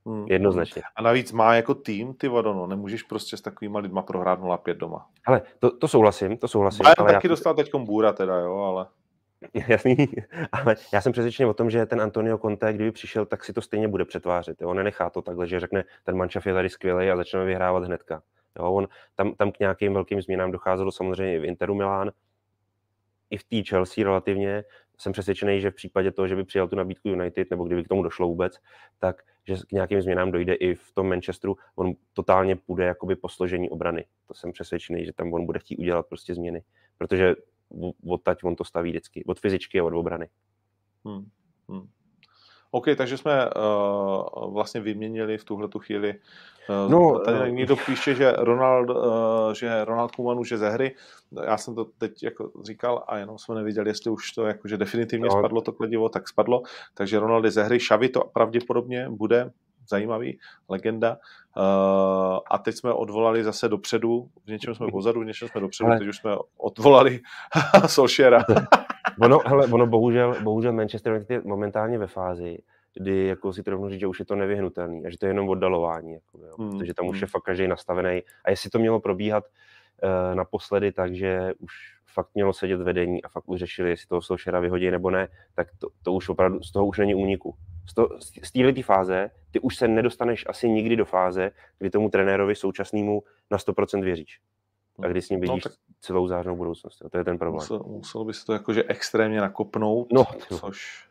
[0.06, 0.26] Hmm.
[0.28, 0.82] Jednoznačně.
[0.96, 5.06] A navíc má jako tým, ty Vadono, nemůžeš prostě s takovýma lidma prohrát 0-5 doma.
[5.26, 6.86] Ale to, to souhlasím, to souhlasím.
[6.86, 7.28] Ale, ale taky já...
[7.28, 8.86] dostal teď bůra teda, jo, ale...
[9.68, 9.96] Jasný,
[10.52, 13.62] ale já jsem přesvědčený o tom, že ten Antonio Conte, kdyby přišel, tak si to
[13.62, 14.62] stejně bude přetvářet.
[14.62, 18.22] On nenechá to takhle, že řekne, ten mančaf je tady skvělý a začneme vyhrávat hnedka.
[18.58, 18.72] Jo?
[18.72, 22.10] On, tam, tam k nějakým velkým změnám docházelo samozřejmě i v Interu Milán,
[23.30, 24.64] i v té Chelsea relativně.
[24.98, 27.88] jsem přesvědčený, že v případě toho, že by přijal tu nabídku United, nebo kdyby k
[27.88, 28.58] tomu došlo vůbec,
[28.98, 33.28] tak že k nějakým změnám dojde i v tom Manchesteru, on totálně půjde jakoby po
[33.28, 34.04] složení obrany.
[34.26, 36.62] To jsem přesvědčený, že tam on bude chtít udělat prostě změny,
[36.98, 37.34] protože
[38.08, 40.28] odtať on to staví vždycky, od fyzičky a od obrany.
[41.04, 41.28] Hmm.
[41.68, 41.88] Hmm.
[42.70, 46.14] OK, takže jsme uh, vlastně vyměnili v tuhle tu chvíli.
[46.68, 50.70] Uh, no, tady uh, někdo píše, že Ronald, uh, že Ronald Koeman už je ze
[50.70, 50.94] hry.
[51.44, 55.28] Já jsem to teď jako říkal a jenom jsme neviděli, jestli už to jakože definitivně
[55.28, 55.38] no.
[55.38, 56.62] spadlo to kladivo, tak spadlo.
[56.94, 57.80] Takže Ronald je ze hry.
[57.80, 59.50] Šavi to pravděpodobně bude
[59.88, 60.38] zajímavý,
[60.68, 61.18] legenda.
[61.56, 61.64] Uh,
[62.50, 65.98] a teď jsme odvolali zase dopředu, v něčem jsme pozadu, v něčem jsme dopředu, Ale...
[65.98, 67.20] teď už jsme odvolali
[67.86, 68.44] Solskjaera.
[69.20, 72.58] ono, hele, ono bohužel, bohužel Manchester United je momentálně ve fázi,
[72.94, 75.48] kdy jako si to říct, že už je to nevyhnutelný a že to je jenom
[75.48, 76.70] oddalování, jako, jo, hmm.
[76.70, 77.30] protože tam už je hmm.
[77.30, 78.22] fakt každý nastavený.
[78.44, 81.72] A jestli to mělo probíhat uh, naposledy, takže už
[82.06, 85.68] fakt mělo sedět vedení a fakt už řešili, jestli toho Solskjaera vyhodí nebo ne, tak
[85.78, 87.54] to, to už opravdu, z toho už není úniku.
[87.88, 92.10] Z, to, z této fáze ty už se nedostaneš asi nikdy do fáze, kdy tomu
[92.10, 94.40] trenérovi současnému na 100% věříš.
[95.02, 95.78] A kdy s ním no, vidíš no, tak...
[96.00, 97.02] celou zářnou budoucnost.
[97.10, 97.54] To je ten problém.
[97.62, 100.24] Musel, musel by se to jakože extrémně nakopnout, no,
[100.58, 101.08] což,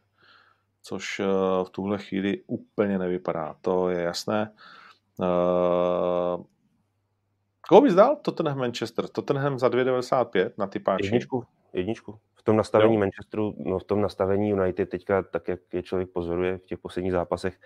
[0.82, 1.26] což uh,
[1.66, 3.56] v tuhle chvíli úplně nevypadá.
[3.62, 4.52] To je jasné.
[5.20, 6.46] Uh,
[7.70, 8.16] koho bys dal?
[8.16, 9.08] Tottenham Manchester.
[9.08, 11.06] Tottenham za 2,95 na typáči.
[11.06, 12.20] Jedničku, jedničku.
[12.48, 13.00] V tom nastavení jo.
[13.00, 17.12] Manchesteru, no v tom nastavení United teďka, tak jak je člověk pozoruje v těch posledních
[17.12, 17.60] zápasech,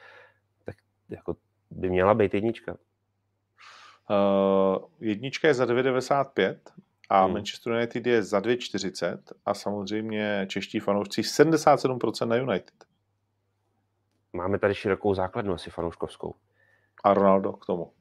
[0.65, 0.75] tak
[1.09, 1.35] jako
[1.71, 2.77] by měla být jednička.
[4.09, 6.55] Uh, jednička je za 2,95
[7.09, 7.33] a hmm.
[7.33, 12.85] Manchester United je za 2,40 a samozřejmě čeští fanoušci 77% na United.
[14.33, 16.35] Máme tady širokou základnu asi fanouškovskou.
[17.03, 17.91] A Ronaldo k tomu.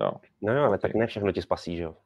[0.00, 0.12] Jo.
[0.42, 0.78] No jo, ale okay.
[0.78, 1.96] tak ne všechno ti spasí, že jo?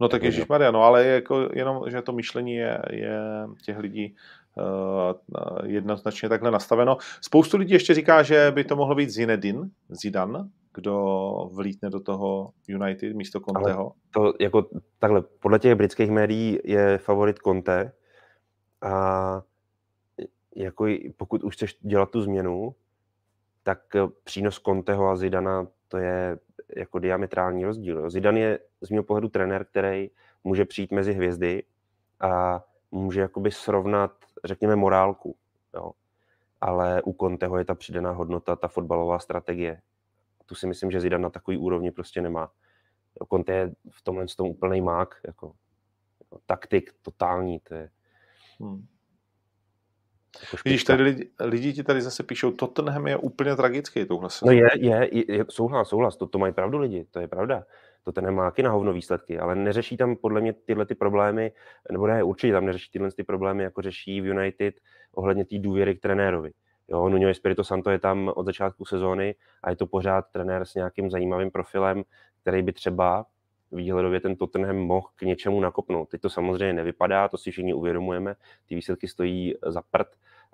[0.00, 3.20] No tak Ježíš Maria, no ale je jako jenom, že to myšlení je, je
[3.62, 4.16] těch lidí
[4.54, 6.96] uh, jednoznačně takhle nastaveno.
[7.20, 12.50] Spoustu lidí ještě říká, že by to mohlo být Zinedine, Zidane, kdo vlítne do toho
[12.68, 13.82] United místo Conteho.
[13.82, 14.66] Ale to jako
[14.98, 17.92] takhle, podle těch britských médií je favorit Conte
[18.82, 19.42] a
[20.56, 20.86] jako
[21.16, 22.74] pokud už chceš dělat tu změnu,
[23.62, 23.78] tak
[24.24, 26.38] přínos Conteho a Zidana to je
[26.76, 28.10] jako diametrální rozdíl.
[28.10, 30.10] Zidane je z mého pohledu trenér, který
[30.44, 31.62] může přijít mezi hvězdy
[32.20, 34.12] a může jakoby srovnat,
[34.44, 35.36] řekněme, morálku.
[35.74, 35.92] Jo.
[36.60, 39.80] Ale u Conteho je ta přidaná hodnota, ta fotbalová strategie.
[40.46, 42.50] Tu si myslím, že Zidane na takový úrovni prostě nemá.
[43.30, 45.54] Conte je v tomhle tom úplný mák, jako,
[46.20, 47.90] jako taktik totální, to je...
[48.60, 48.86] Hmm.
[50.40, 54.52] Jako Vidíš, tady lidi, lidi ti tady zase píšou, Tottenham je úplně tragický touhle No
[54.52, 57.64] je, je, je, souhlas, souhlas, to, to mají pravdu lidi, to je pravda.
[58.06, 61.52] To ten má taky na hovno výsledky, ale neřeší tam podle mě tyhle ty problémy,
[61.92, 64.74] nebo ne, určitě tam neřeší tyhle ty problémy, jako řeší v United
[65.14, 66.50] ohledně té důvěry k trenérovi.
[66.88, 70.74] Jo, Nuno Espirito Santo je tam od začátku sezóny a je to pořád trenér s
[70.74, 72.02] nějakým zajímavým profilem,
[72.40, 73.26] který by třeba
[73.72, 76.08] výhledově ten Tottenham mohl k něčemu nakopnout.
[76.08, 78.34] Teď to samozřejmě nevypadá, to si všichni uvědomujeme,
[78.66, 80.08] ty výsledky stojí za prd,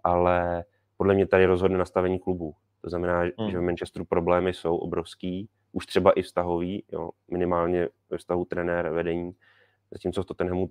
[0.05, 0.65] ale
[0.97, 2.55] podle mě tady rozhodne nastavení klubu.
[2.81, 3.51] To znamená, hmm.
[3.51, 8.89] že v Manchesteru problémy jsou obrovský, už třeba i vztahový, jo, minimálně ve vztahu trenér,
[8.89, 9.33] vedení,
[9.91, 10.71] zatímco v Tottenhamu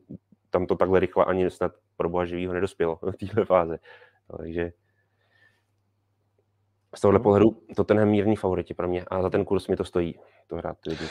[0.50, 3.80] tam to takhle rychle ani snad pro boha živýho nedospělo v téhle fáze.
[4.32, 4.72] No, takže
[6.96, 7.24] z tohohle hmm.
[7.24, 10.56] pohledu to ten mírný favoriti pro mě a za ten kurz mi to stojí, to
[10.56, 11.06] hrát ty lidi.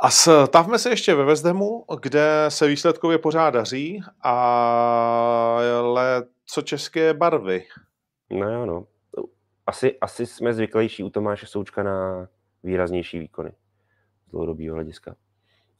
[0.00, 7.64] A stavme se ještě ve Vezdemu, kde se výsledkově pořád daří, ale co české barvy?
[8.34, 8.86] No jo, no.
[9.66, 12.28] Asi, asi jsme zvyklejší u Tomáše Součka na
[12.62, 13.52] výraznější výkony
[14.26, 15.16] z dlouhodobého hlediska.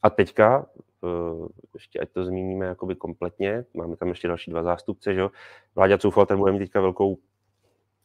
[0.03, 0.67] A teďka,
[1.05, 5.31] eh, ještě ať to zmíníme jakoby kompletně, máme tam ještě další dva zástupce, že jo.
[5.75, 7.19] Vláďa Coufal, ten bude mít teďka velkou,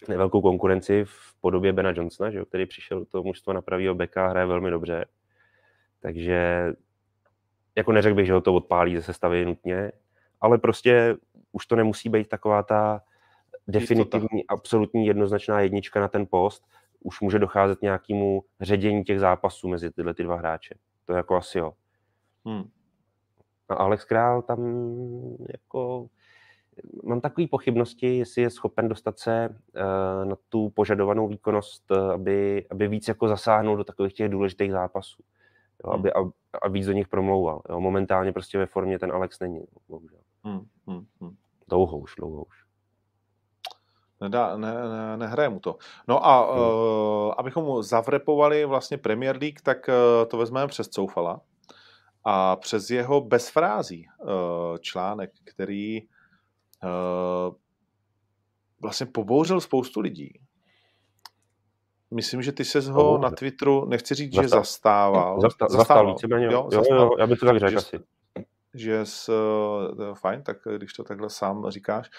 [0.07, 3.95] velkou konkurenci v podobě Bena Johnsona, že jo, který přišel do toho mužstva na pravýho
[3.95, 5.05] beka, hraje velmi dobře.
[5.99, 6.73] Takže
[7.75, 9.91] jako neřekl bych, že ho to odpálí ze sestavy nutně,
[10.41, 11.15] ale prostě
[11.51, 13.01] už to nemusí být taková ta
[13.71, 16.63] definitivní, absolutní jednoznačná jednička na ten post.
[17.03, 20.75] Už může docházet nějakému ředění těch zápasů mezi tyhle ty dva hráče.
[21.05, 21.73] To je jako asi jo.
[22.45, 22.63] Hmm.
[23.69, 24.59] A Alex Král tam
[25.49, 26.07] jako
[27.03, 32.65] mám takové pochybnosti, jestli je schopen dostat se uh, na tu požadovanou výkonnost, uh, aby,
[32.71, 35.23] aby víc jako zasáhnul do takových těch důležitých zápasů
[35.85, 36.19] jo, aby, a,
[36.61, 37.61] a víc do nich promlouval.
[37.69, 37.79] Jo.
[37.79, 40.19] Momentálně prostě ve formě ten Alex není, bohužel.
[40.43, 41.35] Hmm, hmm, hmm.
[41.67, 42.68] Dlouho už, dlouho už.
[44.21, 45.77] Nedá, ne, ne, nehraje mu to.
[46.07, 46.61] No a hmm.
[46.61, 51.41] uh, abychom mu zavrepovali vlastně Premier League, tak uh, to vezmeme přes Coufala
[52.23, 57.55] a přes jeho bezfrází uh, článek, který uh,
[58.81, 60.39] vlastně pobouřil spoustu lidí.
[62.13, 64.43] Myslím, že ty se ho na Twitteru, nechci říct, Zastal.
[64.43, 65.41] že zastával.
[65.41, 67.05] Zasta, zastával, zastával víceméně, jo, jo, zastával.
[67.05, 67.99] jo, já bych to tak řekl asi.
[68.73, 72.09] Že s, uh, fajn, tak když to takhle sám říkáš.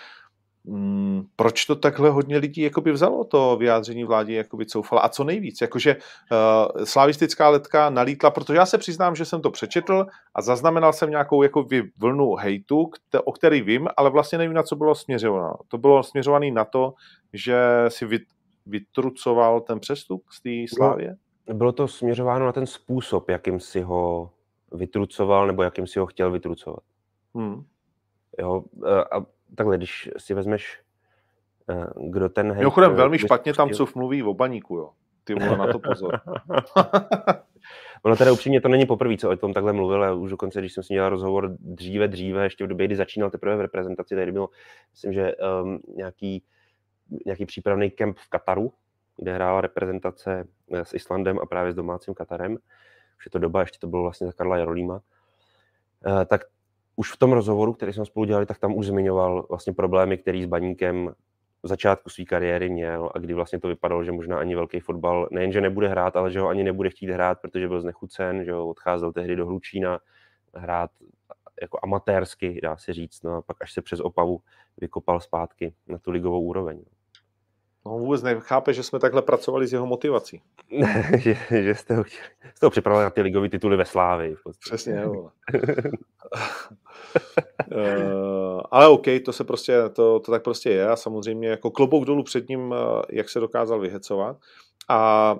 [0.66, 5.02] Hmm, proč to takhle hodně lidí jakoby vzalo, to vyjádření vládě jakoby coufala?
[5.02, 5.60] A co nejvíc?
[5.60, 10.92] Jakože uh, slavistická letka nalítla, protože já se přiznám, že jsem to přečetl a zaznamenal
[10.92, 11.66] jsem nějakou jako
[11.96, 12.90] vlnu hejtu,
[13.24, 15.56] o který vím, ale vlastně nevím, na co bylo směřováno.
[15.68, 16.94] To bylo směřované na to,
[17.32, 18.18] že si vy,
[18.66, 21.16] vytrucoval ten přestup z té Slávě?
[21.48, 24.30] No, bylo to směřováno na ten způsob, jakým si ho
[24.72, 26.82] vytrucoval nebo jakým si ho chtěl vytrucovat.
[27.34, 27.64] Hmm.
[28.38, 29.26] Jo, e, a
[29.56, 30.80] takhle, když si vezmeš,
[31.70, 32.58] eh, kdo ten hejt...
[32.58, 34.90] Mimochodem, velmi špatně tam co mluví o baníku, jo.
[35.24, 36.20] Ty vole, na to pozor.
[38.02, 40.72] ono teda upřímně to není poprvé, co o tom takhle mluvil, a už dokonce, když
[40.72, 44.32] jsem si dělal rozhovor dříve, dříve, ještě v době, kdy začínal teprve v reprezentaci, tady
[44.32, 44.48] bylo,
[44.92, 46.42] myslím, že um, nějaký,
[47.26, 48.72] nějaký přípravný kemp v Kataru,
[49.16, 52.56] kde hrála reprezentace eh, s Islandem a právě s domácím Katarem.
[53.18, 55.00] Už je to doba, ještě to bylo vlastně za Karla Jarolíma.
[56.06, 56.40] Uh, tak
[57.00, 60.42] už v tom rozhovoru, který jsme spolu dělali, tak tam už zmiňoval vlastně problémy, který
[60.42, 61.14] s Baníkem
[61.62, 65.28] v začátku své kariéry měl a kdy vlastně to vypadalo, že možná ani velký fotbal
[65.30, 68.68] nejenže nebude hrát, ale že ho ani nebude chtít hrát, protože byl znechucen, že ho
[68.68, 70.00] odcházel tehdy do Hlučína
[70.54, 70.90] hrát
[71.62, 74.40] jako amatérsky, dá se říct, no a pak až se přes Opavu
[74.76, 76.76] vykopal zpátky na tu ligovou úroveň.
[76.76, 76.99] No.
[77.86, 80.42] No, on vůbec nechápe, že jsme takhle pracovali s jeho motivací.
[81.18, 82.22] že, že jste ho, chtěli,
[82.54, 84.36] jste ho připravili na ty ligové tituly ve Slávii.
[84.60, 85.12] Přesně, jo.
[85.12, 85.30] uh,
[88.70, 92.22] ale OK, to se prostě, to, to tak prostě je a samozřejmě jako klobouk dolů
[92.22, 94.36] před ním, eh, jak se dokázal vyhecovat.
[94.88, 95.36] A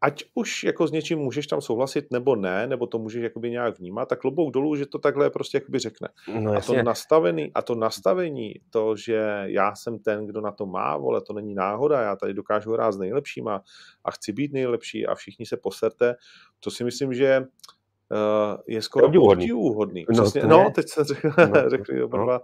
[0.00, 3.78] ať už jako s něčím můžeš tam souhlasit nebo ne, nebo to můžeš jakoby nějak
[3.78, 6.08] vnímat, tak klobouk dolů, že to takhle prostě jakoby řekne.
[6.40, 10.66] No, a to nastavený, a to nastavení, to, že já jsem ten, kdo na to
[10.66, 13.62] má, vole, to není náhoda, já tady dokážu hrát s nejlepšíma
[14.04, 16.14] a chci být nejlepší a všichni se poserte,
[16.60, 19.06] to si myslím, že uh, je skoro
[19.42, 20.04] obdivuhodný.
[20.48, 22.40] No, no, teď jsem řekl, no, řekli oba no.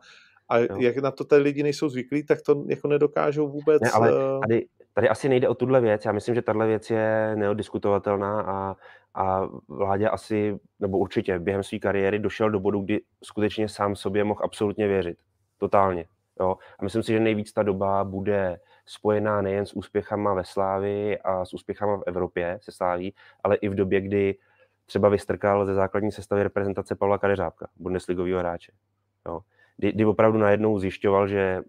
[0.48, 0.76] A jo.
[0.78, 3.82] jak na to ty lidi nejsou zvyklí, tak to jako nedokážou vůbec...
[3.82, 6.04] Ne, ale eh, tady, tady asi nejde o tuhle věc.
[6.04, 8.76] Já myslím, že tahle věc je neodiskutovatelná a,
[9.14, 14.24] a vládě asi, nebo určitě během své kariéry došel do bodu, kdy skutečně sám sobě
[14.24, 15.18] mohl absolutně věřit.
[15.58, 16.04] Totálně.
[16.40, 16.56] Jo?
[16.78, 21.44] A myslím si, že nejvíc ta doba bude spojená nejen s úspěchama ve Slávi a
[21.44, 23.14] s úspěchama v Evropě se Sláví,
[23.44, 24.36] ale i v době, kdy
[24.86, 28.72] třeba vystrkal ze základní sestavy reprezentace Pavla Kadeřábka, bundesligového hráče.
[29.26, 29.40] Jo?
[29.76, 31.62] Kdy, kdy opravdu najednou zjišťoval, že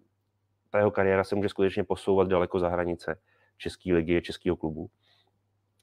[0.70, 3.20] ta jeho kariéra se může skutečně posouvat daleko za hranice
[3.58, 4.90] České ligy, Českého klubu.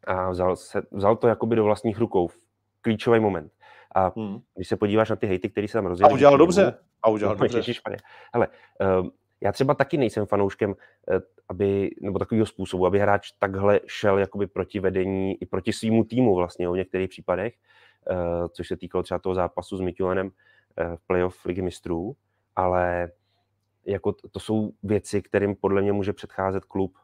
[0.06, 2.38] A vzal, se, vzal to jakoby do vlastních rukou v
[2.80, 3.52] klíčový moment.
[3.94, 4.40] A hmm.
[4.54, 6.10] když se podíváš na ty hejty, které se tam rozjeli...
[6.10, 6.78] A udělal dobře.
[7.02, 7.72] A udělal no, dobře.
[8.34, 8.48] Hele,
[9.00, 9.08] uh,
[9.40, 11.18] já třeba taky nejsem fanouškem, uh,
[11.48, 16.34] aby, nebo takového způsobu, aby hráč takhle šel jakoby proti vedení i proti svýmu týmu
[16.34, 17.54] vlastně v některých případech,
[18.10, 20.34] uh, což se týkalo třeba toho zápasu s Mitulenem, Eh,
[20.76, 22.16] v playoff ligy mistrů,
[22.56, 23.10] ale
[23.86, 26.98] jako to, jsou věci, kterým podle mě může předcházet klub.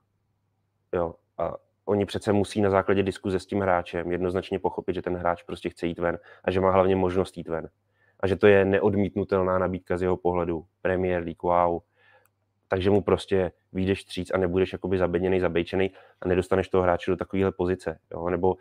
[0.92, 1.52] Jo, a
[1.84, 5.70] oni přece musí na základě diskuze s tím hráčem jednoznačně pochopit, že ten hráč prostě
[5.70, 7.68] chce jít ven a že má hlavně možnost jít ven.
[8.20, 10.64] A že to je neodmítnutelná nabídka z jeho pohledu.
[10.82, 11.80] Premier League, wow.
[12.68, 15.90] Takže mu prostě vyjdeš stříc a nebudeš jakoby zabedněný, zabejčený
[16.20, 17.98] a nedostaneš toho hráče do takovéhle pozice.
[18.12, 18.30] Jo?
[18.30, 18.56] Nebo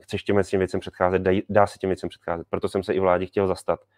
[0.00, 2.46] chceš těm věcem předcházet, dá, dá se těm věcem předcházet.
[2.50, 3.97] Proto jsem se i vládě chtěl zastat, Eh,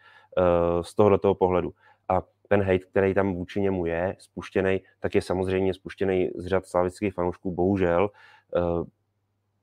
[0.82, 1.73] z tohoto toho pohledu.
[2.09, 6.66] A ten hate, který tam vůči němu je spuštěný, tak je samozřejmě spuštěný z řad
[6.66, 8.11] slavických fanoušků, bohužel,
[8.57, 8.61] eh,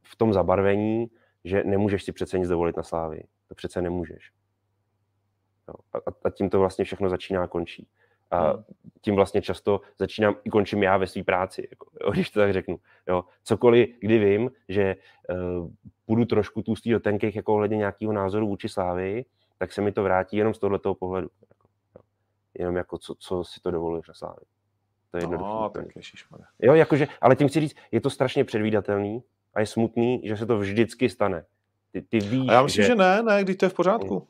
[0.04, 1.08] v tom zabarvení,
[1.44, 3.24] že nemůžeš si přece nic dovolit na slávy.
[3.48, 4.32] To přece nemůžeš.
[5.94, 7.88] A, a tím to vlastně všechno začíná a končí.
[8.32, 8.64] A hmm.
[9.02, 12.54] tím vlastně často začínám i končím já ve své práci, jako, jo, když to tak
[12.54, 12.80] řeknu.
[13.08, 13.24] Jo.
[13.44, 14.96] Cokoliv, kdy vím, že
[15.30, 15.70] uh,
[16.06, 19.26] půjdu trošku tustý do tenkých jako ohledně nějakého názoru vůči slávy,
[19.58, 21.30] tak se mi to vrátí jenom z tohoto pohledu.
[21.50, 22.02] Jako, jo.
[22.60, 24.46] Jenom jako, co, co si to dovoluješ na slávě.
[25.12, 25.50] To je jednoduché.
[25.50, 25.86] No, tak
[26.62, 29.24] Jo, jakože, ale tím chci říct, je to strašně předvídatelný
[29.54, 31.46] a je smutný, že se to vždycky stane.
[31.92, 32.88] Ty, ty víš, a já myslím, že...
[32.88, 34.28] že ne, ne, když to je v pořádku.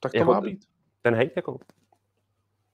[0.00, 0.64] Tak to jako má být.
[1.02, 1.58] Ten hejt jako?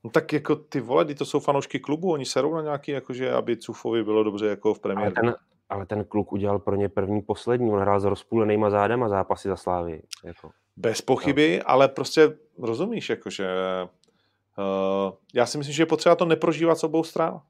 [0.05, 3.33] No tak jako ty vole, ty to jsou fanoušky klubu, oni serou na nějaký, jakože
[3.33, 5.15] aby Cufovi bylo dobře jako v premiéru.
[5.17, 5.35] Ale ten,
[5.69, 9.49] ale ten kluk udělal pro ně první poslední, on hrál s rozpůlenýma zádem a zápasy
[9.49, 10.03] za Slávy.
[10.25, 10.51] Jako.
[10.83, 11.71] Bez pochyby, no.
[11.71, 13.49] ale prostě rozumíš, jakože
[14.59, 17.41] uh, já si myslím, že je potřeba to neprožívat s obou stran.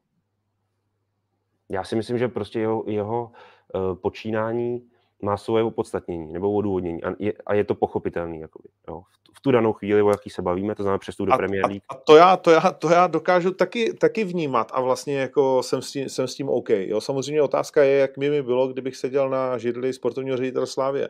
[1.69, 3.33] Já si myslím, že prostě jeho, jeho
[3.75, 4.89] uh, počínání
[5.23, 8.41] má svoje opodstatnění nebo odůvodnění a je, a je to pochopitelný.
[8.41, 9.01] Jakoby, jo.
[9.01, 11.83] V, v tu danou chvíli, o jaký se bavíme, to znamená přestup do Premier League.
[11.89, 15.63] A, a to, já, to, já, to já dokážu taky, taky vnímat a vlastně jako
[15.63, 16.71] jsem s tím, jsem s tím OK.
[16.71, 17.01] Jo.
[17.01, 21.09] Samozřejmě otázka je, jak mi, mi bylo, kdybych seděl na židli sportovního ředitele Slávě.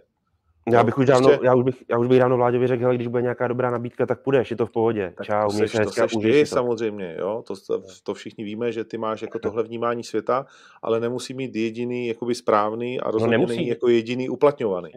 [0.70, 1.46] Já bych už dávno, prostě...
[1.46, 4.06] já už bych, já už bych dávno Vláďovi řekl, hele, když bude nějaká dobrá nabídka,
[4.06, 5.12] tak půjdeš, je to v pohodě.
[5.16, 7.44] Tak Čau, to seš, to seš ty, samozřejmě, jo?
[7.46, 10.46] To, to, to, všichni víme, že ty máš jako tohle vnímání světa,
[10.82, 14.90] ale nemusí mít jediný jakoby správný a no, rozhodně no není jako jediný uplatňovaný.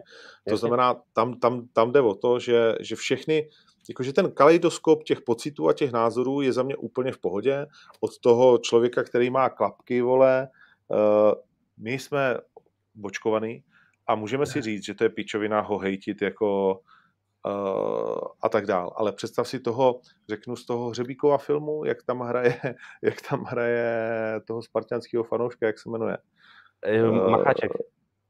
[0.48, 3.48] To znamená, tam, tam, tam jde o to, že, že všechny,
[3.88, 7.66] jakože ten kaleidoskop těch pocitů a těch názorů je za mě úplně v pohodě.
[8.00, 10.48] Od toho člověka, který má klapky, vole,
[10.88, 11.32] uh,
[11.78, 12.36] my jsme
[12.94, 13.62] bočkovaný,
[14.06, 16.80] a můžeme si říct, že to je pičovina ho hejtit jako
[17.46, 18.92] uh, a tak dál.
[18.96, 22.60] Ale představ si toho, řeknu z toho Hřebíkova filmu, jak tam hraje,
[23.02, 24.00] jak tam hraje
[24.44, 26.18] toho spartianského fanouška, jak se jmenuje?
[27.08, 27.72] Uh, Macháček.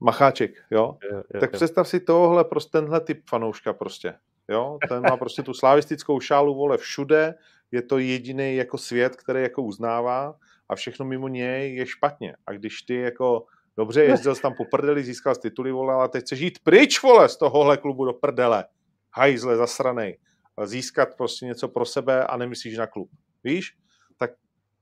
[0.01, 0.98] Macháček, jo?
[1.11, 1.57] jo, jo tak jo.
[1.57, 4.15] představ si tohle, prostě tenhle typ fanouška prostě.
[4.48, 7.35] Jo, ten má prostě tu slavistickou šálu, vole, všude,
[7.70, 10.35] je to jediný jako svět, který jako uznává
[10.69, 12.36] a všechno mimo něj je špatně.
[12.47, 13.47] A když ty jako
[13.77, 17.03] Dobře, jezdil jsi tam po prdeli, získal jsi tituly, vole, ale teď chceš jít pryč,
[17.03, 18.65] vole, z tohohle klubu do prdele.
[19.12, 20.19] Hajzle, zasranej.
[20.65, 23.11] Získat prostě něco pro sebe a nemyslíš na klub.
[23.44, 23.77] Víš?
[24.19, 24.31] Tak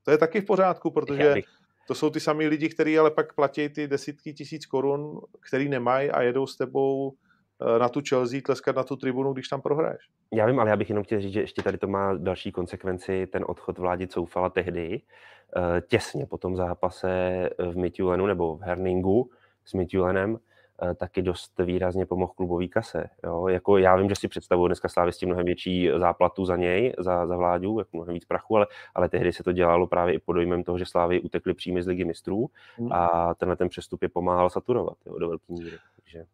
[0.03, 1.35] to je taky v pořádku, protože
[1.87, 6.11] to jsou ty samý lidi, kteří ale pak platí ty desítky tisíc korun, který nemají
[6.11, 7.15] a jedou s tebou
[7.79, 10.09] na tu Chelsea tleskat na tu tribunu, když tam prohraješ.
[10.33, 13.27] Já vím, ale já bych jenom chtěl říct, že ještě tady to má další konsekvenci,
[13.27, 15.01] ten odchod vládě Coufala tehdy,
[15.57, 19.31] Eh, těsně po tom zápase v Mitulenu nebo v Herningu
[19.65, 20.39] s Mitulenem
[20.83, 23.05] eh, taky dost výrazně pomohl klubový kase.
[23.25, 23.49] Jo?
[23.49, 27.37] Jako já vím, že si představuju dneska Slávisti mnohem větší záplatu za něj, za, za
[27.37, 30.65] vládu, jako mnohem víc prachu, ale, ale tehdy se to dělalo právě i pod dojmem
[30.65, 32.93] toho, že Slávy utekly přímě z ligy mistrů hmm.
[32.93, 35.79] a tenhle ten přestup je pomáhal saturovat jo, do velké míry.
[35.97, 36.25] Takže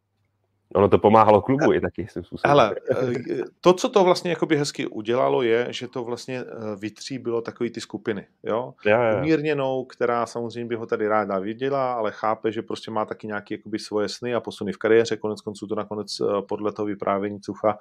[0.74, 2.50] Ono to pomáhalo klubu i taky svým způsobem.
[2.50, 6.44] Hele, eh, to, co to vlastně jakoby hezky udělalo, je, že to vlastně eh,
[6.76, 8.26] vytříbilo takový ty skupiny.
[8.42, 8.74] Jo?
[8.86, 9.18] Ja, ja.
[9.18, 13.54] Umírněnou, která samozřejmě by ho tady ráda viděla, ale chápe, že prostě má taky nějaké
[13.54, 15.16] jakoby svoje sny a posuny v kariéře.
[15.16, 17.78] Konec konců to nakonec eh, podle toho vyprávění Cucha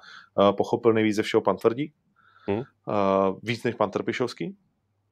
[0.56, 1.92] pochopil nejvíc ze všeho pan Tvrdí.
[2.46, 2.62] Hmm.
[3.42, 4.56] Víc než pan Trpišovský.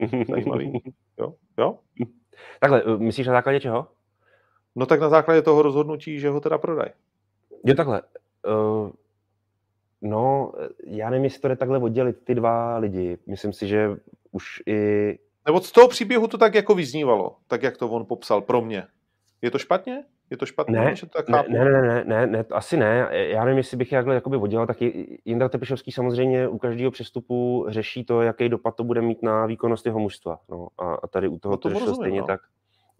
[0.31, 0.73] Zajímavý.
[1.19, 1.35] Jo?
[1.59, 1.79] jo?
[2.61, 3.87] Takhle, myslíš na základě čeho?
[4.77, 6.91] No tak na základě toho rozhodnutí, že ho teda prodají.
[7.65, 8.03] Jo, takhle.
[8.47, 8.91] Uh,
[10.03, 10.53] no,
[10.87, 13.19] já nevím, jestli to jde takhle oddělit ty dva lidi.
[13.27, 13.97] Myslím si, že
[14.31, 15.19] už i...
[15.47, 18.85] Nebo z toho příběhu to tak jako vyznívalo, tak jak to on popsal pro mě.
[19.43, 20.05] Je to špatně?
[20.31, 23.09] Je to špatně, ne, že to tak ne, ne, ne, ne, ne, ne, asi ne.
[23.13, 24.77] Já nevím, jestli bych jakhle jakoby oddělal, tak
[25.25, 29.87] Jindra Tepišovský samozřejmě u každého přestupu řeší to, jaký dopad to bude mít na výkonnost
[29.87, 30.39] jeho mužstva.
[30.49, 32.27] No, a, a tady u toho no to, to řešil stejně no.
[32.27, 32.41] tak.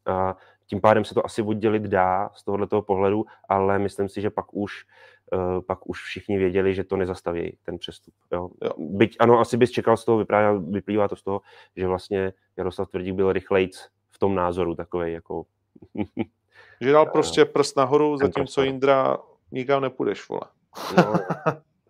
[0.07, 0.37] A
[0.69, 4.55] tím pádem se to asi oddělit dá z tohoto pohledu, ale myslím si, že pak
[4.55, 4.85] už
[5.33, 8.15] uh, pak už všichni věděli, že to nezastaví ten přestup.
[8.33, 8.51] Jo.
[8.79, 11.41] Byť ano, asi bys čekal z toho, vyprávě, vyplývá to z toho,
[11.77, 15.45] že vlastně Jaroslav Tvrdík byl rychlejc v tom názoru takový jako...
[16.81, 19.19] že dal prostě prst nahoru, zatímco Indra
[19.51, 20.43] nikam nepůjdeš, vole.
[20.97, 21.15] no,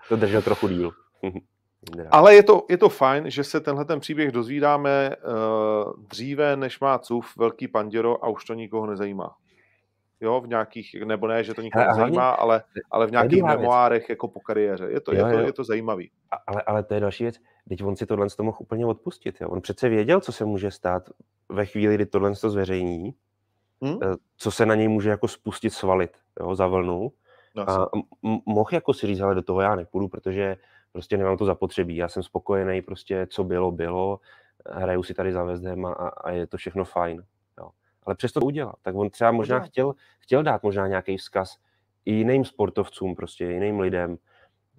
[0.08, 0.92] to držel trochu díl.
[2.10, 6.80] Ale je to, je to fajn, že se tenhle ten příběh dozvídáme uh, dříve, než
[6.80, 9.36] má CUF velký panděro a už to nikoho nezajímá.
[10.20, 14.02] Jo, v nějakých, nebo ne, že to nikoho ale, nezajímá, ale, ale v nějakých memoárech
[14.02, 14.08] věc.
[14.08, 14.88] jako po kariéře.
[14.90, 16.10] Je to, jo, je to, je to zajímavý.
[16.46, 17.36] Ale, ale to je další věc.
[17.68, 19.40] Teď on si tohle to mohl úplně odpustit.
[19.40, 19.48] Jo?
[19.48, 21.02] On přece věděl, co se může stát
[21.48, 23.14] ve chvíli, kdy tohle to zveřejní,
[23.82, 23.98] hmm?
[24.36, 26.10] co se na něj může jako spustit, svalit
[26.40, 27.12] jo, za vlnu.
[27.54, 27.90] No, a
[28.46, 30.56] mohl jako si říct, ale do toho já nepůjdu, protože
[30.92, 31.96] prostě nemám to zapotřebí.
[31.96, 34.20] Já jsem spokojený, prostě co bylo, bylo,
[34.70, 37.24] hraju si tady za Vezdem a, a je to všechno fajn.
[37.58, 37.70] Jo.
[38.02, 38.74] Ale přesto to udělal.
[38.82, 41.56] Tak on třeba možná chtěl, chtěl dát možná nějaký vzkaz
[42.04, 44.18] i jiným sportovcům, prostě jiným lidem,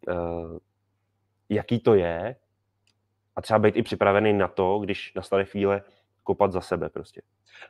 [0.08, 0.58] uh,
[1.50, 2.36] jaký to je
[3.36, 5.82] a třeba být i připravený na to, když nastane chvíle
[6.24, 7.22] kopat za sebe prostě.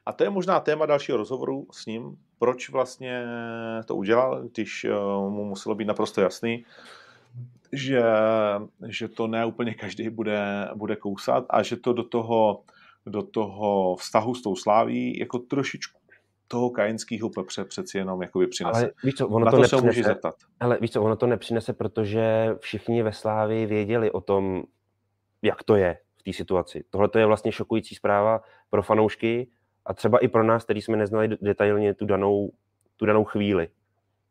[0.05, 3.25] A to je možná téma dalšího rozhovoru s ním, proč vlastně
[3.85, 6.65] to udělal, když uh, mu muselo být naprosto jasný,
[7.71, 8.03] že,
[8.87, 12.63] že to ne úplně každý bude, bude kousat a že to do toho,
[13.05, 15.99] do toho vztahu s tou sláví jako trošičku
[16.49, 18.79] toho kajenského pepře přeci jenom jakoby přinese.
[18.79, 20.35] Ale víš co, ono Na to, to se může zeptat.
[20.59, 24.63] Ale víš co, ono to nepřinese, protože všichni ve Slávii věděli o tom,
[25.41, 26.83] jak to je v té situaci.
[26.89, 29.49] Tohle to je vlastně šokující zpráva pro fanoušky
[29.85, 32.51] a třeba i pro nás, který jsme neznali detailně tu danou,
[32.97, 33.67] tu danou chvíli.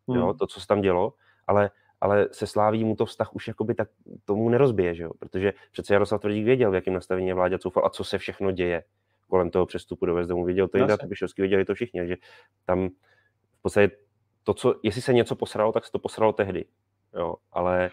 [0.09, 0.19] Hmm.
[0.19, 1.13] Jo, to, co se tam dělo,
[1.47, 3.89] ale ale se Sláví mu to vztah už jakoby tak
[4.25, 5.11] tomu nerozbije, že jo?
[5.19, 8.51] protože přece Jaroslav Tvrdík věděl, v jakém nastavení je vládě Coufal a co se všechno
[8.51, 8.85] děje
[9.29, 10.45] kolem toho přestupu do Vezdemu.
[10.45, 12.17] Věděl to i Trpišovský, věděli to všichni, že
[12.65, 12.89] tam
[13.59, 13.97] v podstatě
[14.45, 16.65] to, co, jestli se něco posralo, tak se to posralo tehdy.
[17.15, 17.91] Jo, ale,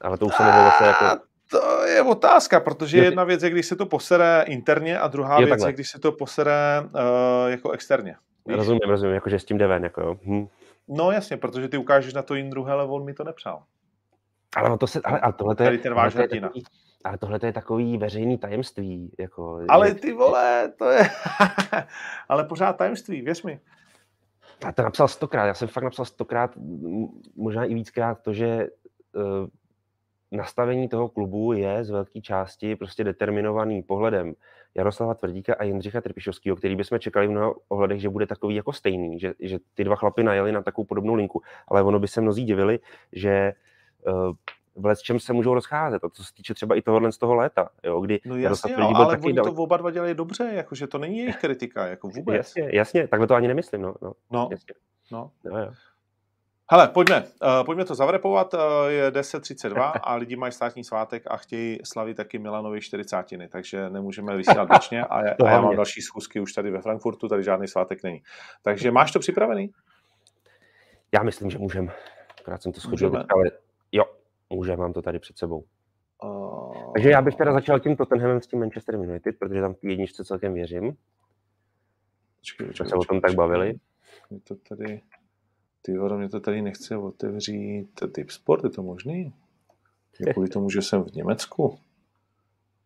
[0.00, 1.04] ale to už se nebylo zase jako...
[1.50, 5.34] To je otázka, protože je, jedna věc je, když se to posere interně a druhá
[5.34, 5.68] je věc takhle.
[5.68, 8.16] je, když se to posere uh, jako externě.
[8.46, 8.56] Víš?
[8.56, 10.16] Rozumím, rozumím, jakože s tím jde ven, jako jo.
[10.24, 10.46] Hm.
[10.88, 13.62] No jasně, protože ty ukážeš na to Jindru, hele, on mi to nepřál.
[14.56, 16.50] Ale no to se, ale, ale tohle je, Tady ten váš hrdina.
[17.04, 19.14] Ale tohle je takový veřejný tajemství.
[19.18, 21.10] Jako, ale ty vole, to je...
[22.28, 23.60] ale pořád tajemství, věř mi.
[24.64, 26.50] Já to napsal stokrát, já jsem fakt napsal stokrát,
[27.36, 28.66] možná i víckrát to, že
[29.12, 29.48] uh,
[30.30, 34.34] nastavení toho klubu je z velké části prostě determinovaný pohledem
[34.74, 38.72] Jaroslava Tvrdíka a Jindřicha Trpišovského, který bychom čekali v mnoha ohledech, že bude takový jako
[38.72, 41.42] stejný, že, že ty dva chlapy najeli na takovou podobnou linku.
[41.68, 42.78] Ale ono by se mnozí divili,
[43.12, 43.52] že
[44.06, 46.04] uh, v čem se můžou rozcházet.
[46.04, 48.92] A to se týče třeba i tohohle z toho léta, jo, kdy no jasně, jo,
[48.94, 49.44] ale taky oni dal...
[49.44, 52.36] to oba dva dělají dobře, jakože to není jejich kritika, jako vůbec.
[52.36, 53.94] Jasně, jasně, takhle to ani nemyslím, no.
[54.02, 54.48] No, no.
[54.50, 54.74] Jasně.
[55.12, 55.30] no.
[55.44, 55.72] Jo, jo.
[56.72, 61.36] Hele, pojďme, uh, pojďme to zavrepovat, uh, je 10.32 a lidi mají státní svátek a
[61.36, 63.16] chtějí slavit taky Milanovi 40.
[63.48, 67.28] Takže nemůžeme vysílat věčně a, já, a já mám další schůzky už tady ve Frankfurtu,
[67.28, 68.22] tady žádný svátek není.
[68.62, 69.70] Takže máš to připravený?
[71.14, 71.92] Já myslím, že můžeme.
[72.40, 73.44] Akorát jsem to schodil, ale
[73.92, 74.04] jo,
[74.50, 75.64] můžeme, mám to tady před sebou.
[76.24, 76.92] Uh...
[76.92, 80.24] Takže já bych teda začal tím Tottenhamem s tím Manchester United, protože tam v jedničce
[80.24, 80.96] celkem věřím.
[82.40, 83.74] Počkej, počkej, se o tom tak bavili.
[84.30, 85.00] Je to tady...
[85.82, 89.32] Ty horo, mě to tady nechce otevřít typ sport, je to možný?
[90.32, 91.78] Kvůli tomu, že jsem v Německu.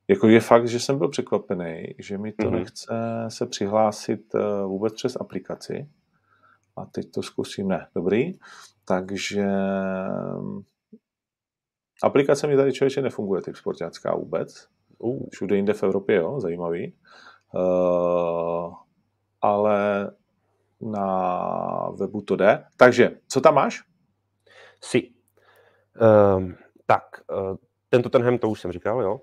[0.08, 2.50] Jako je fakt, že jsem byl překvapený, že mi to mm-hmm.
[2.50, 2.94] nechce
[3.28, 5.88] se přihlásit eh, vůbec přes aplikaci.
[6.76, 8.32] A teď to zkusím, ne, dobrý.
[8.84, 9.46] Takže
[10.40, 10.62] mm,
[12.02, 14.68] aplikace mi tady člověče nefunguje, typ sportácká vůbec.
[14.98, 15.26] Uh.
[15.32, 16.92] Všude jinde v Evropě, jo, zajímavý.
[17.54, 18.74] Uh,
[19.40, 20.10] ale
[20.80, 22.64] na webu to jde.
[22.76, 23.84] Takže, co tam máš?
[24.80, 25.10] Si.
[26.36, 27.56] Um, tak, uh,
[27.88, 29.20] tento tenhem to už jsem říkal, jo.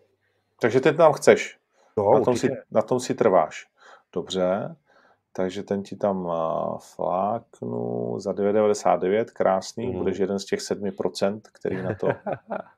[0.62, 1.60] Takže ten tam chceš.
[1.98, 3.68] Jo, na, tom si, na tom si trváš.
[4.14, 4.76] Dobře.
[5.36, 9.98] Takže ten ti tam uh, fláknu za 9,99, krásný, mm.
[9.98, 12.14] budeš jeden z těch 7%, který na to uh,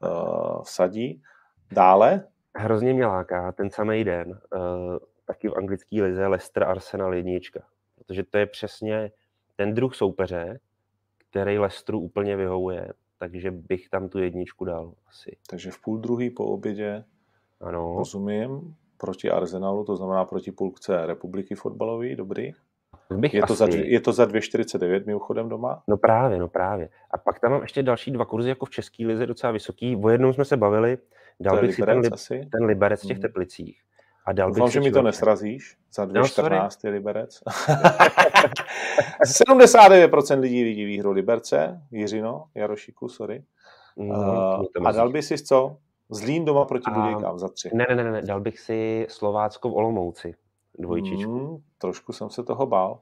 [0.64, 1.24] vsadí.
[1.72, 2.24] Dále?
[2.56, 7.60] Hrozně mě láká ten samý den, uh, taky v anglické lize Leicester Arsenal jednička
[8.07, 9.11] protože to je přesně
[9.56, 10.60] ten druh soupeře,
[11.30, 15.38] který Lestru úplně vyhovuje, takže bych tam tu jedničku dal asi.
[15.49, 17.03] Takže v půl druhý po obědě,
[17.61, 17.95] ano.
[17.98, 22.52] rozumím, proti Arsenalu, to znamená proti půlce republiky fotbalové, dobrý.
[23.10, 23.48] Bych je, asi...
[23.48, 25.84] to za, je to za 2,49 mimochodem doma?
[25.88, 26.90] No právě, no právě.
[27.11, 29.95] A pak tam mám ještě další dva kurzy jako v České lize docela vysoký.
[29.95, 30.98] O jednom jsme se bavili,
[31.40, 33.22] dal bych si ten, li, ten Liberec v těch hmm.
[33.22, 33.82] Teplicích.
[34.26, 35.78] A dal Doufám, že mi to nesrazíš.
[35.94, 37.44] Za 2,14 no, Liberec.
[39.26, 41.82] 79% lidí vidí výhru Liberce.
[41.92, 43.44] Jiřino, Jarošíku, sorry.
[43.98, 45.78] No, uh, a dal by si co?
[46.10, 47.70] Zlín doma proti Budějkám za tři.
[47.74, 50.36] Ne, ne, ne, ne, dal bych si Slovácko v Olomouci.
[50.80, 51.32] Dvojčičku.
[51.32, 53.00] Mm, trošku jsem se toho bál.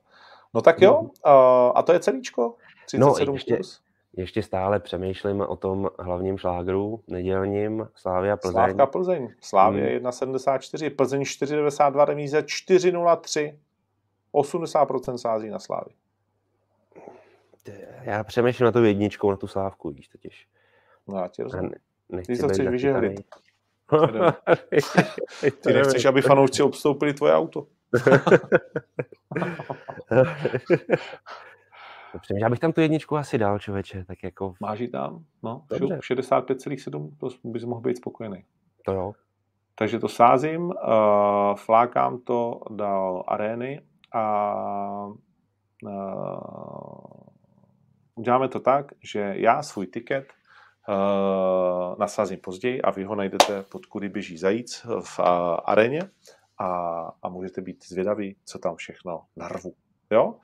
[0.54, 1.08] No tak jo, mm.
[1.08, 2.56] uh, a to je celíčko?
[2.86, 3.82] 37 no, ještě, plus?
[4.18, 8.54] Ještě stále přemýšlím o tom hlavním šlágru, nedělním, Slávia Plzeň.
[8.54, 9.30] Slávka Plzeň.
[9.42, 10.08] Slávě hmm.
[10.08, 13.58] 1,74, Plzeň 4,92, remíze 4,03.
[14.34, 15.92] 80% sází na Slávy.
[18.02, 20.48] Já přemýšlím na tu jedničkou, na tu Slávku, víš totiž.
[21.08, 21.72] No já ti rozumím.
[22.26, 23.22] Ty to chceš vyžehlit.
[25.62, 27.68] Ty nechceš, aby fanoušci obstoupili tvoje auto.
[32.14, 34.54] Dobře, já bych tam tu jedničku asi dal, člověče, tak jako...
[34.60, 35.26] Máš ji tam?
[35.44, 38.46] No, 65,7, to bys mohl být spokojený.
[38.86, 39.14] To jo.
[39.76, 40.74] Takže to sázím, uh,
[41.56, 43.82] flákám to do arény
[44.14, 44.56] a
[45.84, 47.04] uh,
[48.16, 50.34] uděláme to tak, že já svůj tiket
[50.90, 55.26] uh, nasázím později a vy ho najdete pod kudy běží zajíc v uh,
[55.66, 56.02] aréně
[56.58, 56.68] a,
[57.24, 59.74] a můžete být zvědaví, co tam všechno narvu.
[60.12, 60.36] Jo?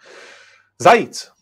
[0.79, 1.38] Zajíc.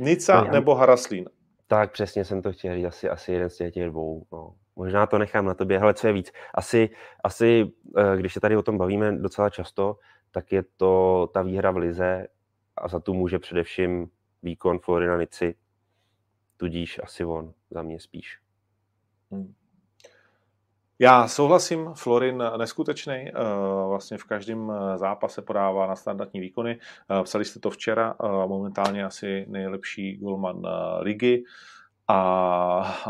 [0.00, 1.28] Nica no, nebo Haraslín?
[1.66, 4.26] Tak přesně jsem to chtěl říct, asi, asi jeden z těch dvou.
[4.32, 4.54] No.
[4.76, 6.32] Možná to nechám na tobě, ale co je víc.
[6.54, 6.90] Asi,
[7.24, 9.96] asi, eh, když se tady o tom bavíme docela často,
[10.30, 12.26] tak je to ta výhra v Lize
[12.76, 14.10] a za tu může především
[14.42, 15.54] výkon Florina Nici,
[16.56, 18.38] tudíž asi on za mě spíš.
[19.30, 19.54] Hmm.
[21.02, 23.32] Já souhlasím, Florin neskutečný, eh,
[23.88, 26.78] vlastně v každém eh, zápase podává na standardní výkony.
[27.10, 28.14] Eh, psali jste to včera,
[28.46, 30.62] momentálně asi nejlepší golman
[31.00, 31.44] ligy
[32.08, 33.04] a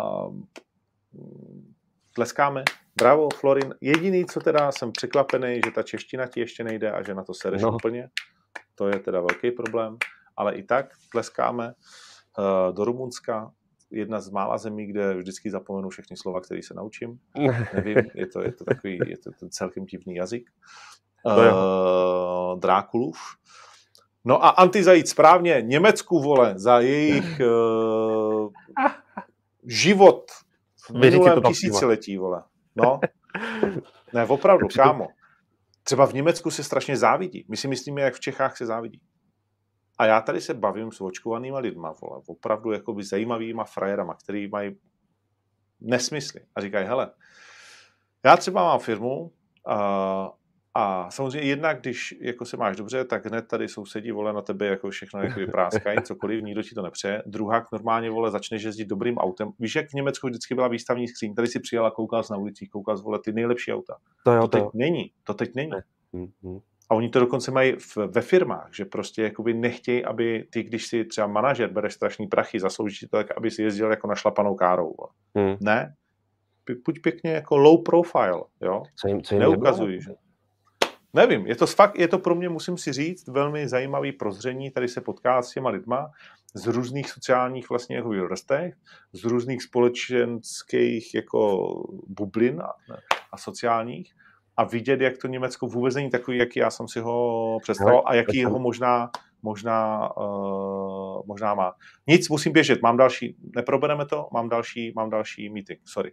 [2.14, 2.64] tleskáme.
[2.98, 3.74] Bravo, Florin.
[3.80, 7.34] Jediný, co teda jsem překvapený, že ta čeština ti ještě nejde a že na to
[7.34, 7.72] sereš no.
[7.72, 8.08] úplně.
[8.74, 9.98] To je teda velký problém
[10.40, 11.74] ale i tak tleskáme
[12.72, 13.52] do Rumunska,
[13.90, 17.18] jedna z mála zemí, kde vždycky zapomenu všechny slova, které se naučím.
[17.74, 20.50] Nevím, je to, je to takový, je to ten celkem divný jazyk.
[21.24, 23.18] Uh, Drákulův.
[24.24, 28.52] No a antizajít správně, Německu, vole, za jejich uh,
[29.66, 30.30] život
[30.86, 32.42] v minulém tisíciletí, vole.
[32.76, 33.00] No,
[34.12, 35.08] ne, opravdu, kámo.
[35.82, 37.44] Třeba v Německu se strašně závidí.
[37.48, 39.00] My si myslíme, jak v Čechách se závidí.
[40.00, 44.76] A já tady se bavím s očkovanýma lidma, vole, opravdu jakoby zajímavýma frajerama, který mají
[45.80, 46.40] nesmysly.
[46.54, 47.10] A říkají, hele,
[48.24, 49.32] já třeba mám firmu
[49.66, 50.32] a,
[50.74, 54.66] a samozřejmě jednak, když jako se máš dobře, tak hned tady sousedí vole na tebe
[54.66, 57.22] jako všechno jako práskají, cokoliv, nikdo ti to nepřeje.
[57.26, 59.50] Druhá normálně vole začneš jezdit dobrým autem.
[59.58, 62.96] Víš, jak v Německu vždycky byla výstavní skříň, tady si přijela, koukal na ulicích, koukal
[62.96, 63.96] vole ty nejlepší auta.
[64.24, 64.70] To, jo, to, to teď jo.
[64.74, 65.70] není, to teď není.
[65.70, 65.82] Ne.
[66.14, 66.60] Mm-hmm.
[66.90, 70.86] A oni to dokonce mají v, ve firmách, že prostě jakoby nechtějí, aby ty, když
[70.86, 74.94] si třeba manažer bereš strašný prachy, zaslouží to tak, aby si jezdil jako našlapanou károu.
[75.34, 75.56] Hmm.
[75.60, 75.94] Ne,
[76.86, 78.82] buď pěkně jako low profile, jo?
[78.96, 80.10] Co jim, co jim Neukazují, že?
[81.14, 84.88] Nevím, je to fakt, je to pro mě, musím si říct, velmi zajímavý prozření, tady
[84.88, 86.10] se potká s těma lidma
[86.54, 88.74] z různých sociálních vlastně jako vrstech,
[89.12, 91.68] z různých společenských jako
[92.06, 92.72] bublin a,
[93.32, 94.14] a sociálních
[94.56, 98.14] a vidět, jak to Německo vůbec není takový, jaký já jsem si ho představoval a
[98.14, 99.10] jaký ho možná,
[99.42, 101.74] možná, uh, možná má.
[102.06, 106.12] Nic, musím běžet, mám další, neprobereme to, mám další, mám další meeting, sorry.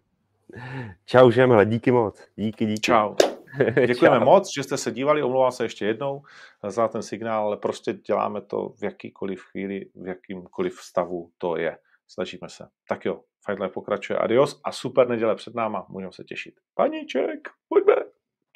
[1.05, 2.23] Čau, Žemhle, díky moc.
[2.35, 2.81] Díky, díky.
[2.81, 3.15] Čau.
[3.87, 4.25] Děkujeme Čau.
[4.25, 6.21] moc, že jste se dívali, omlouvám se ještě jednou
[6.67, 11.77] za ten signál, ale prostě děláme to v jakýkoliv chvíli, v jakýmkoliv stavu to je.
[12.07, 12.67] Snažíme se.
[12.89, 14.19] Tak jo, Fight Life pokračuje.
[14.19, 16.53] Adios a super neděle před náma, můžeme se těšit.
[16.75, 17.95] Paníček, pojďme.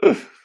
[0.03, 0.17] Ugh.